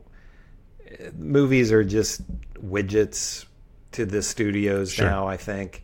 movies 1.18 1.72
are 1.72 1.84
just 1.84 2.22
widgets 2.62 3.46
to 3.94 4.06
the 4.06 4.22
studios 4.22 4.92
Sure. 4.92 5.06
now. 5.10 5.28
I 5.28 5.38
think, 5.38 5.84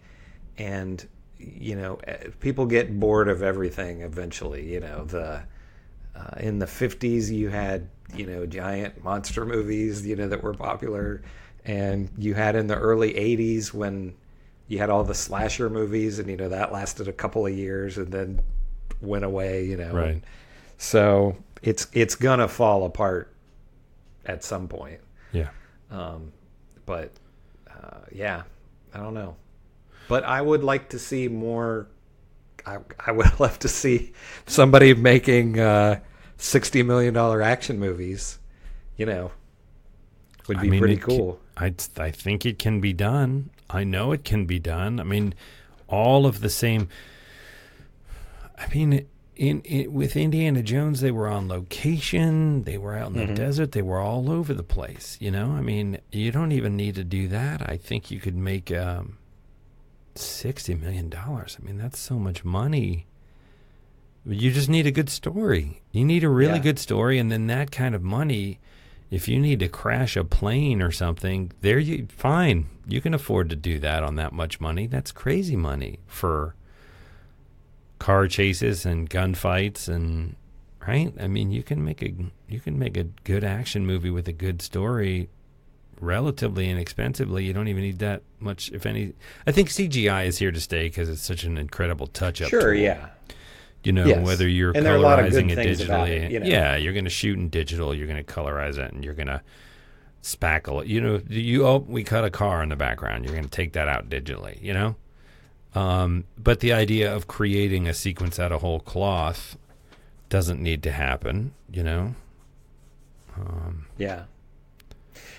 and 0.58 1.06
you 1.40 1.76
know, 1.76 2.00
eh, 2.06 2.28
people 2.40 2.66
get 2.66 3.00
bored 3.00 3.28
of 3.30 3.42
everything 3.44 4.02
eventually. 4.02 4.72
You 4.74 4.80
know, 4.82 5.06
the 5.06 5.44
uh, 6.16 6.38
in 6.40 6.60
the 6.60 6.66
'50s 6.66 7.30
you 7.32 7.50
had 7.50 7.90
you 8.14 8.26
know 8.26 8.46
giant 8.46 9.04
monster 9.04 9.46
movies, 9.46 10.06
you 10.06 10.16
know, 10.16 10.28
that 10.28 10.44
were 10.44 10.54
popular, 10.54 11.22
and 11.64 12.10
you 12.18 12.34
had 12.34 12.56
in 12.56 12.68
the 12.68 12.76
early 12.76 13.14
'80s 13.14 13.74
when 13.74 14.16
you 14.68 14.80
had 14.80 14.90
all 14.90 15.04
the 15.04 15.16
slasher 15.16 15.70
movies, 15.70 16.20
and 16.20 16.30
you 16.30 16.38
know 16.38 16.50
that 16.50 16.72
lasted 16.72 17.08
a 17.08 17.14
couple 17.14 17.46
of 17.46 17.54
years 17.54 17.98
and 17.98 18.12
then 18.12 18.42
went 19.02 19.26
away. 19.26 19.66
You 19.66 19.78
know, 19.78 19.94
Right. 19.94 20.24
So 20.78 21.38
it's 21.62 21.88
it's 21.94 22.16
gonna 22.16 22.48
fall 22.48 22.86
apart 22.86 23.34
at 24.26 24.44
some 24.44 24.68
point. 24.68 25.00
Yeah. 25.32 25.50
Um, 25.92 26.32
but 26.86 27.12
uh, 27.70 28.02
yeah, 28.12 28.44
I 28.94 29.00
don't 29.00 29.14
know. 29.14 29.36
But 30.08 30.24
I 30.24 30.42
would 30.42 30.64
like 30.64 30.90
to 30.90 31.00
see 31.00 31.28
more. 31.28 31.88
I, 32.66 32.78
I 33.00 33.12
would 33.12 33.28
love 33.40 33.60
to 33.60 33.68
see 33.68 34.14
somebody 34.46 34.94
making 34.94 35.60
uh, 35.60 36.00
sixty 36.38 36.84
million 36.84 37.14
dollar 37.14 37.42
action 37.42 37.80
movies. 37.80 38.40
You 38.98 39.06
know, 39.06 39.32
would 40.48 40.62
be 40.62 40.68
I 40.68 40.70
mean, 40.72 40.80
pretty 40.80 40.98
cool. 40.98 41.40
I 41.58 41.74
I 41.98 42.12
think 42.12 42.46
it 42.46 42.60
can 42.60 42.80
be 42.80 42.94
done. 42.94 43.50
I 43.70 43.84
know 43.84 44.12
it 44.12 44.24
can 44.24 44.46
be 44.46 44.60
done. 44.60 45.00
I 45.00 45.04
mean, 45.04 45.34
all 45.88 46.26
of 46.26 46.40
the 46.42 46.50
same. 46.50 46.88
I 48.58 48.68
mean, 48.74 49.06
in, 49.36 49.62
in 49.62 49.92
with 49.92 50.16
Indiana 50.16 50.64
Jones, 50.64 51.02
they 51.02 51.12
were 51.12 51.28
on 51.28 51.50
location. 51.50 52.64
They 52.64 52.78
were 52.78 52.96
out 52.96 53.08
in 53.08 53.18
the 53.18 53.26
Mhm. 53.26 53.36
desert. 53.36 53.74
They 53.74 53.82
were 53.82 54.00
all 54.00 54.32
over 54.32 54.54
the 54.54 54.64
place. 54.64 55.18
You 55.20 55.32
know, 55.32 55.52
I 55.52 55.62
mean, 55.62 55.98
you 56.12 56.32
don't 56.32 56.54
even 56.54 56.78
need 56.78 56.96
to 56.96 57.04
do 57.04 57.28
that. 57.28 57.68
I 57.70 57.76
think 57.76 58.10
you 58.12 58.20
could 58.22 58.38
make 58.38 58.72
um, 58.72 59.18
sixty 60.16 60.74
million 60.74 61.10
dollars. 61.10 61.58
I 61.62 61.66
mean, 61.66 61.78
that's 61.78 62.00
so 62.00 62.18
much 62.18 62.46
money. 62.46 63.08
You 64.28 64.52
just 64.52 64.70
need 64.70 64.88
a 64.88 64.92
good 64.92 65.10
story. 65.10 65.82
You 65.92 66.04
need 66.04 66.24
a 66.24 66.30
really 66.30 66.54
Yeah. 66.56 66.60
good 66.64 66.80
story, 66.80 67.20
and 67.20 67.32
then 67.32 67.48
that 67.48 67.72
kind 67.72 67.94
of 67.94 68.02
money. 68.04 68.60
If 69.12 69.28
you 69.28 69.40
need 69.40 69.60
to 69.60 69.68
crash 69.68 70.18
a 70.18 70.24
plane 70.24 70.82
or 70.82 70.92
something, 70.92 71.52
there 71.62 71.78
you 71.78 72.08
fine. 72.10 72.66
You 72.88 73.02
can 73.02 73.14
afford 73.14 73.50
to 73.52 73.56
do 73.56 73.78
that 73.80 74.02
on 74.04 74.16
that 74.16 74.34
much 74.34 74.60
money. 74.60 74.88
That's 74.88 75.12
crazy 75.12 75.56
money 75.56 76.00
for 76.08 76.56
car 78.00 78.28
chases 78.28 78.86
and 78.86 79.10
gunfights 79.10 79.88
and 79.88 80.36
right. 80.88 81.14
I 81.20 81.28
mean, 81.28 81.52
you 81.52 81.64
can 81.64 81.84
make 81.86 82.02
a 82.02 82.14
you 82.50 82.60
can 82.60 82.78
make 82.80 82.98
a 82.98 83.04
good 83.24 83.44
action 83.44 83.86
movie 83.86 84.10
with 84.10 84.28
a 84.28 84.34
good 84.34 84.62
story 84.62 85.30
relatively 86.02 86.70
inexpensively. 86.70 87.46
You 87.46 87.54
don't 87.54 87.68
even 87.68 87.84
need 87.84 88.00
that 88.00 88.22
much, 88.40 88.72
if 88.72 88.86
any. 88.86 89.14
I 89.48 89.52
think 89.52 89.70
CGI 89.70 90.26
is 90.26 90.40
here 90.40 90.52
to 90.52 90.60
stay 90.60 90.84
because 90.88 91.10
it's 91.10 91.22
such 91.22 91.44
an 91.44 91.58
incredible 91.58 92.08
touch 92.08 92.42
up. 92.42 92.50
Sure, 92.50 92.74
tool. 92.74 92.82
yeah. 92.82 93.08
You 93.86 93.92
know, 93.92 94.06
Yes. 94.06 94.26
whether 94.26 94.48
you're 94.48 94.72
And 94.76 94.86
there 94.86 94.94
are 94.94 94.98
a 94.98 95.00
lot 95.00 95.20
of 95.20 95.32
good 95.32 95.46
colorizing 95.46 95.52
it 95.58 95.80
digitally, 95.80 96.10
it, 96.26 96.32
you 96.32 96.40
know. 96.40 96.46
yeah, 96.48 96.76
you're 96.76 96.94
going 96.94 97.06
to 97.06 97.10
shoot 97.12 97.38
in 97.38 97.50
digital, 97.50 97.94
you're 97.94 98.08
going 98.08 98.24
to 98.24 98.34
colorize 98.34 98.78
it, 98.78 98.92
and 98.94 99.04
you're 99.06 99.14
going 99.14 99.28
to 99.28 99.42
spackle 100.24 100.82
it. 100.82 100.88
You 100.88 101.00
know, 101.02 101.22
you 101.30 101.66
oh, 101.68 101.78
we 101.88 102.04
cut 102.04 102.26
a 102.26 102.30
car 102.32 102.64
in 102.64 102.70
the 102.70 102.76
background, 102.76 103.26
you're 103.26 103.34
going 103.34 103.46
to 103.46 103.50
take 103.50 103.74
that 103.74 103.88
out 103.88 104.10
digitally. 104.10 104.62
You 104.62 104.74
know, 104.74 104.96
um, 105.76 106.24
but 106.38 106.62
the 106.62 106.74
idea 106.74 107.14
of 107.16 107.28
creating 107.28 107.88
a 107.88 107.94
sequence 107.94 108.40
out 108.40 108.52
of 108.52 108.62
whole 108.62 108.80
cloth 108.80 109.56
doesn't 110.30 110.62
need 110.62 110.82
to 110.84 110.92
happen. 110.92 111.54
You 111.72 111.84
know, 111.84 112.16
um, 113.38 113.86
Yeah. 113.98 114.24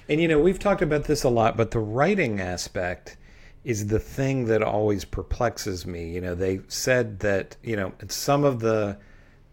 And 0.09 0.21
you 0.21 0.29
know, 0.29 0.39
we've 0.39 0.59
talked 0.61 0.83
about 0.83 1.05
this 1.05 1.25
a 1.25 1.29
lot, 1.29 1.57
but 1.57 1.73
the 1.73 1.81
writing 1.81 2.41
aspect 2.41 3.17
is 3.67 3.89
the 3.89 3.99
thing 3.99 4.47
that 4.47 4.63
always 4.63 5.05
perplexes 5.05 5.85
me. 5.85 6.09
You 6.09 6.21
know, 6.21 6.35
they 6.35 6.61
said 6.69 7.19
that, 7.21 7.57
you 7.63 7.77
know, 7.77 7.93
some 8.09 8.45
of 8.45 8.61
the 8.61 8.97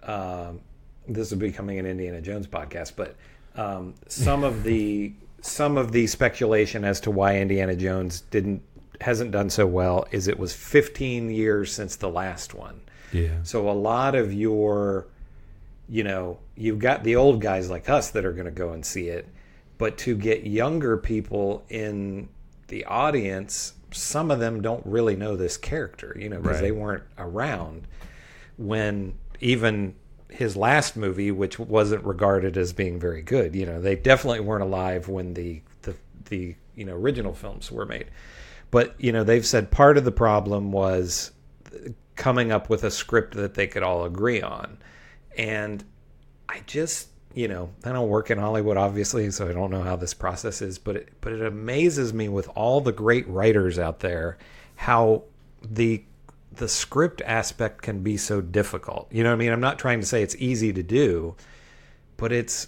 um 0.04 0.62
this 1.08 1.32
is 1.32 1.38
becoming 1.38 1.80
an 1.80 1.86
Indiana 1.86 2.22
Jones 2.22 2.48
podcast, 2.48 2.94
but 2.96 3.16
um, 3.56 3.96
some 4.08 4.44
of 4.44 4.64
the 4.64 5.14
some 5.42 5.78
of 5.78 5.92
the 5.92 6.08
speculation 6.08 6.86
as 6.86 7.02
to 7.02 7.12
why 7.12 7.38
Indiana 7.38 7.76
Jones 7.76 8.22
didn't 8.22 8.62
hasn't 9.02 9.32
done 9.32 9.50
so 9.50 9.66
well 9.68 10.08
is 10.12 10.28
it 10.28 10.40
was 10.40 10.54
15 10.54 11.30
years 11.30 11.74
since 11.74 11.98
the 11.98 12.10
last 12.10 12.54
one. 12.54 12.80
yeah. 13.12 13.44
So 13.44 13.70
a 13.70 13.74
lot 13.74 14.16
of 14.16 14.32
your, 14.32 15.08
you 15.90 16.04
know, 16.04 16.38
you've 16.56 16.80
got 16.80 17.04
the 17.04 17.18
old 17.18 17.42
guys 17.42 17.70
like 17.70 17.90
us 17.90 18.12
that 18.12 18.24
are 18.24 18.32
going 18.32 18.46
to 18.46 18.52
go 18.52 18.72
and 18.72 18.86
see 18.86 19.10
it, 19.10 19.28
but 19.78 19.98
to 20.00 20.16
get 20.16 20.46
younger 20.46 20.96
people 20.96 21.66
in 21.68 22.30
the 22.68 22.86
audience, 22.86 23.74
some 23.94 24.32
of 24.32 24.40
them 24.40 24.62
don't 24.62 24.86
really 24.86 25.16
know 25.16 25.36
this 25.36 25.58
character, 25.58 26.16
you 26.20 26.30
know, 26.30 26.42
because 26.42 26.62
they 26.62 26.72
weren't 26.72 27.04
around 27.18 27.88
when 28.58 29.16
even 29.40 29.96
his 30.30 30.56
last 30.56 30.96
movie, 30.96 31.32
which 31.32 31.60
wasn't 31.60 32.04
regarded 32.04 32.58
as 32.58 32.74
being 32.74 33.00
very 33.00 33.22
good, 33.22 33.56
you 33.56 33.66
know, 33.66 33.80
they 33.80 33.96
definitely 33.96 34.40
weren't 34.40 34.64
alive 34.64 35.08
when 35.08 35.34
the 35.34 35.62
the 35.84 35.96
the 36.26 36.56
you 36.76 36.86
know 36.86 36.94
original 36.94 37.34
films 37.34 37.72
were 37.72 37.86
made. 37.86 38.08
But 38.72 38.96
you 38.98 39.12
know, 39.12 39.24
they've 39.24 39.46
said 39.46 39.70
part 39.70 39.98
of 39.98 40.06
the 40.06 40.12
problem 40.12 40.72
was 40.72 41.32
coming 42.16 42.52
up 42.52 42.70
with 42.70 42.84
a 42.84 42.92
script 42.92 43.36
that 43.36 43.54
they 43.54 43.68
could 43.68 43.84
all 43.84 44.06
agree 44.06 44.42
on. 44.42 44.78
And 45.38 45.84
I 46.48 46.62
just, 46.66 47.10
you 47.34 47.48
know, 47.48 47.70
I 47.84 47.92
don't 47.92 48.10
work 48.10 48.30
in 48.32 48.38
Hollywood 48.38 48.78
obviously, 48.78 49.30
so 49.32 49.48
I 49.48 49.54
don't 49.54 49.72
know 49.72 49.84
how 49.84 49.96
this 49.96 50.14
process 50.14 50.62
is, 50.62 50.78
but 50.78 50.96
it, 50.96 51.10
but 51.22 51.34
it 51.34 51.42
amazes 51.42 52.14
me 52.14 52.30
with 52.30 52.50
all 52.56 52.82
the 52.82 52.92
great 52.92 53.28
writers 53.28 53.80
out 53.80 54.00
there 54.00 54.38
how 54.76 55.24
the 55.62 56.04
the 56.52 56.68
script 56.68 57.22
aspect 57.26 57.82
can 57.82 58.04
be 58.04 58.16
so 58.16 58.40
difficult. 58.42 59.08
You 59.12 59.24
know 59.24 59.30
what 59.30 59.36
I 59.36 59.40
mean? 59.40 59.52
I'm 59.52 59.60
not 59.60 59.80
trying 59.80 60.00
to 60.02 60.06
say 60.06 60.22
it's 60.22 60.36
easy 60.36 60.72
to 60.74 60.84
do, 60.84 61.36
but 62.18 62.32
it's 62.32 62.68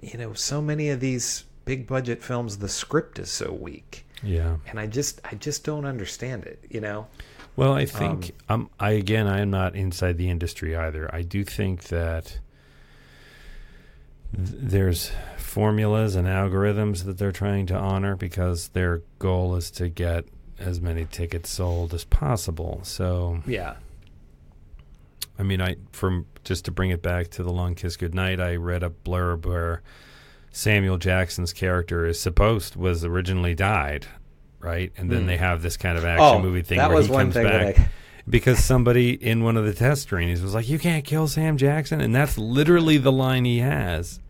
you 0.00 0.18
know, 0.18 0.32
so 0.34 0.60
many 0.60 0.90
of 0.90 1.00
these 1.00 1.44
big 1.64 1.86
budget 1.86 2.22
films 2.22 2.58
the 2.58 2.68
script 2.68 3.18
is 3.18 3.30
so 3.30 3.52
weak. 3.52 4.06
Yeah. 4.22 4.56
And 4.68 4.78
I 4.78 4.86
just 4.86 5.20
I 5.24 5.34
just 5.34 5.64
don't 5.64 5.84
understand 5.84 6.44
it, 6.44 6.64
you 6.70 6.80
know. 6.80 7.06
Well, 7.56 7.72
I 7.72 7.86
think 7.86 8.32
um, 8.48 8.68
I 8.78 8.92
again 8.92 9.26
I 9.26 9.40
am 9.40 9.50
not 9.50 9.74
inside 9.74 10.18
the 10.18 10.28
industry 10.28 10.76
either. 10.76 11.12
I 11.14 11.22
do 11.22 11.44
think 11.44 11.84
that 11.84 12.24
th- 12.24 12.38
there's 14.36 15.10
formulas 15.38 16.14
and 16.14 16.26
algorithms 16.26 17.04
that 17.04 17.18
they're 17.18 17.32
trying 17.32 17.66
to 17.66 17.74
honor 17.74 18.14
because 18.16 18.68
their 18.68 19.02
goal 19.18 19.56
is 19.56 19.70
to 19.72 19.88
get 19.88 20.26
as 20.58 20.80
many 20.80 21.04
tickets 21.06 21.50
sold 21.50 21.94
as 21.94 22.04
possible. 22.04 22.80
So, 22.82 23.42
Yeah. 23.46 23.74
I 25.38 25.42
mean, 25.42 25.60
I 25.60 25.76
from 25.92 26.26
just 26.44 26.64
to 26.64 26.70
bring 26.70 26.90
it 26.90 27.02
back 27.02 27.28
to 27.32 27.42
the 27.42 27.50
Long 27.52 27.74
Kiss 27.74 27.96
Goodnight, 27.96 28.40
I 28.40 28.56
read 28.56 28.82
a 28.82 28.90
blurb 28.90 29.44
where 29.44 29.82
Samuel 30.50 30.96
Jackson's 30.96 31.52
character 31.52 32.06
is 32.06 32.18
supposed 32.18 32.74
was 32.76 33.04
originally 33.04 33.54
died, 33.54 34.06
right? 34.60 34.92
And 34.96 35.10
then 35.10 35.22
Hmm. 35.22 35.26
they 35.26 35.36
have 35.36 35.60
this 35.60 35.76
kind 35.76 35.98
of 35.98 36.04
action 36.06 36.24
Oh, 36.26 36.40
movie 36.40 36.62
thing 36.62 36.78
that 36.78 36.88
where 36.88 36.96
was 36.96 37.06
he 37.06 37.12
one 37.12 37.24
comes 37.26 37.34
thing 37.34 37.44
that 37.44 37.76
back 37.76 37.80
I- 37.80 37.88
because 38.28 38.64
somebody 38.64 39.10
in 39.10 39.44
one 39.44 39.58
of 39.58 39.66
the 39.66 39.74
test 39.74 40.02
screenings 40.04 40.40
was 40.40 40.54
like, 40.54 40.68
"You 40.68 40.78
can't 40.78 41.04
kill 41.04 41.28
Sam 41.28 41.58
Jackson," 41.58 42.00
and 42.00 42.14
that's 42.14 42.38
literally 42.38 42.96
the 42.96 43.12
line 43.12 43.44
he 43.44 43.58
has. 43.58 44.20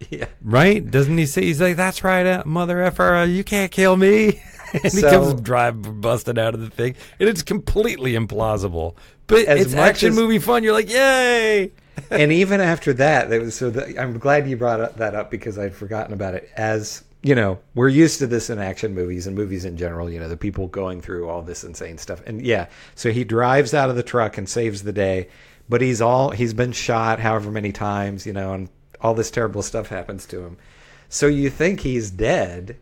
Yeah. 0.10 0.26
Right? 0.42 0.88
Doesn't 0.88 1.18
he 1.18 1.26
say 1.26 1.42
he's 1.42 1.60
like, 1.60 1.76
"That's 1.76 2.04
right, 2.04 2.24
uh, 2.24 2.42
mother 2.46 2.80
effer, 2.82 3.24
you 3.28 3.42
can't 3.42 3.70
kill 3.72 3.96
me." 3.96 4.40
and 4.72 4.92
he 4.92 5.02
comes 5.02 5.40
drive 5.40 6.00
busted 6.00 6.38
out 6.38 6.54
of 6.54 6.60
the 6.60 6.70
thing, 6.70 6.94
and 7.18 7.28
it's 7.28 7.42
completely 7.42 8.12
implausible. 8.12 8.94
But 9.26 9.46
As 9.46 9.60
it's 9.62 9.74
much 9.74 9.90
action 9.90 10.10
as- 10.10 10.16
movie 10.16 10.38
fun. 10.38 10.62
You're 10.62 10.72
like, 10.72 10.88
"Yay!" 10.90 11.72
and 12.10 12.30
even 12.32 12.60
after 12.60 12.92
that, 12.94 13.28
there 13.28 13.40
was 13.40 13.56
so 13.56 13.70
the, 13.70 14.00
I'm 14.00 14.18
glad 14.18 14.48
you 14.48 14.56
brought 14.56 14.80
up- 14.80 14.96
that 14.98 15.14
up 15.16 15.30
because 15.32 15.58
I'd 15.58 15.74
forgotten 15.74 16.12
about 16.12 16.34
it. 16.34 16.48
As 16.56 17.02
you 17.24 17.34
know, 17.34 17.58
we're 17.74 17.88
used 17.88 18.20
to 18.20 18.28
this 18.28 18.48
in 18.50 18.60
action 18.60 18.94
movies 18.94 19.26
and 19.26 19.34
movies 19.34 19.64
in 19.64 19.76
general. 19.76 20.08
You 20.08 20.20
know, 20.20 20.28
the 20.28 20.36
people 20.36 20.68
going 20.68 21.00
through 21.00 21.28
all 21.28 21.42
this 21.42 21.64
insane 21.64 21.98
stuff, 21.98 22.22
and 22.24 22.40
yeah, 22.40 22.66
so 22.94 23.10
he 23.10 23.24
drives 23.24 23.74
out 23.74 23.90
of 23.90 23.96
the 23.96 24.04
truck 24.04 24.38
and 24.38 24.48
saves 24.48 24.84
the 24.84 24.92
day, 24.92 25.28
but 25.68 25.80
he's 25.80 26.00
all 26.00 26.30
he's 26.30 26.54
been 26.54 26.70
shot 26.72 27.18
however 27.18 27.50
many 27.50 27.72
times, 27.72 28.24
you 28.24 28.32
know, 28.32 28.52
and 28.54 28.68
all 29.00 29.14
this 29.14 29.30
terrible 29.30 29.62
stuff 29.62 29.88
happens 29.88 30.26
to 30.26 30.40
him. 30.44 30.56
So 31.08 31.26
you 31.26 31.50
think 31.50 31.80
he's 31.80 32.10
dead. 32.10 32.76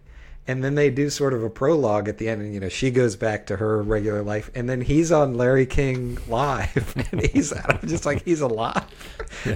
And 0.49 0.63
then 0.63 0.77
they 0.77 0.91
do 0.91 1.11
sort 1.11 1.33
of 1.35 1.43
a 1.43 1.51
prologue 1.51 2.09
at 2.09 2.19
the 2.19 2.29
end, 2.29 2.41
and 2.41 2.55
you 2.55 2.61
know 2.61 2.69
she 2.69 2.93
goes 2.93 3.17
back 3.17 3.47
to 3.47 3.57
her 3.57 3.83
regular 3.83 4.23
life, 4.23 4.49
and 4.55 4.69
then 4.71 4.81
he's 4.81 5.11
on 5.11 5.35
Larry 5.35 5.67
King 5.67 6.19
live, 6.29 6.95
and 7.11 7.21
he's 7.27 7.53
I'm 7.53 7.81
just 7.89 8.07
like 8.07 8.25
he's 8.25 8.41
alive 8.43 8.85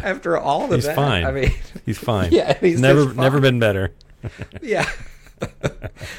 after 0.02 0.36
all 0.36 0.64
of 0.64 0.72
He's 0.72 0.86
that. 0.86 0.96
fine. 0.96 1.24
I 1.24 1.30
mean, 1.30 1.52
he's 1.86 1.96
fine. 1.98 2.32
Yeah, 2.32 2.58
he's 2.58 2.80
never 2.80 3.14
never 3.14 3.38
been 3.38 3.60
better. 3.60 3.92
yeah. 4.62 4.90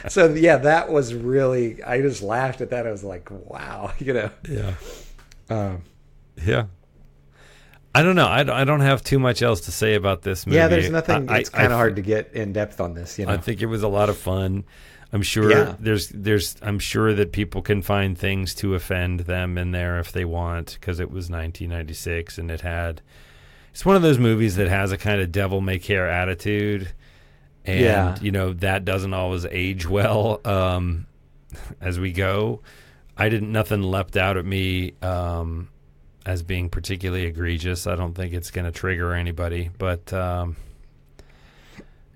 so 0.07 0.33
yeah, 0.33 0.55
that 0.55 0.89
was 0.89 1.13
really. 1.13 1.83
I 1.83 1.99
just 1.99 2.21
laughed 2.21 2.61
at 2.61 2.69
that. 2.69 2.87
I 2.87 2.91
was 2.91 3.03
like, 3.03 3.29
wow, 3.29 3.91
you 3.99 4.13
know. 4.13 4.29
Yeah. 4.49 4.73
Um, 5.49 5.81
Yeah. 6.45 6.67
I 7.93 8.03
don't 8.03 8.15
know. 8.15 8.27
I 8.27 8.43
don't, 8.43 8.55
I 8.55 8.63
don't 8.63 8.79
have 8.81 9.03
too 9.03 9.19
much 9.19 9.41
else 9.41 9.61
to 9.61 9.71
say 9.71 9.95
about 9.95 10.21
this 10.21 10.45
movie. 10.45 10.57
yeah, 10.57 10.67
there's 10.69 10.89
nothing. 10.89 11.29
I- 11.29 11.39
it's 11.39 11.49
kind 11.49 11.67
of 11.71 11.77
hard 11.77 11.97
to 11.97 12.01
get 12.01 12.31
in 12.33 12.53
depth 12.53 12.79
on 12.79 12.93
this. 12.93 13.19
You 13.19 13.25
know. 13.25 13.33
I 13.33 13.37
think 13.37 13.61
it 13.61 13.65
was 13.65 13.83
a 13.83 13.87
lot 13.89 14.09
of 14.09 14.17
fun. 14.17 14.63
I'm 15.13 15.21
sure 15.23 15.51
Yeah. 15.51 15.75
there's 15.77 16.07
there's 16.09 16.55
I'm 16.61 16.79
sure 16.79 17.13
that 17.13 17.33
people 17.33 17.61
can 17.61 17.81
find 17.81 18.17
things 18.17 18.55
to 18.55 18.75
offend 18.75 19.21
them 19.21 19.57
in 19.57 19.71
there 19.71 19.99
if 19.99 20.13
they 20.13 20.23
want 20.23 20.77
because 20.79 21.01
it 21.01 21.11
was 21.11 21.29
1996 21.29 22.37
and 22.37 22.49
it 22.49 22.61
had 22.61 23.01
it's 23.71 23.85
one 23.85 23.97
of 23.97 24.01
those 24.01 24.17
movies 24.17 24.55
that 24.55 24.69
has 24.69 24.93
a 24.93 24.97
kind 24.97 25.19
of 25.19 25.29
devil 25.31 25.59
may 25.59 25.79
care 25.79 26.09
attitude 26.09 26.93
and 27.65 27.79
Yeah. 27.81 28.15
you 28.21 28.31
know 28.31 28.53
that 28.53 28.85
doesn't 28.85 29.13
always 29.13 29.43
age 29.45 29.85
well 29.85 30.39
um, 30.45 31.07
as 31.81 31.99
we 31.99 32.13
go. 32.13 32.61
I 33.17 33.27
didn't 33.27 33.51
nothing 33.51 33.81
leapt 33.83 34.15
out 34.15 34.37
at 34.37 34.45
me 34.45 34.93
um, 35.01 35.67
as 36.25 36.43
being 36.43 36.69
particularly 36.69 37.25
egregious. 37.25 37.87
I 37.87 37.95
don't 37.95 38.13
think 38.13 38.33
it's 38.33 38.51
going 38.51 38.65
to 38.65 38.71
trigger 38.71 39.13
anybody, 39.13 39.69
but 39.77 40.11
um, 40.13 40.55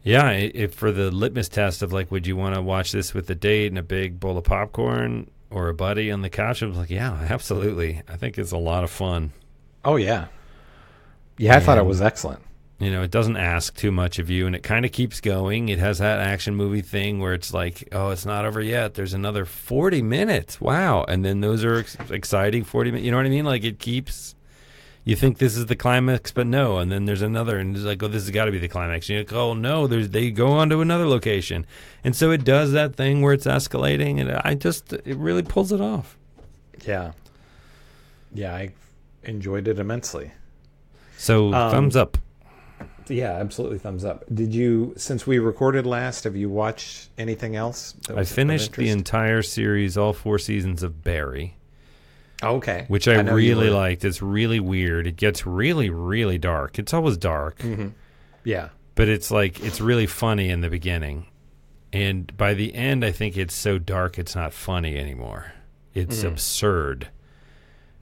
yeah, 0.03 0.29
if 0.31 0.73
for 0.73 0.91
the 0.91 1.09
litmus 1.11 1.49
test 1.49 1.81
of 1.81 1.91
like, 1.91 2.11
would 2.11 2.27
you 2.27 2.35
want 2.35 2.55
to 2.55 2.61
watch 2.61 2.91
this 2.91 3.13
with 3.13 3.29
a 3.29 3.35
date 3.35 3.67
and 3.67 3.77
a 3.79 3.83
big 3.83 4.19
bowl 4.19 4.37
of 4.37 4.43
popcorn 4.43 5.29
or 5.49 5.69
a 5.69 5.73
buddy 5.73 6.11
on 6.11 6.21
the 6.21 6.29
couch? 6.29 6.61
I 6.61 6.67
was 6.67 6.77
like, 6.77 6.91
yeah, 6.91 7.25
absolutely. 7.29 8.01
I 8.07 8.15
think 8.15 8.37
it's 8.37 8.51
a 8.51 8.57
lot 8.57 8.83
of 8.83 8.91
fun. 8.91 9.31
oh 9.83 9.95
yeah. 9.95 10.27
Yeah, 11.37 11.57
I 11.57 11.59
thought 11.59 11.77
it 11.77 11.85
was 11.85 12.01
excellent. 12.01 12.41
You 12.77 12.91
know, 12.91 13.03
it 13.03 13.11
doesn't 13.11 13.37
ask 13.37 13.73
too 13.75 13.91
much 13.91 14.19
of 14.19 14.29
you, 14.29 14.45
and 14.47 14.53
it 14.55 14.61
kind 14.61 14.83
of 14.83 14.91
keeps 14.91 15.21
going. 15.21 15.69
It 15.69 15.79
has 15.79 15.99
that 15.99 16.19
action 16.19 16.55
movie 16.55 16.81
thing 16.81 17.19
where 17.21 17.33
it's 17.33 17.53
like, 17.53 17.87
oh, 17.93 18.09
it's 18.09 18.25
not 18.25 18.43
over 18.45 18.59
yet. 18.59 18.95
There's 18.95 19.13
another 19.13 19.45
forty 19.45 20.01
minutes. 20.01 20.59
Wow, 20.59 21.05
and 21.07 21.23
then 21.23 21.39
those 21.39 21.63
are 21.63 21.75
ex- 21.77 21.95
exciting 22.09 22.65
forty 22.65 22.91
minutes. 22.91 23.05
You 23.05 23.11
know 23.11 23.17
what 23.17 23.25
I 23.25 23.29
mean? 23.29 23.45
Like 23.45 23.63
it 23.63 23.79
keeps. 23.79 24.35
You 25.05 25.15
think 25.15 25.37
this 25.37 25.55
is 25.55 25.67
the 25.67 25.75
climax, 25.75 26.31
but 26.31 26.47
no, 26.47 26.79
and 26.79 26.91
then 26.91 27.05
there's 27.05 27.21
another, 27.21 27.59
and 27.59 27.75
it's 27.75 27.85
like, 27.85 28.01
oh, 28.01 28.07
this 28.07 28.23
has 28.23 28.31
got 28.31 28.45
to 28.45 28.51
be 28.51 28.57
the 28.57 28.67
climax. 28.67 29.07
And 29.07 29.13
you're 29.15 29.23
like, 29.23 29.33
oh 29.33 29.53
no, 29.53 29.85
there's 29.87 30.09
they 30.09 30.31
go 30.31 30.51
on 30.53 30.69
to 30.71 30.81
another 30.81 31.07
location, 31.07 31.65
and 32.03 32.13
so 32.15 32.31
it 32.31 32.43
does 32.43 32.71
that 32.73 32.95
thing 32.95 33.21
where 33.21 33.31
it's 33.31 33.45
escalating, 33.45 34.19
and 34.19 34.31
I 34.31 34.55
just 34.55 34.91
it 34.91 35.15
really 35.15 35.43
pulls 35.43 35.71
it 35.71 35.79
off. 35.79 36.17
Yeah. 36.85 37.13
Yeah, 38.33 38.53
I 38.53 38.71
enjoyed 39.23 39.67
it 39.69 39.79
immensely. 39.79 40.31
So 41.17 41.53
Um, 41.53 41.71
thumbs 41.71 41.95
up. 41.95 42.17
Yeah, 43.07 43.31
absolutely 43.33 43.77
thumbs 43.79 44.03
up. 44.05 44.23
Did 44.33 44.53
you, 44.53 44.93
since 44.97 45.27
we 45.27 45.39
recorded 45.39 45.85
last, 45.85 46.23
have 46.23 46.35
you 46.35 46.49
watched 46.49 47.09
anything 47.17 47.55
else? 47.55 47.93
I 48.15 48.23
finished 48.23 48.73
the 48.73 48.89
entire 48.89 49.41
series, 49.43 49.97
all 49.97 50.13
four 50.13 50.39
seasons 50.39 50.81
of 50.83 51.03
Barry. 51.03 51.55
Okay. 52.43 52.85
which 52.89 53.07
I, 53.07 53.13
I 53.15 53.21
really 53.21 53.69
liked. 53.69 54.03
It's 54.03 54.21
really 54.21 54.59
weird. 54.59 55.07
It 55.07 55.15
gets 55.15 55.45
really, 55.45 55.89
really 55.89 56.37
dark. 56.37 56.77
It's 56.77 56.93
always 56.93 57.15
dark, 57.17 57.59
Mhm. 57.59 57.93
Yeah. 58.43 58.69
but 58.95 59.07
it's 59.07 59.31
like 59.31 59.63
it's 59.63 59.79
really 59.79 60.05
funny 60.05 60.49
in 60.49 60.59
the 60.61 60.69
beginning, 60.69 61.27
and 61.93 62.35
by 62.35 62.53
the 62.53 62.75
end, 62.75 63.05
I 63.05 63.11
think 63.11 63.37
it's 63.37 63.55
so 63.55 63.79
dark 63.79 64.19
it's 64.19 64.35
not 64.35 64.51
funny 64.53 64.97
anymore. 64.97 65.53
It's 65.93 66.23
Mhm. 66.23 66.27
absurd. 66.27 67.07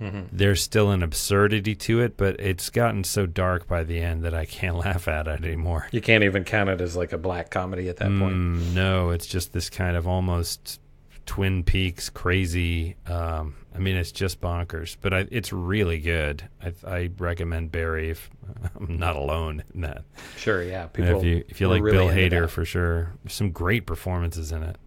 Mhm. 0.01 0.27
There's 0.31 0.61
still 0.61 0.91
an 0.91 1.03
absurdity 1.03 1.75
to 1.75 2.01
it, 2.01 2.17
but 2.17 2.39
it's 2.39 2.69
gotten 2.69 3.03
so 3.03 3.25
dark 3.25 3.67
by 3.67 3.83
the 3.83 3.99
end 3.99 4.23
that 4.23 4.33
I 4.33 4.45
can't 4.45 4.77
laugh 4.85 5.07
at 5.07 5.27
it 5.27 5.43
anymore. 5.43 5.87
You 5.91 6.01
can't 6.01 6.23
even 6.23 6.43
count 6.43 6.69
it 6.69 6.81
as 6.81 6.95
like 6.95 7.13
a 7.13 7.17
black 7.17 7.49
comedy 7.51 7.89
at 7.89 7.97
that 7.97 8.07
point. 8.07 8.35
Mm, 8.35 8.73
no, 8.73 9.11
it's 9.11 9.27
just 9.27 9.53
this 9.53 9.69
kind 9.69 9.95
of 9.95 10.07
almost 10.07 10.79
Twin 11.25 11.63
Peaks 11.63 12.09
crazy. 12.09 12.95
Um, 13.07 13.55
I 13.75 13.79
mean, 13.79 13.95
it's 13.95 14.11
just 14.11 14.41
bonkers, 14.41 14.97
but 15.01 15.13
I, 15.13 15.27
it's 15.31 15.51
really 15.53 15.99
good. 15.99 16.43
I, 16.61 16.73
I 16.85 17.09
recommend 17.17 17.71
Barry 17.71 18.09
if 18.09 18.29
I'm 18.79 18.97
not 18.97 19.15
alone 19.15 19.63
in 19.73 19.81
that. 19.81 20.03
Sure, 20.37 20.61
yeah. 20.61 20.87
People 20.87 21.19
if 21.19 21.23
you 21.25 21.43
if 21.47 21.61
you 21.61 21.69
like 21.69 21.81
really 21.81 21.97
Bill 21.97 22.07
Hader 22.09 22.49
for 22.49 22.65
sure, 22.65 23.13
there's 23.23 23.33
some 23.33 23.51
great 23.51 23.85
performances 23.85 24.51
in 24.51 24.63
it. 24.63 24.77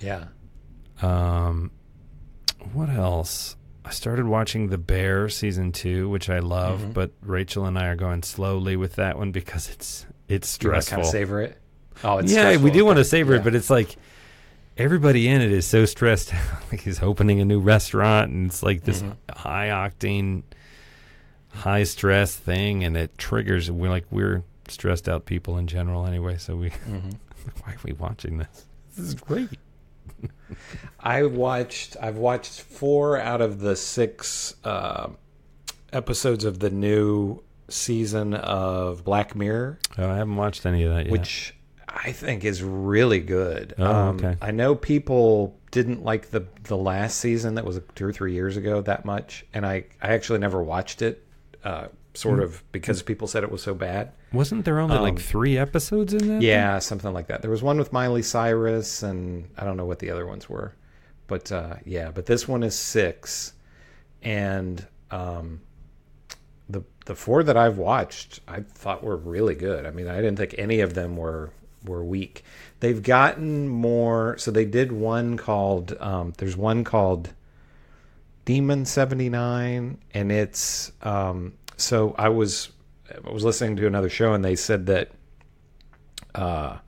Yeah. 0.00 0.24
Um, 1.00 1.70
what 2.72 2.90
else? 2.90 3.56
I 3.84 3.90
started 3.90 4.26
watching 4.26 4.68
The 4.68 4.78
Bear 4.78 5.28
season 5.28 5.72
two, 5.72 6.08
which 6.08 6.30
I 6.30 6.38
love, 6.38 6.80
Mhm. 6.80 6.94
but 6.94 7.10
Rachel 7.22 7.66
and 7.66 7.78
I 7.78 7.86
are 7.88 7.96
going 7.96 8.22
slowly 8.22 8.76
with 8.76 8.94
that 8.96 9.18
one 9.18 9.32
because 9.32 9.68
it's 9.68 10.06
it's 10.28 10.48
stressful. 10.48 10.96
kinda 10.98 11.10
savor 11.10 11.40
it? 11.42 11.58
Oh, 12.04 12.18
it's 12.18 12.32
yeah, 12.32 12.56
we 12.56 12.70
do 12.70 12.84
want 12.84 12.98
to 12.98 13.04
savor 13.04 13.34
Yeah. 13.34 13.40
it, 13.40 13.44
but 13.44 13.54
it's 13.54 13.68
like 13.70 13.96
everybody 14.78 15.28
in 15.28 15.40
it 15.42 15.50
is 15.52 15.66
so 15.66 15.84
stressed. 15.84 16.32
like 16.72 16.80
he's 16.80 17.02
opening 17.02 17.40
a 17.40 17.44
new 17.44 17.58
restaurant, 17.60 18.30
and 18.30 18.46
it's 18.46 18.62
like 18.62 18.84
this 18.84 19.02
Mhm. 19.02 19.16
high 19.36 19.68
octane, 19.68 20.42
high 21.48 21.82
stress 21.84 22.34
thing, 22.36 22.84
and 22.84 22.96
it 22.96 23.18
triggers. 23.18 23.70
We're 23.70 23.90
like 23.90 24.06
we're 24.10 24.42
stressed 24.68 25.08
out 25.08 25.26
people 25.26 25.58
in 25.58 25.66
general 25.66 26.06
anyway, 26.06 26.36
so 26.38 26.56
we 26.56 26.70
Mhm. 26.70 27.16
why 27.64 27.72
are 27.72 27.78
we 27.84 27.92
watching 27.92 28.38
this? 28.38 28.64
This 28.96 29.06
is 29.08 29.14
great. 29.14 29.48
I 31.00 31.24
watched. 31.24 31.96
I've 32.00 32.16
watched 32.16 32.60
four 32.60 33.18
out 33.18 33.40
of 33.40 33.60
the 33.60 33.74
six 33.76 34.54
uh, 34.64 35.08
episodes 35.92 36.44
of 36.44 36.58
the 36.60 36.70
new 36.70 37.42
season 37.68 38.34
of 38.34 39.04
Black 39.04 39.34
Mirror, 39.34 39.78
Oh, 39.98 40.08
I 40.10 40.16
haven't 40.18 40.36
watched 40.36 40.66
any 40.66 40.82
of 40.84 40.92
that 40.94 41.04
yet. 41.06 41.12
which 41.12 41.54
I 41.88 42.12
think 42.12 42.44
is 42.44 42.62
really 42.62 43.20
good. 43.20 43.74
Um, 43.78 43.86
Oh, 43.86 44.08
okay. 44.26 44.36
I 44.42 44.50
know 44.50 44.74
people 44.74 45.58
didn't 45.70 46.04
like 46.04 46.30
the 46.30 46.44
the 46.64 46.76
last 46.76 47.18
season 47.18 47.54
that 47.54 47.64
was 47.64 47.80
two 47.94 48.06
or 48.06 48.12
three 48.12 48.34
years 48.34 48.56
ago 48.58 48.82
that 48.82 49.04
much, 49.04 49.44
and 49.54 49.64
I 49.66 49.84
I 50.02 50.08
actually 50.08 50.38
never 50.38 50.62
watched 50.62 51.00
it. 51.02 51.26
Uh, 51.64 51.86
sort 52.14 52.40
Mm. 52.40 52.42
of 52.44 52.62
because 52.72 53.02
people 53.02 53.26
said 53.26 53.42
it 53.42 53.50
was 53.50 53.62
so 53.62 53.74
bad. 53.74 54.12
Wasn't 54.32 54.64
there 54.64 54.78
only 54.78 54.96
Um, 54.96 55.02
like 55.02 55.18
three 55.18 55.56
episodes 55.58 56.12
in 56.12 56.28
that? 56.28 56.42
Yeah, 56.42 56.78
something 56.78 57.12
like 57.12 57.26
that. 57.28 57.40
There 57.42 57.50
was 57.50 57.62
one 57.62 57.78
with 57.78 57.92
Miley 57.92 58.22
Cyrus, 58.22 59.02
and 59.02 59.48
I 59.56 59.64
don't 59.64 59.76
know 59.76 59.86
what 59.86 59.98
the 59.98 60.10
other 60.10 60.26
ones 60.26 60.48
were, 60.48 60.72
but 61.26 61.50
uh, 61.50 61.76
yeah. 61.84 62.10
But 62.10 62.26
this 62.26 62.46
one 62.46 62.62
is 62.62 62.74
six, 62.78 63.54
and 64.22 64.86
um, 65.10 65.60
the 66.68 66.82
the 67.06 67.14
four 67.14 67.42
that 67.42 67.56
I've 67.56 67.78
watched, 67.78 68.40
I 68.46 68.60
thought 68.60 69.02
were 69.02 69.16
really 69.16 69.54
good. 69.54 69.86
I 69.86 69.90
mean, 69.90 70.06
I 70.08 70.16
didn't 70.16 70.36
think 70.36 70.54
any 70.58 70.80
of 70.80 70.94
them 70.94 71.16
were 71.16 71.50
were 71.84 72.04
weak. 72.04 72.44
They've 72.80 73.02
gotten 73.02 73.68
more. 73.68 74.36
So 74.38 74.50
they 74.50 74.64
did 74.66 74.92
one 74.92 75.36
called. 75.36 75.96
Um, 75.98 76.32
there's 76.38 76.56
one 76.56 76.84
called 76.84 77.30
Demon 78.44 78.84
seventy 78.84 79.28
nine, 79.28 79.98
and 80.14 80.30
it's 80.32 80.92
um, 81.02 81.54
so 81.82 82.14
I 82.18 82.28
was 82.28 82.70
I 83.26 83.30
was 83.30 83.44
listening 83.44 83.76
to 83.76 83.86
another 83.86 84.08
show, 84.08 84.32
and 84.32 84.44
they 84.44 84.56
said 84.56 84.86
that 84.86 85.10
uh, 86.34 86.78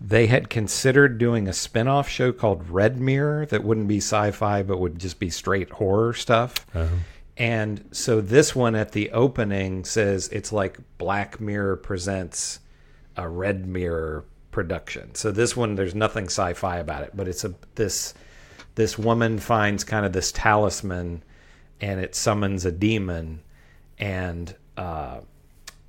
they 0.00 0.26
had 0.26 0.50
considered 0.50 1.18
doing 1.18 1.48
a 1.48 1.52
spin-off 1.52 2.08
show 2.08 2.32
called 2.32 2.68
Red 2.68 3.00
Mirror 3.00 3.46
that 3.46 3.64
wouldn't 3.64 3.88
be 3.88 3.98
sci-fi 3.98 4.62
but 4.62 4.78
would 4.78 4.98
just 4.98 5.18
be 5.18 5.30
straight 5.30 5.70
horror 5.70 6.12
stuff. 6.12 6.54
Oh. 6.74 6.88
And 7.38 7.88
so 7.92 8.20
this 8.20 8.54
one 8.54 8.74
at 8.74 8.92
the 8.92 9.10
opening 9.10 9.84
says 9.84 10.28
it's 10.28 10.52
like 10.52 10.78
Black 10.98 11.40
Mirror 11.40 11.76
presents 11.76 12.60
a 13.16 13.28
Red 13.28 13.66
Mirror 13.66 14.24
production. 14.50 15.14
So 15.14 15.30
this 15.32 15.56
one 15.56 15.74
there's 15.74 15.94
nothing 15.94 16.26
sci-fi 16.26 16.78
about 16.78 17.02
it, 17.02 17.10
but 17.14 17.28
it's 17.28 17.44
a 17.44 17.54
this 17.74 18.14
this 18.74 18.98
woman 18.98 19.38
finds 19.38 19.84
kind 19.84 20.06
of 20.06 20.12
this 20.12 20.32
talisman 20.32 21.22
and 21.80 22.00
it 22.00 22.14
summons 22.14 22.64
a 22.64 22.72
demon 22.72 23.40
and 23.98 24.54
uh, 24.76 25.20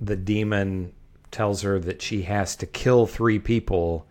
the 0.00 0.16
demon 0.16 0.92
tells 1.30 1.62
her 1.62 1.78
that 1.78 2.00
she 2.00 2.22
has 2.22 2.56
to 2.56 2.66
kill 2.66 3.06
three 3.06 3.38
people 3.38 4.06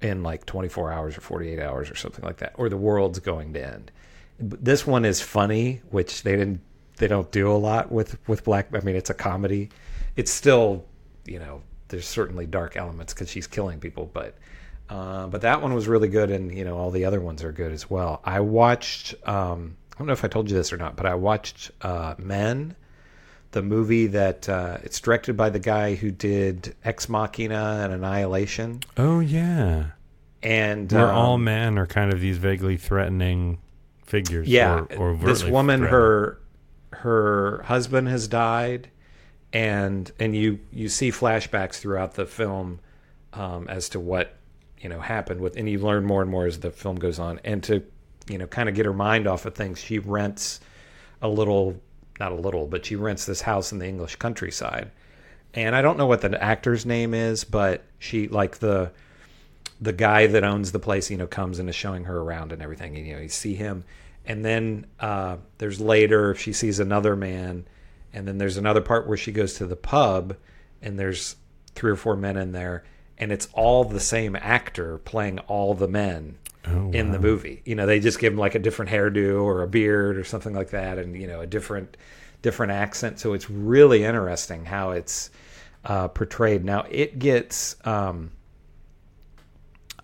in 0.00 0.22
like 0.22 0.44
24 0.46 0.92
hours 0.92 1.16
or 1.16 1.20
48 1.20 1.60
hours 1.60 1.90
or 1.90 1.94
something 1.94 2.24
like 2.24 2.38
that 2.38 2.52
or 2.56 2.68
the 2.68 2.76
world's 2.76 3.20
going 3.20 3.52
to 3.52 3.64
end. 3.64 3.92
This 4.38 4.86
one 4.86 5.04
is 5.04 5.20
funny 5.20 5.80
which 5.90 6.22
they 6.22 6.32
didn't 6.32 6.60
they 6.96 7.08
don't 7.08 7.30
do 7.30 7.50
a 7.50 7.54
lot 7.54 7.90
with 7.90 8.18
with 8.28 8.44
black 8.44 8.68
i 8.74 8.80
mean 8.80 8.96
it's 8.96 9.10
a 9.10 9.14
comedy. 9.14 9.70
It's 10.16 10.30
still 10.30 10.84
you 11.24 11.38
know 11.38 11.62
there's 11.88 12.06
certainly 12.06 12.46
dark 12.46 12.76
elements 12.76 13.14
because 13.14 13.30
she's 13.30 13.46
killing 13.46 13.78
people 13.78 14.10
but 14.12 14.36
uh, 14.90 15.26
but 15.28 15.40
that 15.42 15.62
one 15.62 15.72
was 15.72 15.88
really 15.88 16.08
good 16.08 16.30
and 16.30 16.52
you 16.52 16.64
know 16.64 16.76
all 16.76 16.90
the 16.90 17.04
other 17.04 17.20
ones 17.20 17.44
are 17.44 17.52
good 17.52 17.72
as 17.72 17.88
well. 17.88 18.20
I 18.24 18.40
watched 18.40 19.14
um, 19.26 19.76
i 19.94 19.98
don't 19.98 20.06
know 20.08 20.12
if 20.12 20.24
i 20.24 20.28
told 20.28 20.50
you 20.50 20.56
this 20.56 20.72
or 20.72 20.76
not 20.76 20.96
but 20.96 21.06
i 21.06 21.14
watched 21.14 21.70
uh, 21.82 22.14
men 22.18 22.74
the 23.52 23.62
movie 23.62 24.08
that 24.08 24.48
uh, 24.48 24.78
it's 24.82 25.00
directed 25.00 25.36
by 25.36 25.50
the 25.50 25.58
guy 25.58 25.94
who 25.94 26.10
did 26.10 26.74
Ex 26.84 27.08
Machina 27.08 27.80
and 27.84 27.92
Annihilation. 27.92 28.80
Oh 28.96 29.20
yeah. 29.20 29.86
And 30.42 30.90
Where 30.90 31.08
um, 31.10 31.16
all 31.16 31.38
men 31.38 31.78
are 31.78 31.86
kind 31.86 32.12
of 32.12 32.20
these 32.20 32.38
vaguely 32.38 32.76
threatening 32.76 33.58
figures. 34.04 34.48
yeah, 34.48 34.80
Or, 34.96 35.12
or 35.12 35.16
this 35.16 35.44
woman, 35.44 35.82
her 35.82 36.38
her 36.92 37.62
husband 37.64 38.08
has 38.08 38.26
died, 38.28 38.90
and 39.52 40.10
and 40.18 40.34
you 40.34 40.58
you 40.72 40.88
see 40.88 41.10
flashbacks 41.10 41.74
throughout 41.76 42.14
the 42.14 42.26
film 42.26 42.80
um, 43.32 43.68
as 43.68 43.88
to 43.90 44.00
what 44.00 44.36
you 44.80 44.88
know 44.88 45.00
happened 45.00 45.40
with, 45.40 45.56
and 45.56 45.68
you 45.68 45.78
learn 45.78 46.04
more 46.04 46.22
and 46.22 46.30
more 46.30 46.46
as 46.46 46.58
the 46.60 46.70
film 46.70 46.96
goes 46.96 47.18
on, 47.18 47.38
and 47.44 47.62
to 47.64 47.82
you 48.28 48.38
know 48.38 48.46
kind 48.46 48.68
of 48.68 48.74
get 48.74 48.84
her 48.84 48.92
mind 48.92 49.26
off 49.26 49.46
of 49.46 49.54
things, 49.54 49.78
she 49.80 49.98
rents 49.98 50.60
a 51.20 51.28
little, 51.28 51.80
not 52.20 52.32
a 52.32 52.36
little, 52.36 52.66
but 52.66 52.86
she 52.86 52.96
rents 52.96 53.24
this 53.24 53.42
house 53.42 53.72
in 53.72 53.78
the 53.78 53.86
English 53.86 54.16
countryside, 54.16 54.90
and 55.54 55.76
I 55.76 55.82
don't 55.82 55.98
know 55.98 56.06
what 56.06 56.22
the 56.22 56.42
actor's 56.42 56.86
name 56.86 57.14
is, 57.14 57.44
but 57.44 57.84
she 57.98 58.28
like 58.28 58.58
the 58.58 58.92
the 59.82 59.92
guy 59.92 60.28
that 60.28 60.44
owns 60.44 60.70
the 60.70 60.78
place, 60.78 61.10
you 61.10 61.16
know, 61.16 61.26
comes 61.26 61.58
and 61.58 61.68
is 61.68 61.74
showing 61.74 62.04
her 62.04 62.20
around 62.20 62.52
and 62.52 62.62
everything. 62.62 62.96
And, 62.96 63.04
you 63.04 63.14
know, 63.14 63.20
you 63.20 63.28
see 63.28 63.56
him. 63.56 63.82
And 64.24 64.44
then 64.44 64.86
uh, 65.00 65.38
there's 65.58 65.80
later, 65.80 66.36
she 66.36 66.52
sees 66.52 66.78
another 66.78 67.16
man. 67.16 67.66
And 68.12 68.28
then 68.28 68.38
there's 68.38 68.56
another 68.56 68.80
part 68.80 69.08
where 69.08 69.16
she 69.16 69.32
goes 69.32 69.54
to 69.54 69.66
the 69.66 69.74
pub 69.74 70.36
and 70.80 71.00
there's 71.00 71.34
three 71.74 71.90
or 71.90 71.96
four 71.96 72.14
men 72.14 72.36
in 72.36 72.52
there. 72.52 72.84
And 73.18 73.32
it's 73.32 73.48
all 73.54 73.82
the 73.82 73.98
same 73.98 74.36
actor 74.36 74.98
playing 74.98 75.40
all 75.40 75.74
the 75.74 75.88
men 75.88 76.38
Oh, 76.64 76.92
in 76.92 77.10
the 77.10 77.18
movie. 77.18 77.60
You 77.64 77.74
know, 77.74 77.86
they 77.86 77.98
just 77.98 78.20
give 78.20 78.32
him 78.32 78.38
like 78.38 78.54
a 78.54 78.60
different 78.60 78.90
hairdo 78.90 79.42
or 79.42 79.62
a 79.62 79.68
beard 79.68 80.16
or 80.16 80.24
something 80.24 80.54
like 80.54 80.70
that. 80.70 80.98
And, 80.98 81.20
you 81.20 81.26
know, 81.26 81.40
a 81.40 81.46
different, 81.46 81.96
different 82.40 82.72
accent. 82.72 83.18
So 83.18 83.32
it's 83.32 83.50
really 83.50 84.04
interesting 84.04 84.64
how 84.64 84.92
it's 84.92 85.30
uh, 85.84 86.08
portrayed. 86.08 86.64
Now, 86.64 86.84
it 86.88 87.18
gets. 87.18 87.76
Um, 87.84 88.30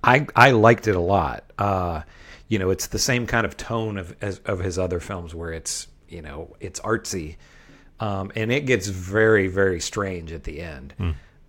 I 0.02 0.26
I 0.34 0.52
liked 0.52 0.86
it 0.88 0.96
a 0.96 1.00
lot. 1.00 1.44
Uh, 1.58 2.02
you 2.48 2.58
know, 2.58 2.70
it's 2.70 2.86
the 2.86 2.98
same 2.98 3.26
kind 3.26 3.44
of 3.44 3.56
tone 3.56 3.98
of 3.98 4.16
as, 4.20 4.38
of 4.40 4.60
his 4.60 4.78
other 4.78 5.00
films 5.00 5.34
where 5.34 5.52
it's 5.52 5.86
you 6.08 6.22
know 6.22 6.56
it's 6.60 6.80
artsy, 6.80 7.36
um, 8.00 8.32
and 8.34 8.50
it 8.52 8.66
gets 8.66 8.86
very 8.86 9.48
very 9.48 9.80
strange 9.80 10.32
at 10.32 10.44
the 10.44 10.60
end. 10.60 10.94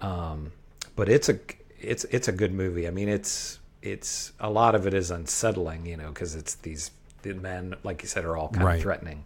Um, 0.01 0.51
but 0.95 1.09
it's 1.09 1.29
a 1.29 1.39
it's 1.79 2.05
it's 2.05 2.27
a 2.27 2.31
good 2.31 2.53
movie. 2.53 2.87
I 2.87 2.91
mean, 2.91 3.09
it's 3.09 3.58
it's 3.81 4.33
a 4.39 4.49
lot 4.49 4.75
of 4.75 4.85
it 4.87 4.93
is 4.93 5.11
unsettling, 5.11 5.85
you 5.85 5.97
know, 5.97 6.09
because 6.09 6.35
it's 6.35 6.55
these 6.55 6.91
the 7.21 7.33
men, 7.33 7.75
like 7.83 8.01
you 8.01 8.07
said, 8.07 8.23
are 8.25 8.37
all 8.37 8.49
kind 8.49 8.63
Right. 8.65 8.75
of 8.75 8.81
threatening. 8.81 9.25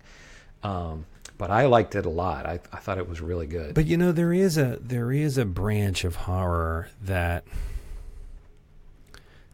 Um, 0.63 1.05
but 1.37 1.51
I 1.51 1.65
liked 1.65 1.95
it 1.95 2.05
a 2.05 2.09
lot. 2.09 2.45
I, 2.45 2.59
I 2.71 2.77
thought 2.77 2.97
it 2.97 3.07
was 3.09 3.19
really 3.21 3.47
good. 3.47 3.73
But 3.75 3.85
you 3.85 3.97
know, 3.97 4.11
there 4.11 4.33
is 4.33 4.57
a 4.57 4.77
there 4.81 5.11
is 5.11 5.37
a 5.37 5.45
branch 5.45 6.03
of 6.03 6.15
horror 6.15 6.89
that. 7.01 7.43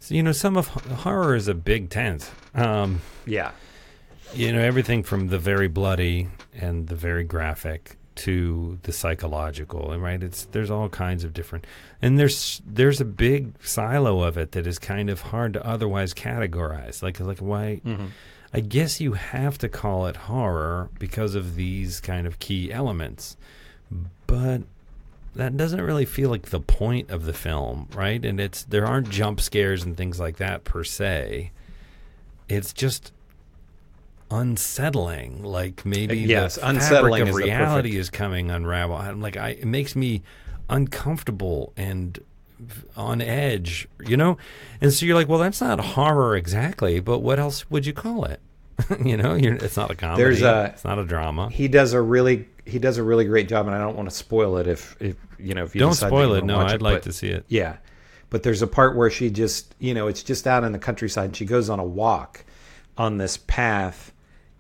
So, 0.02 0.16
you 0.16 0.24
know, 0.24 0.32
some 0.32 0.56
of 0.56 0.68
horror 0.68 1.36
is 1.36 1.48
a 1.48 1.54
big 1.54 1.90
tent. 1.90 2.32
Um, 2.56 3.02
yeah. 3.26 3.52
You 4.34 4.54
know, 4.54 4.60
everything 4.62 5.04
from 5.04 5.28
the 5.28 5.38
very 5.40 5.68
bloody 5.68 6.30
and 6.54 6.88
the 6.88 6.96
very 6.96 7.24
graphic 7.24 7.98
to 8.26 8.78
the 8.84 8.92
psychological 8.92 9.92
and 9.92 10.02
right 10.04 10.22
it's 10.24 10.46
there's 10.52 10.70
all 10.70 10.90
kinds 10.90 11.24
of 11.24 11.34
different 11.34 11.66
and 12.02 12.18
there's 12.20 12.62
there's 12.66 13.00
a 13.02 13.06
big 13.06 13.54
silo 13.64 14.24
of 14.24 14.38
it 14.38 14.52
that 14.54 14.66
is 14.68 14.78
kind 14.78 15.10
of 15.10 15.22
hard 15.22 15.54
to 15.54 15.66
otherwise 15.66 16.14
categorize 16.14 17.02
like 17.02 17.20
like 17.20 17.40
why 17.40 17.80
Mhm. 17.86 18.10
I 18.54 18.62
guess 18.62 19.00
you 19.00 19.14
have 19.14 19.58
to 19.60 19.70
call 19.70 20.08
it 20.08 20.16
horror 20.16 20.90
because 21.00 21.36
of 21.36 21.56
these 21.56 22.00
kind 22.00 22.26
of 22.28 22.40
key 22.40 22.72
elements 22.74 23.38
but 24.28 24.62
that 25.36 25.56
doesn't 25.56 25.82
really 25.82 26.06
feel 26.06 26.30
like 26.30 26.50
the 26.50 26.60
point 26.60 27.12
of 27.12 27.26
the 27.26 27.34
film, 27.34 27.88
right? 27.96 28.24
And 28.26 28.40
it's 28.40 28.64
there 28.66 28.86
aren't 28.86 29.10
jump 29.10 29.40
scares 29.40 29.84
and 29.84 29.96
things 29.96 30.20
like 30.20 30.38
that 30.38 30.64
per 30.64 30.84
se. 30.84 31.52
It's 32.50 32.74
just 32.74 33.14
unsettling. 34.32 35.44
Like 35.44 35.86
maybe 35.86 36.20
Yes, 36.20 36.56
the 36.56 36.68
unsettling 36.68 37.26
fabric 37.26 37.30
of 37.30 37.36
reality 37.36 37.90
perfect- 37.90 38.00
is 38.00 38.10
coming 38.10 38.52
unravel. 38.52 38.96
I'm 38.96 39.22
like 39.22 39.38
I, 39.38 39.50
it 39.50 39.66
makes 39.66 39.96
me 39.96 40.22
uncomfortable 40.70 41.74
and 41.78 42.20
on 42.98 43.22
edge, 43.22 43.88
you 44.06 44.18
know. 44.18 44.38
And 44.82 44.92
so 44.94 45.06
you're 45.06 45.16
like, 45.16 45.28
well, 45.30 45.40
that's 45.40 45.62
not 45.62 45.80
horror 45.80 46.36
exactly, 46.36 47.00
but 47.00 47.20
what 47.20 47.40
else 47.40 47.70
would 47.70 47.86
you 47.86 47.94
call 47.94 48.26
it? 48.26 48.40
you 49.04 49.18
know, 49.18 49.36
you're, 49.36 49.56
it's 49.56 49.76
not 49.78 49.92
a 49.92 49.96
comedy. 49.96 50.24
There's 50.24 50.42
a 50.42 50.72
it's 50.74 50.86
not 50.86 51.00
a 51.00 51.06
drama. 51.06 51.50
He 51.50 51.68
does 51.68 51.94
a 51.94 52.02
really 52.02 52.48
he 52.66 52.80
does 52.80 52.98
a 52.98 53.04
really 53.04 53.26
great 53.26 53.48
job, 53.50 53.66
and 53.68 53.76
I 53.76 53.80
don't 53.80 53.96
want 53.98 54.10
to 54.10 54.16
spoil 54.16 54.58
it 54.58 54.68
if 54.68 54.96
if 55.02 55.16
you 55.38 55.54
know 55.54 55.66
if 55.66 55.76
you 55.76 55.80
Don't 55.80 55.94
spoil 55.96 56.34
it. 56.36 56.46
No, 56.46 56.60
I'd 56.60 56.82
like 56.82 56.96
but- 56.96 57.04
to 57.04 57.14
see 57.14 57.28
it. 57.28 57.44
Yeah, 57.50 57.78
but 58.30 58.44
there's 58.44 58.62
a 58.62 58.68
part 58.68 58.96
where 58.96 59.10
she 59.10 59.30
just 59.30 59.76
you 59.80 59.94
know 59.94 60.08
it's 60.08 60.24
just 60.24 60.48
out 60.48 60.64
in 60.64 60.72
the 60.72 60.80
countryside. 60.80 61.26
and 61.26 61.36
She 61.36 61.46
goes 61.46 61.70
on 61.70 61.80
a 61.80 61.84
walk 61.86 62.46
on 62.98 63.18
this 63.18 63.36
path, 63.38 64.14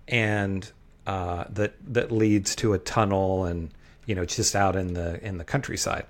and 0.09 0.69
uh, 1.07 1.45
that 1.49 1.73
that 1.93 2.11
leads 2.11 2.55
to 2.57 2.73
a 2.73 2.77
tunnel, 2.77 3.45
and 3.45 3.71
you 4.05 4.15
know 4.15 4.25
just 4.25 4.55
out 4.55 4.75
in 4.75 4.93
the 4.93 5.23
in 5.25 5.37
the 5.37 5.45
countryside, 5.45 6.05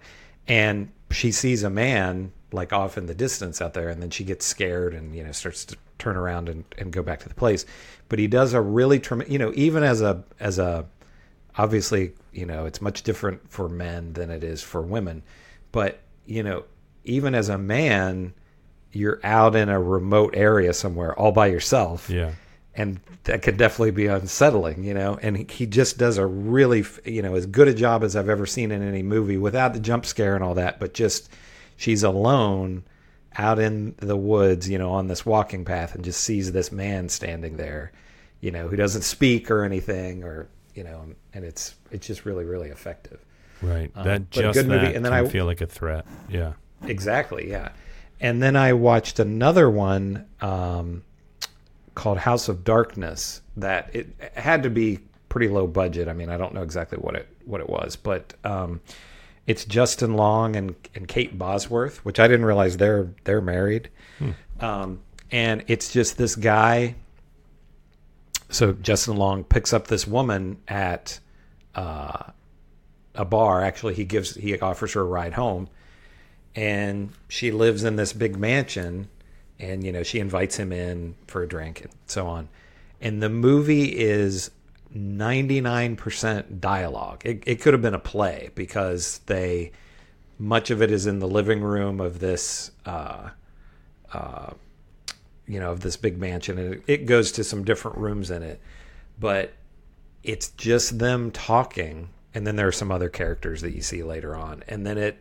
and 0.48 0.90
she 1.12 1.32
sees 1.32 1.64
a 1.64 1.70
man 1.70 2.32
like 2.52 2.74
off 2.74 2.98
in 2.98 3.06
the 3.06 3.14
distance 3.14 3.62
out 3.62 3.74
there, 3.76 3.90
and 3.90 4.02
then 4.02 4.10
she 4.10 4.24
gets 4.24 4.46
scared 4.46 4.94
and 4.96 5.16
you 5.16 5.24
know 5.24 5.32
starts 5.32 5.66
to 5.66 5.78
turn 6.00 6.16
around 6.18 6.50
and, 6.50 6.64
and 6.78 6.92
go 6.92 7.04
back 7.04 7.20
to 7.20 7.30
the 7.30 7.36
place. 7.36 7.66
But 8.08 8.18
he 8.18 8.28
does 8.28 8.54
a 8.54 8.62
really 8.62 9.00
trem- 9.00 9.24
you 9.28 9.38
know 9.38 9.52
even 9.56 9.84
as 9.84 10.02
a 10.02 10.24
as 10.40 10.58
a 10.58 10.86
obviously 11.58 12.14
you 12.32 12.46
know 12.46 12.66
it's 12.66 12.82
much 12.82 13.04
different 13.04 13.42
for 13.52 13.68
men 13.70 14.14
than 14.14 14.30
it 14.30 14.44
is 14.44 14.62
for 14.62 14.82
women 14.82 15.22
but 15.72 16.00
you 16.26 16.44
know 16.44 16.64
even 17.04 17.34
as 17.36 17.50
a 17.50 17.58
man 17.58 18.34
you're 18.94 19.20
out 19.24 19.56
in 19.56 19.68
a 19.68 19.80
remote 19.82 20.34
area 20.38 20.74
somewhere 20.74 21.14
all 21.18 21.32
by 21.32 21.48
yourself 21.48 22.10
Yeah. 22.10 22.32
And 22.76 23.00
that 23.24 23.42
could 23.42 23.58
definitely 23.58 23.92
be 23.92 24.08
unsettling 24.08 24.84
you 24.84 24.94
know 24.94 25.18
and 25.22 25.38
he, 25.38 25.46
he 25.50 25.66
just 25.66 25.98
does 25.98 26.18
a 26.18 26.26
really 26.26 26.84
you 27.06 27.22
know 27.22 27.36
as 27.36 27.46
good 27.46 27.68
a 27.68 27.74
job 27.74 28.04
as 28.04 28.16
i've 28.16 28.30
ever 28.30 28.46
seen 28.46 28.72
in 28.72 28.82
any 28.82 29.04
movie 29.04 29.38
without 29.38 29.74
the 29.74 29.80
jump 29.80 30.06
scare 30.06 30.36
and 30.36 30.44
all 30.44 30.54
that 30.54 30.80
but 30.80 30.94
just 30.94 31.30
she's 31.78 32.04
alone 32.04 32.84
out 33.38 33.60
in 33.60 33.96
the 33.98 34.18
woods 34.18 34.70
you 34.70 34.78
know 34.78 34.92
on 34.92 35.08
this 35.08 35.26
walking 35.26 35.66
path 35.66 35.96
and 35.96 36.04
just 36.04 36.22
sees 36.24 36.52
this 36.52 36.72
man 36.72 37.10
standing 37.10 37.58
there 37.58 37.92
you 38.42 38.52
know 38.52 38.68
who 38.68 38.76
doesn't 38.76 39.02
speak 39.04 39.50
or 39.52 39.64
anything 39.64 40.24
or 40.24 40.48
you 40.76 40.84
know 40.84 41.06
and 41.34 41.44
it's 41.44 41.76
it's 41.92 42.06
just 42.08 42.26
really 42.26 42.46
really 42.46 42.70
effective 42.70 43.20
Right. 43.62 43.92
Um, 43.96 44.06
that 44.06 44.32
just 44.32 44.54
good 44.54 44.68
movie, 44.68 44.86
that 44.86 44.96
and 44.96 45.06
then 45.06 45.14
I- 45.14 45.28
feel 45.28 45.46
like 45.46 45.62
a 45.62 45.68
threat. 45.68 46.06
Yeah. 46.30 46.54
Exactly, 46.84 47.50
yeah. 47.50 47.72
And 48.22 48.42
then 48.42 48.56
I 48.56 48.74
watched 48.74 49.20
another 49.20 49.70
one 49.70 50.26
um, 50.42 51.04
called 52.00 52.18
House 52.18 52.48
of 52.48 52.64
Darkness 52.64 53.42
that 53.58 53.94
it 53.94 54.08
had 54.34 54.64
to 54.64 54.70
be 54.70 55.00
pretty 55.28 55.50
low 55.50 55.68
budget. 55.68 56.08
I 56.08 56.14
mean, 56.14 56.30
I 56.30 56.38
don't 56.38 56.54
know 56.54 56.64
exactly 56.64 56.98
what 56.98 57.16
it 57.16 57.28
what 57.46 57.60
it 57.60 57.70
was, 57.70 57.96
but 57.98 58.34
um, 58.44 58.80
it's 59.46 59.66
Justin 59.66 60.16
Long 60.16 60.56
and, 60.56 60.76
and 60.96 61.08
Kate 61.08 61.38
Bosworth, 61.38 62.04
which 62.06 62.20
I 62.20 62.28
didn't 62.28 62.46
realize 62.46 62.78
they're 62.78 63.12
they're 63.26 63.42
married. 63.42 63.90
Um, 64.62 65.02
and 65.32 65.64
it's 65.68 65.92
just 65.92 66.18
this 66.18 66.36
guy. 66.36 66.96
So 68.50 68.74
Justin 68.74 69.18
Long 69.18 69.44
picks 69.44 69.74
up 69.74 69.88
this 69.88 70.08
woman 70.08 70.58
at 70.68 71.20
uh, 71.76 72.32
a 73.14 73.26
bar. 73.26 73.62
Actually, 73.62 73.96
he 73.96 74.06
gives 74.06 74.36
he 74.36 74.58
offers 74.60 74.94
her 74.94 75.02
a 75.02 75.06
ride 75.06 75.34
home, 75.34 75.68
and 76.56 77.12
she 77.28 77.52
lives 77.52 77.84
in 77.84 77.98
this 77.98 78.14
big 78.14 78.38
mansion, 78.38 79.10
and 79.60 79.84
you 79.84 79.92
know 79.92 80.04
she 80.04 80.20
invites 80.20 80.58
him 80.58 80.72
in 80.72 81.16
for 81.28 81.44
a 81.44 81.48
drink 81.48 81.82
and 81.82 81.94
so 82.06 82.28
on. 82.28 82.50
And 83.02 83.22
the 83.22 83.30
movie 83.30 83.98
is 83.98 84.52
ninety 84.94 85.62
nine 85.62 85.96
percent 85.96 86.62
dialogue. 86.62 87.22
It, 87.26 87.44
it 87.46 87.62
could 87.62 87.74
have 87.74 87.82
been 87.82 87.94
a 87.94 88.00
play 88.00 88.50
because 88.56 89.20
they 89.26 89.72
much 90.38 90.72
of 90.72 90.82
it 90.82 90.92
is 90.92 91.06
in 91.06 91.20
the 91.20 91.28
living 91.28 91.62
room 91.62 92.00
of 92.00 92.20
this. 92.20 92.72
Uh, 92.86 93.30
uh, 94.14 94.54
you 95.46 95.60
know, 95.60 95.72
of 95.72 95.80
this 95.80 95.98
big 95.98 96.20
mansion, 96.20 96.60
and 96.60 96.76
it, 96.76 96.84
it 96.86 97.06
goes 97.08 97.32
to 97.32 97.44
some 97.44 97.64
different 97.64 97.98
rooms 97.98 98.30
in 98.30 98.44
it, 98.44 98.62
but 99.20 99.54
it's 100.24 100.50
just 100.52 101.00
them 101.00 101.32
talking, 101.32 102.10
and 102.36 102.46
then 102.46 102.56
there 102.56 102.68
are 102.68 102.72
some 102.72 102.92
other 102.92 103.10
characters 103.10 103.62
that 103.62 103.72
you 103.72 103.82
see 103.82 104.04
later 104.04 104.36
on, 104.36 104.64
and 104.68 104.86
then 104.86 104.98
it 105.00 105.18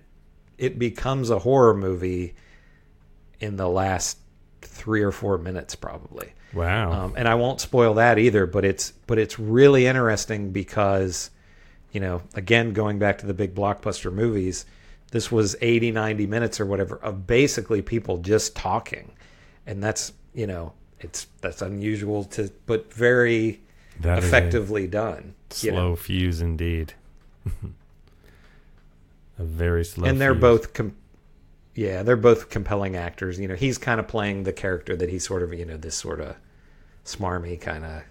it 0.58 0.78
becomes 0.78 1.30
a 1.30 1.38
horror 1.38 1.74
movie 1.74 2.34
in 3.40 3.56
the 3.56 3.68
last 3.68 4.18
three 4.62 5.02
or 5.02 5.12
four 5.12 5.38
minutes, 5.38 5.74
probably. 5.74 6.32
Wow. 6.54 6.92
Um, 6.92 7.14
and 7.16 7.28
I 7.28 7.34
won't 7.34 7.60
spoil 7.60 7.94
that 7.94 8.18
either, 8.18 8.46
but 8.46 8.64
it's 8.64 8.92
but 9.06 9.18
it's 9.18 9.38
really 9.38 9.86
interesting 9.86 10.50
because, 10.50 11.30
you 11.92 12.00
know, 12.00 12.22
again 12.34 12.72
going 12.72 12.98
back 12.98 13.18
to 13.18 13.26
the 13.26 13.34
big 13.34 13.54
blockbuster 13.54 14.12
movies, 14.12 14.64
this 15.10 15.30
was 15.30 15.56
80, 15.60 15.90
90 15.92 16.26
minutes 16.26 16.58
or 16.60 16.66
whatever 16.66 16.96
of 16.96 17.26
basically 17.26 17.82
people 17.82 18.18
just 18.18 18.56
talking, 18.56 19.12
and 19.66 19.82
that's 19.82 20.12
you 20.34 20.46
know 20.46 20.72
it's 21.00 21.26
that's 21.40 21.62
unusual 21.62 22.24
to 22.24 22.50
but 22.66 22.92
very 22.92 23.60
That 24.00 24.18
effectively 24.18 24.86
done. 24.86 25.34
you 25.60 25.70
Slow 25.70 25.90
know. 25.90 25.96
fuse 25.96 26.40
indeed. 26.40 26.94
a 29.38 29.44
very 29.44 29.84
slow 29.84 30.06
and 30.08 30.20
they're 30.20 30.34
fuse. 30.34 30.40
both 30.40 30.72
com- 30.74 30.96
yeah 31.78 32.02
they're 32.02 32.16
both 32.16 32.50
compelling 32.50 32.96
actors 32.96 33.38
you 33.38 33.46
know 33.46 33.54
he's 33.54 33.78
kind 33.78 34.00
of 34.00 34.08
playing 34.08 34.42
the 34.42 34.52
character 34.52 34.96
that 34.96 35.08
he's 35.08 35.24
sort 35.24 35.42
of 35.44 35.54
you 35.54 35.64
know 35.64 35.76
this 35.76 35.94
sort 35.94 36.20
of 36.20 36.34
smarmy 37.04 37.60
kind 37.60 37.84
of 37.84 38.02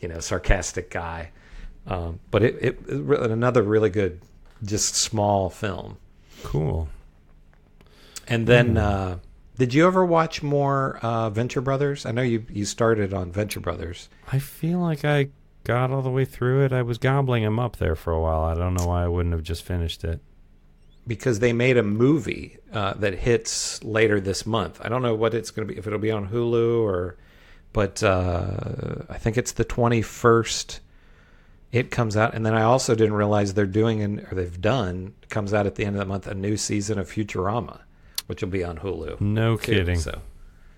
you 0.00 0.06
know 0.08 0.20
sarcastic 0.20 0.88
guy 0.88 1.30
um, 1.88 2.20
but 2.30 2.44
it, 2.44 2.54
it, 2.62 2.78
it 2.88 3.30
another 3.30 3.62
really 3.62 3.90
good 3.90 4.20
just 4.64 4.94
small 4.94 5.50
film 5.50 5.96
cool 6.44 6.88
and 8.28 8.46
then 8.46 8.70
Hmm. 8.72 8.76
uh, 8.76 9.16
did 9.58 9.74
you 9.74 9.84
ever 9.86 10.04
watch 10.04 10.42
more 10.42 10.98
uh, 11.02 11.28
venture 11.28 11.60
brothers 11.60 12.06
i 12.06 12.12
know 12.12 12.22
you 12.22 12.46
you 12.48 12.64
started 12.64 13.12
on 13.12 13.32
venture 13.32 13.60
brothers 13.60 14.08
I 14.30 14.38
feel 14.38 14.78
like 14.78 15.04
I 15.04 15.28
got 15.64 15.90
all 15.90 16.02
the 16.02 16.10
way 16.10 16.24
through 16.24 16.64
it. 16.64 16.72
I 16.72 16.82
was 16.82 16.98
gobbling 16.98 17.42
them 17.44 17.58
up 17.58 17.76
there 17.76 17.94
for 17.94 18.12
a 18.12 18.20
while. 18.20 18.40
I 18.42 18.54
don't 18.54 18.74
know 18.74 18.86
why 18.86 19.04
I 19.04 19.08
wouldn't 19.08 19.32
have 19.34 19.42
just 19.42 19.62
finished 19.62 20.02
it. 20.04 20.20
Because 21.06 21.40
they 21.40 21.52
made 21.52 21.76
a 21.76 21.82
movie 21.82 22.58
uh, 22.72 22.94
that 22.94 23.14
hits 23.14 23.82
later 23.82 24.20
this 24.20 24.46
month. 24.46 24.80
I 24.82 24.88
don't 24.88 25.02
know 25.02 25.14
what 25.14 25.34
it's 25.34 25.50
going 25.50 25.66
to 25.66 25.74
be, 25.74 25.78
if 25.78 25.86
it'll 25.86 25.98
be 25.98 26.10
on 26.10 26.28
Hulu 26.28 26.82
or, 26.82 27.16
but 27.72 28.02
uh, 28.02 29.04
I 29.08 29.18
think 29.18 29.36
it's 29.36 29.52
the 29.52 29.64
21st. 29.64 30.78
It 31.72 31.90
comes 31.90 32.16
out, 32.16 32.34
and 32.34 32.44
then 32.44 32.54
I 32.54 32.62
also 32.62 32.94
didn't 32.94 33.14
realize 33.14 33.54
they're 33.54 33.66
doing, 33.66 34.02
an, 34.02 34.26
or 34.30 34.34
they've 34.34 34.60
done, 34.60 35.14
comes 35.30 35.54
out 35.54 35.66
at 35.66 35.74
the 35.76 35.86
end 35.86 35.96
of 35.96 36.00
the 36.00 36.06
month, 36.06 36.26
a 36.26 36.34
new 36.34 36.56
season 36.56 36.98
of 36.98 37.10
Futurama, 37.10 37.80
which 38.26 38.42
will 38.42 38.50
be 38.50 38.62
on 38.62 38.78
Hulu. 38.78 39.20
No 39.20 39.56
too. 39.56 39.72
kidding. 39.72 39.98
So, 39.98 40.20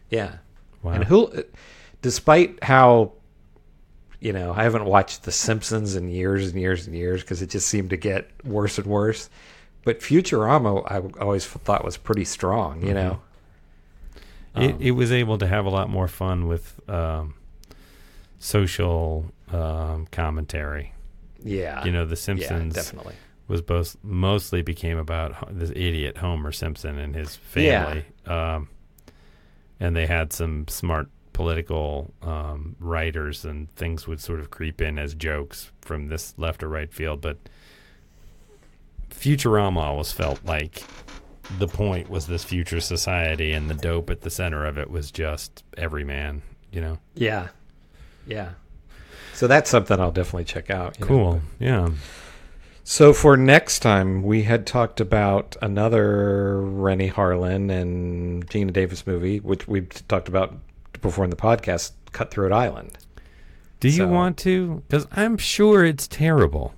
yeah. 0.09 0.37
Wow. 0.83 0.93
And 0.93 1.05
Hulu, 1.05 1.45
despite 2.01 2.63
how, 2.63 3.13
you 4.21 4.33
know, 4.33 4.53
I 4.53 4.63
haven't 4.63 4.85
watched 4.85 5.25
The 5.25 5.33
Simpsons 5.33 5.97
in 5.97 6.09
years 6.09 6.51
and 6.51 6.61
years 6.61 6.87
and 6.87 6.95
years 6.95 7.23
because 7.23 7.43
it 7.43 7.51
just 7.51 7.67
seemed 7.67 7.91
to 7.91 7.97
get 7.97 8.31
worse 8.45 8.79
and 8.79 8.87
worse. 8.87 9.29
But 9.85 10.01
Futurama, 10.01 10.83
I 10.91 11.01
always 11.23 11.47
thought 11.47 11.85
was 11.85 11.97
pretty 11.97 12.25
strong. 12.25 12.87
You 12.87 12.95
know, 12.95 13.21
It, 14.57 14.73
Um, 14.75 14.77
it 14.81 14.91
was 14.93 15.13
able 15.13 15.37
to 15.39 15.47
have 15.47 15.67
a 15.67 15.71
lot 15.71 15.91
more 15.91 16.09
fun 16.09 16.47
with 16.47 16.81
um, 16.89 17.35
social 18.39 19.27
um, 19.53 20.07
commentary. 20.11 20.93
Yeah. 21.43 21.85
You 21.85 21.93
know, 21.93 22.05
The 22.05 22.11
Yeah, 22.13 22.15
Simpsons 22.17 22.75
definitely. 22.75 23.15
was 23.49 23.61
both 23.63 23.97
mostly 24.03 24.63
became 24.63 24.97
about 24.99 25.55
this 25.57 25.71
idiot 25.71 26.19
Homer 26.19 26.53
Simpson 26.53 26.99
and 26.99 27.15
his 27.15 27.39
Yeah. 27.55 27.85
family. 27.85 28.05
Um, 28.27 28.69
and 29.81 29.95
they 29.95 30.07
had 30.07 30.33
some 30.33 30.67
smart 30.69 31.09
political 31.33 32.15
um, 32.23 32.77
writers 32.79 33.45
and 33.45 33.69
things 33.75 34.07
would 34.07 34.21
sort 34.21 34.39
of 34.41 34.51
creep 34.51 34.81
in 34.81 34.99
as 34.99 35.15
jokes 35.15 35.73
from 35.81 36.07
this 36.09 36.33
left 36.39 36.63
or 36.63 36.69
right 36.69 36.93
field. 36.93 37.21
But 37.21 37.37
Futurama 39.15 39.79
always 39.79 40.13
felt 40.13 40.45
like 40.45 40.83
the 41.59 41.69
point 41.69 42.09
was 42.11 42.27
this 42.27 42.45
future 42.45 42.81
society, 42.81 43.53
and 43.53 43.69
the 43.71 43.75
dope 43.75 44.11
at 44.11 44.23
the 44.23 44.31
center 44.31 44.65
of 44.67 44.79
it 44.79 44.91
was 44.91 45.11
just 45.11 45.63
every 45.77 46.05
man. 46.05 46.43
You 46.73 46.81
know, 46.81 46.99
yeah, 47.15 47.49
yeah. 48.27 48.51
So 49.35 49.47
that's 49.47 49.69
something 49.71 49.99
I'll 50.01 50.13
definitely 50.13 50.45
check 50.45 50.71
out. 50.71 50.99
you 50.99 51.05
know, 51.05 51.09
cool. 51.09 51.41
Yeah. 51.59 51.91
So 52.87 53.13
for 53.15 53.37
next 53.37 53.81
time, 53.81 54.23
we 54.23 54.43
had 54.43 54.67
talked 54.67 55.01
about 55.01 55.57
another 55.63 56.61
Renny 56.61 57.11
Harlin 57.11 57.71
and 57.71 58.47
Geena 58.49 58.73
Davis 58.73 59.07
movie, 59.07 59.39
which 59.41 59.67
we've 59.67 59.89
talked 60.09 60.29
about 60.29 60.55
before 61.01 61.25
in 61.25 61.31
the 61.31 61.37
podcast, 61.37 61.93
Cutthroat 62.13 62.53
Island. 62.53 62.99
Do 63.81 63.89
you 63.89 63.95
So- 64.05 64.09
want 64.09 64.37
to? 64.39 64.83
Because 64.89 65.07
I'm 65.13 65.37
sure 65.39 65.85
it's 65.85 66.07
terrible. 66.07 66.75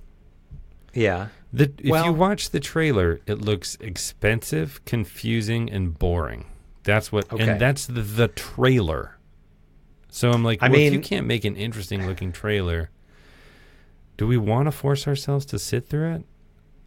Yeah. 0.93 1.27
The, 1.57 1.71
if 1.79 1.89
Well- 1.89 2.05
you 2.05 2.13
watch 2.13 2.49
the 2.51 2.59
trailer, 2.59 3.19
it 3.25 3.41
looks 3.41 3.77
expensive, 3.81 4.83
confusing, 4.85 5.69
and 5.69 5.97
boring. 5.97 6.45
That's 6.83 7.11
what, 7.11 7.31
Okay. 7.33 7.47
and 7.47 7.59
that's 7.61 7.85
the, 7.87 8.01
the 8.01 8.27
trailer. 8.29 9.17
So 10.09 10.31
I'm 10.31 10.43
like, 10.43 10.63
I 10.63 10.69
well, 10.69 10.79
if 10.79 10.93
you 10.93 10.99
can't 11.01 11.27
make 11.27 11.43
an 11.45 11.55
interesting 11.55 12.07
looking 12.07 12.31
trailer, 12.31 12.89
do 14.17 14.25
we 14.25 14.37
want 14.37 14.67
to 14.67 14.71
force 14.71 15.07
ourselves 15.07 15.45
to 15.47 15.59
sit 15.59 15.87
through 15.87 16.13
it? 16.15 16.23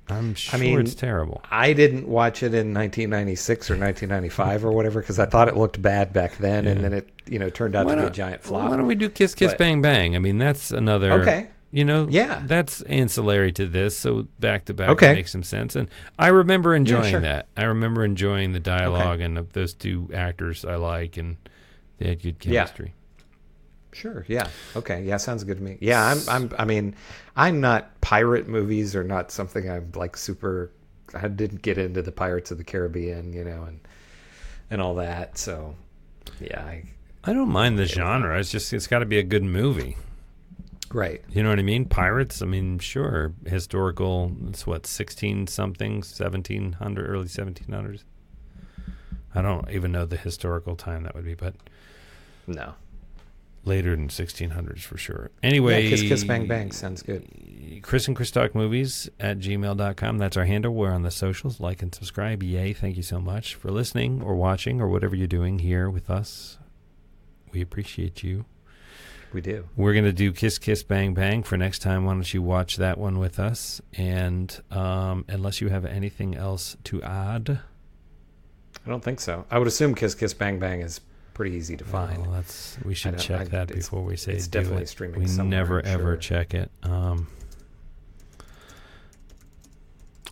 I'm 0.08 0.34
sure 0.34 0.58
mean, 0.58 0.80
it's 0.80 0.94
terrible. 0.94 1.40
I 1.50 1.72
didn't 1.72 2.08
watch 2.08 2.42
it 2.42 2.54
in 2.54 2.74
1996 2.74 3.70
or 3.70 3.74
1995 3.74 4.64
or 4.64 4.72
whatever 4.72 5.00
because 5.00 5.20
I 5.20 5.26
thought 5.26 5.46
it 5.46 5.56
looked 5.56 5.80
bad 5.80 6.12
back 6.12 6.36
then, 6.38 6.66
and 6.66 6.82
then 6.82 6.92
it 6.92 7.08
you 7.28 7.38
know 7.38 7.48
turned 7.48 7.76
out 7.76 7.86
Why 7.86 7.94
to 7.94 8.00
be 8.00 8.06
a 8.08 8.10
giant 8.10 8.42
flop. 8.42 8.70
Why 8.70 8.76
don't 8.76 8.86
we 8.88 8.96
do 8.96 9.08
Kiss 9.08 9.36
Kiss 9.36 9.52
But- 9.52 9.58
Bang 9.58 9.82
Bang? 9.82 10.16
I 10.16 10.18
mean, 10.18 10.38
that's 10.38 10.72
another. 10.72 11.12
Okay. 11.20 11.48
You 11.72 11.84
know, 11.84 12.08
Yeah. 12.10 12.42
that's 12.46 12.82
ancillary 12.82 13.52
to 13.52 13.66
this. 13.66 13.96
So 13.96 14.26
back 14.40 14.64
to 14.64 14.74
back 14.74 14.88
Okay. 14.90 15.14
makes 15.14 15.30
some 15.30 15.44
sense. 15.44 15.76
And 15.76 15.88
I 16.18 16.28
remember 16.28 16.74
enjoying 16.74 17.12
sure. 17.12 17.20
that. 17.20 17.46
I 17.56 17.62
remember 17.64 18.04
enjoying 18.04 18.52
the 18.52 18.58
dialogue 18.60 19.20
and 19.20 19.38
of 19.38 19.52
those 19.52 19.72
two 19.74 20.10
actors 20.12 20.64
I 20.64 20.74
like, 20.74 21.16
and 21.16 21.36
they 21.98 22.08
had 22.08 22.22
good 22.22 22.36
Yeah. 22.44 22.62
chemistry. 22.64 22.94
Sure. 23.92 24.24
Yeah. 24.28 24.48
Okay. 24.76 25.02
Yeah. 25.04 25.16
Sounds 25.16 25.44
good 25.44 25.58
to 25.58 25.62
me. 25.62 25.76
Yeah. 25.80 26.04
I'm. 26.04 26.18
I'm. 26.28 26.50
I 26.58 26.64
mean, 26.64 26.94
I'm 27.36 27.60
not 27.60 28.00
pirate 28.00 28.48
movies 28.48 28.94
are 28.96 29.04
not 29.04 29.30
something 29.30 29.70
I'm 29.70 29.90
like 29.94 30.16
super. 30.16 30.70
I 31.14 31.26
didn't 31.28 31.62
get 31.62 31.76
into 31.78 32.02
the 32.02 32.12
Pirates 32.12 32.50
of 32.52 32.58
the 32.58 32.64
Caribbean, 32.64 33.32
you 33.32 33.44
know, 33.44 33.64
and 33.64 33.80
and 34.70 34.80
all 34.80 34.94
that. 34.96 35.38
So, 35.38 35.74
yeah. 36.40 36.60
I, 36.60 36.84
I 37.24 37.32
don't 37.32 37.48
mind 37.50 37.78
the 37.78 37.86
genre. 37.86 38.38
It's 38.38 38.50
just 38.50 38.72
it's 38.72 38.86
got 38.86 39.00
to 39.00 39.06
be 39.06 39.18
a 39.18 39.24
good 39.24 39.42
movie. 39.44 39.96
Right. 40.92 41.22
You 41.30 41.42
know 41.42 41.50
what 41.50 41.58
I 41.58 41.62
mean? 41.62 41.84
Pirates. 41.86 42.42
I 42.42 42.46
mean, 42.46 42.78
sure, 42.78 43.32
historical. 43.46 44.32
It's 44.48 44.66
what 44.66 44.86
sixteen 44.86 45.46
something, 45.46 46.02
seventeen 46.02 46.72
hundred, 46.72 47.08
early 47.08 47.28
seventeen 47.28 47.72
hundreds. 47.72 48.04
I 49.34 49.42
don't 49.42 49.70
even 49.70 49.92
know 49.92 50.06
the 50.06 50.16
historical 50.16 50.74
time 50.76 51.04
that 51.04 51.14
would 51.14 51.24
be, 51.24 51.34
but 51.34 51.54
No. 52.48 52.74
later 53.64 53.90
than 53.94 54.08
1600s 54.08 54.80
for 54.80 54.96
sure. 54.98 55.30
Anyway, 55.42 55.84
Yeah, 55.84 55.90
kiss, 55.90 56.02
kiss, 56.02 56.24
bang, 56.24 56.48
bang. 56.48 56.72
Sounds 56.72 57.02
good. 57.02 57.28
Chris 57.82 58.08
and 58.08 58.16
Chris 58.16 58.32
Talk 58.32 58.54
Movies 58.56 59.08
at 59.20 59.38
gmail.com. 59.38 60.18
That's 60.18 60.36
our 60.36 60.46
handle. 60.46 60.74
We're 60.74 60.90
on 60.90 61.02
the 61.02 61.10
socials. 61.12 61.60
Like 61.60 61.80
and 61.80 61.94
subscribe. 61.94 62.42
Yay. 62.42 62.72
Thank 62.72 62.96
you 62.96 63.04
so 63.04 63.20
much 63.20 63.54
for 63.54 63.70
listening 63.70 64.20
or 64.20 64.34
watching 64.34 64.80
or 64.80 64.88
whatever 64.88 65.14
you're 65.14 65.28
doing 65.28 65.60
here 65.60 65.88
with 65.88 66.10
us. 66.10 66.58
We 67.52 67.60
appreciate 67.60 68.24
you. 68.24 68.46
We 69.32 69.40
do. 69.40 69.64
We're 69.76 69.92
going 69.92 70.04
to 70.06 70.12
do 70.12 70.32
Kiss 70.32 70.58
Kiss 70.58 70.82
Bang 70.82 71.14
Bang 71.14 71.42
for 71.42 71.56
next 71.56 71.80
time. 71.80 72.04
Why 72.04 72.14
don't 72.14 72.34
you 72.34 72.42
watch 72.42 72.76
that 72.78 72.98
one 72.98 73.18
with 73.18 73.38
us? 73.38 73.80
And 73.94 74.60
um, 74.70 75.24
unless 75.28 75.60
you 75.60 75.68
have 75.68 75.84
anything 75.84 76.34
else 76.34 76.76
to 76.84 77.00
add, 77.02 77.60
I 78.84 78.88
don't 78.88 79.04
think 79.04 79.20
so. 79.20 79.46
I 79.50 79.58
would 79.58 79.68
assume 79.68 79.94
Kiss 79.94 80.14
Kiss 80.14 80.34
Bang 80.34 80.58
Bang 80.58 80.80
is 80.80 81.00
pretty 81.34 81.56
easy 81.56 81.76
to 81.76 81.84
find. 81.84 82.22
well, 82.22 82.32
that's 82.32 82.76
we 82.84 82.94
should 82.94 83.18
check 83.18 83.40
I- 83.42 83.44
that 83.44 83.68
before 83.68 84.02
we 84.02 84.16
say 84.16 84.32
it's 84.32 84.48
definitely 84.48 84.82
it. 84.82 84.88
streaming 84.88 85.20
We 85.20 85.26
never 85.44 85.78
I'm 85.80 85.86
ever 85.86 86.16
check 86.16 86.52
it. 86.54 86.70
Um, 86.82 87.28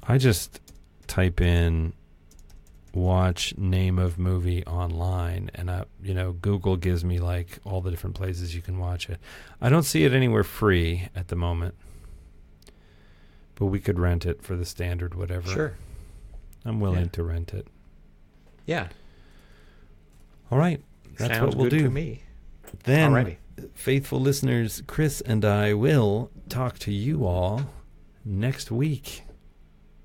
I 0.02 0.18
just 0.18 0.60
type 1.06 1.40
in 1.40 1.92
watch 2.98 3.56
name 3.56 3.98
of 3.98 4.18
movie 4.18 4.64
online 4.66 5.50
and 5.54 5.70
I 5.70 5.84
you 6.02 6.12
know 6.14 6.32
Google 6.32 6.76
gives 6.76 7.04
me 7.04 7.18
like 7.18 7.58
all 7.64 7.80
the 7.80 7.90
different 7.90 8.16
places 8.16 8.54
you 8.54 8.62
can 8.62 8.78
watch 8.78 9.08
it. 9.08 9.18
I 9.60 9.68
don't 9.68 9.84
see 9.84 10.04
it 10.04 10.12
anywhere 10.12 10.44
free 10.44 11.08
at 11.16 11.28
the 11.28 11.36
moment. 11.36 11.74
But 13.54 13.66
we 13.66 13.80
could 13.80 13.98
rent 13.98 14.24
it 14.26 14.42
for 14.42 14.54
the 14.56 14.64
standard 14.64 15.14
whatever. 15.14 15.48
Sure. 15.50 15.74
I'm 16.64 16.80
willing 16.80 17.04
Yeah. 17.06 17.10
to 17.12 17.22
rent 17.24 17.54
it. 17.54 17.66
Yeah. 18.66 18.88
All 20.50 20.58
right. 20.58 20.82
That's 21.18 21.34
Sounds 21.34 21.56
what 21.56 21.56
we'll 21.56 21.70
do. 21.70 21.90
me. 21.90 22.22
Then, 22.84 23.12
Alrighty. 23.12 23.36
faithful 23.74 24.20
listeners, 24.20 24.82
Chris 24.86 25.20
and 25.22 25.44
I 25.44 25.74
will 25.74 26.30
talk 26.48 26.78
to 26.80 26.92
you 26.92 27.26
all 27.26 27.62
next 28.24 28.70
week. 28.70 29.22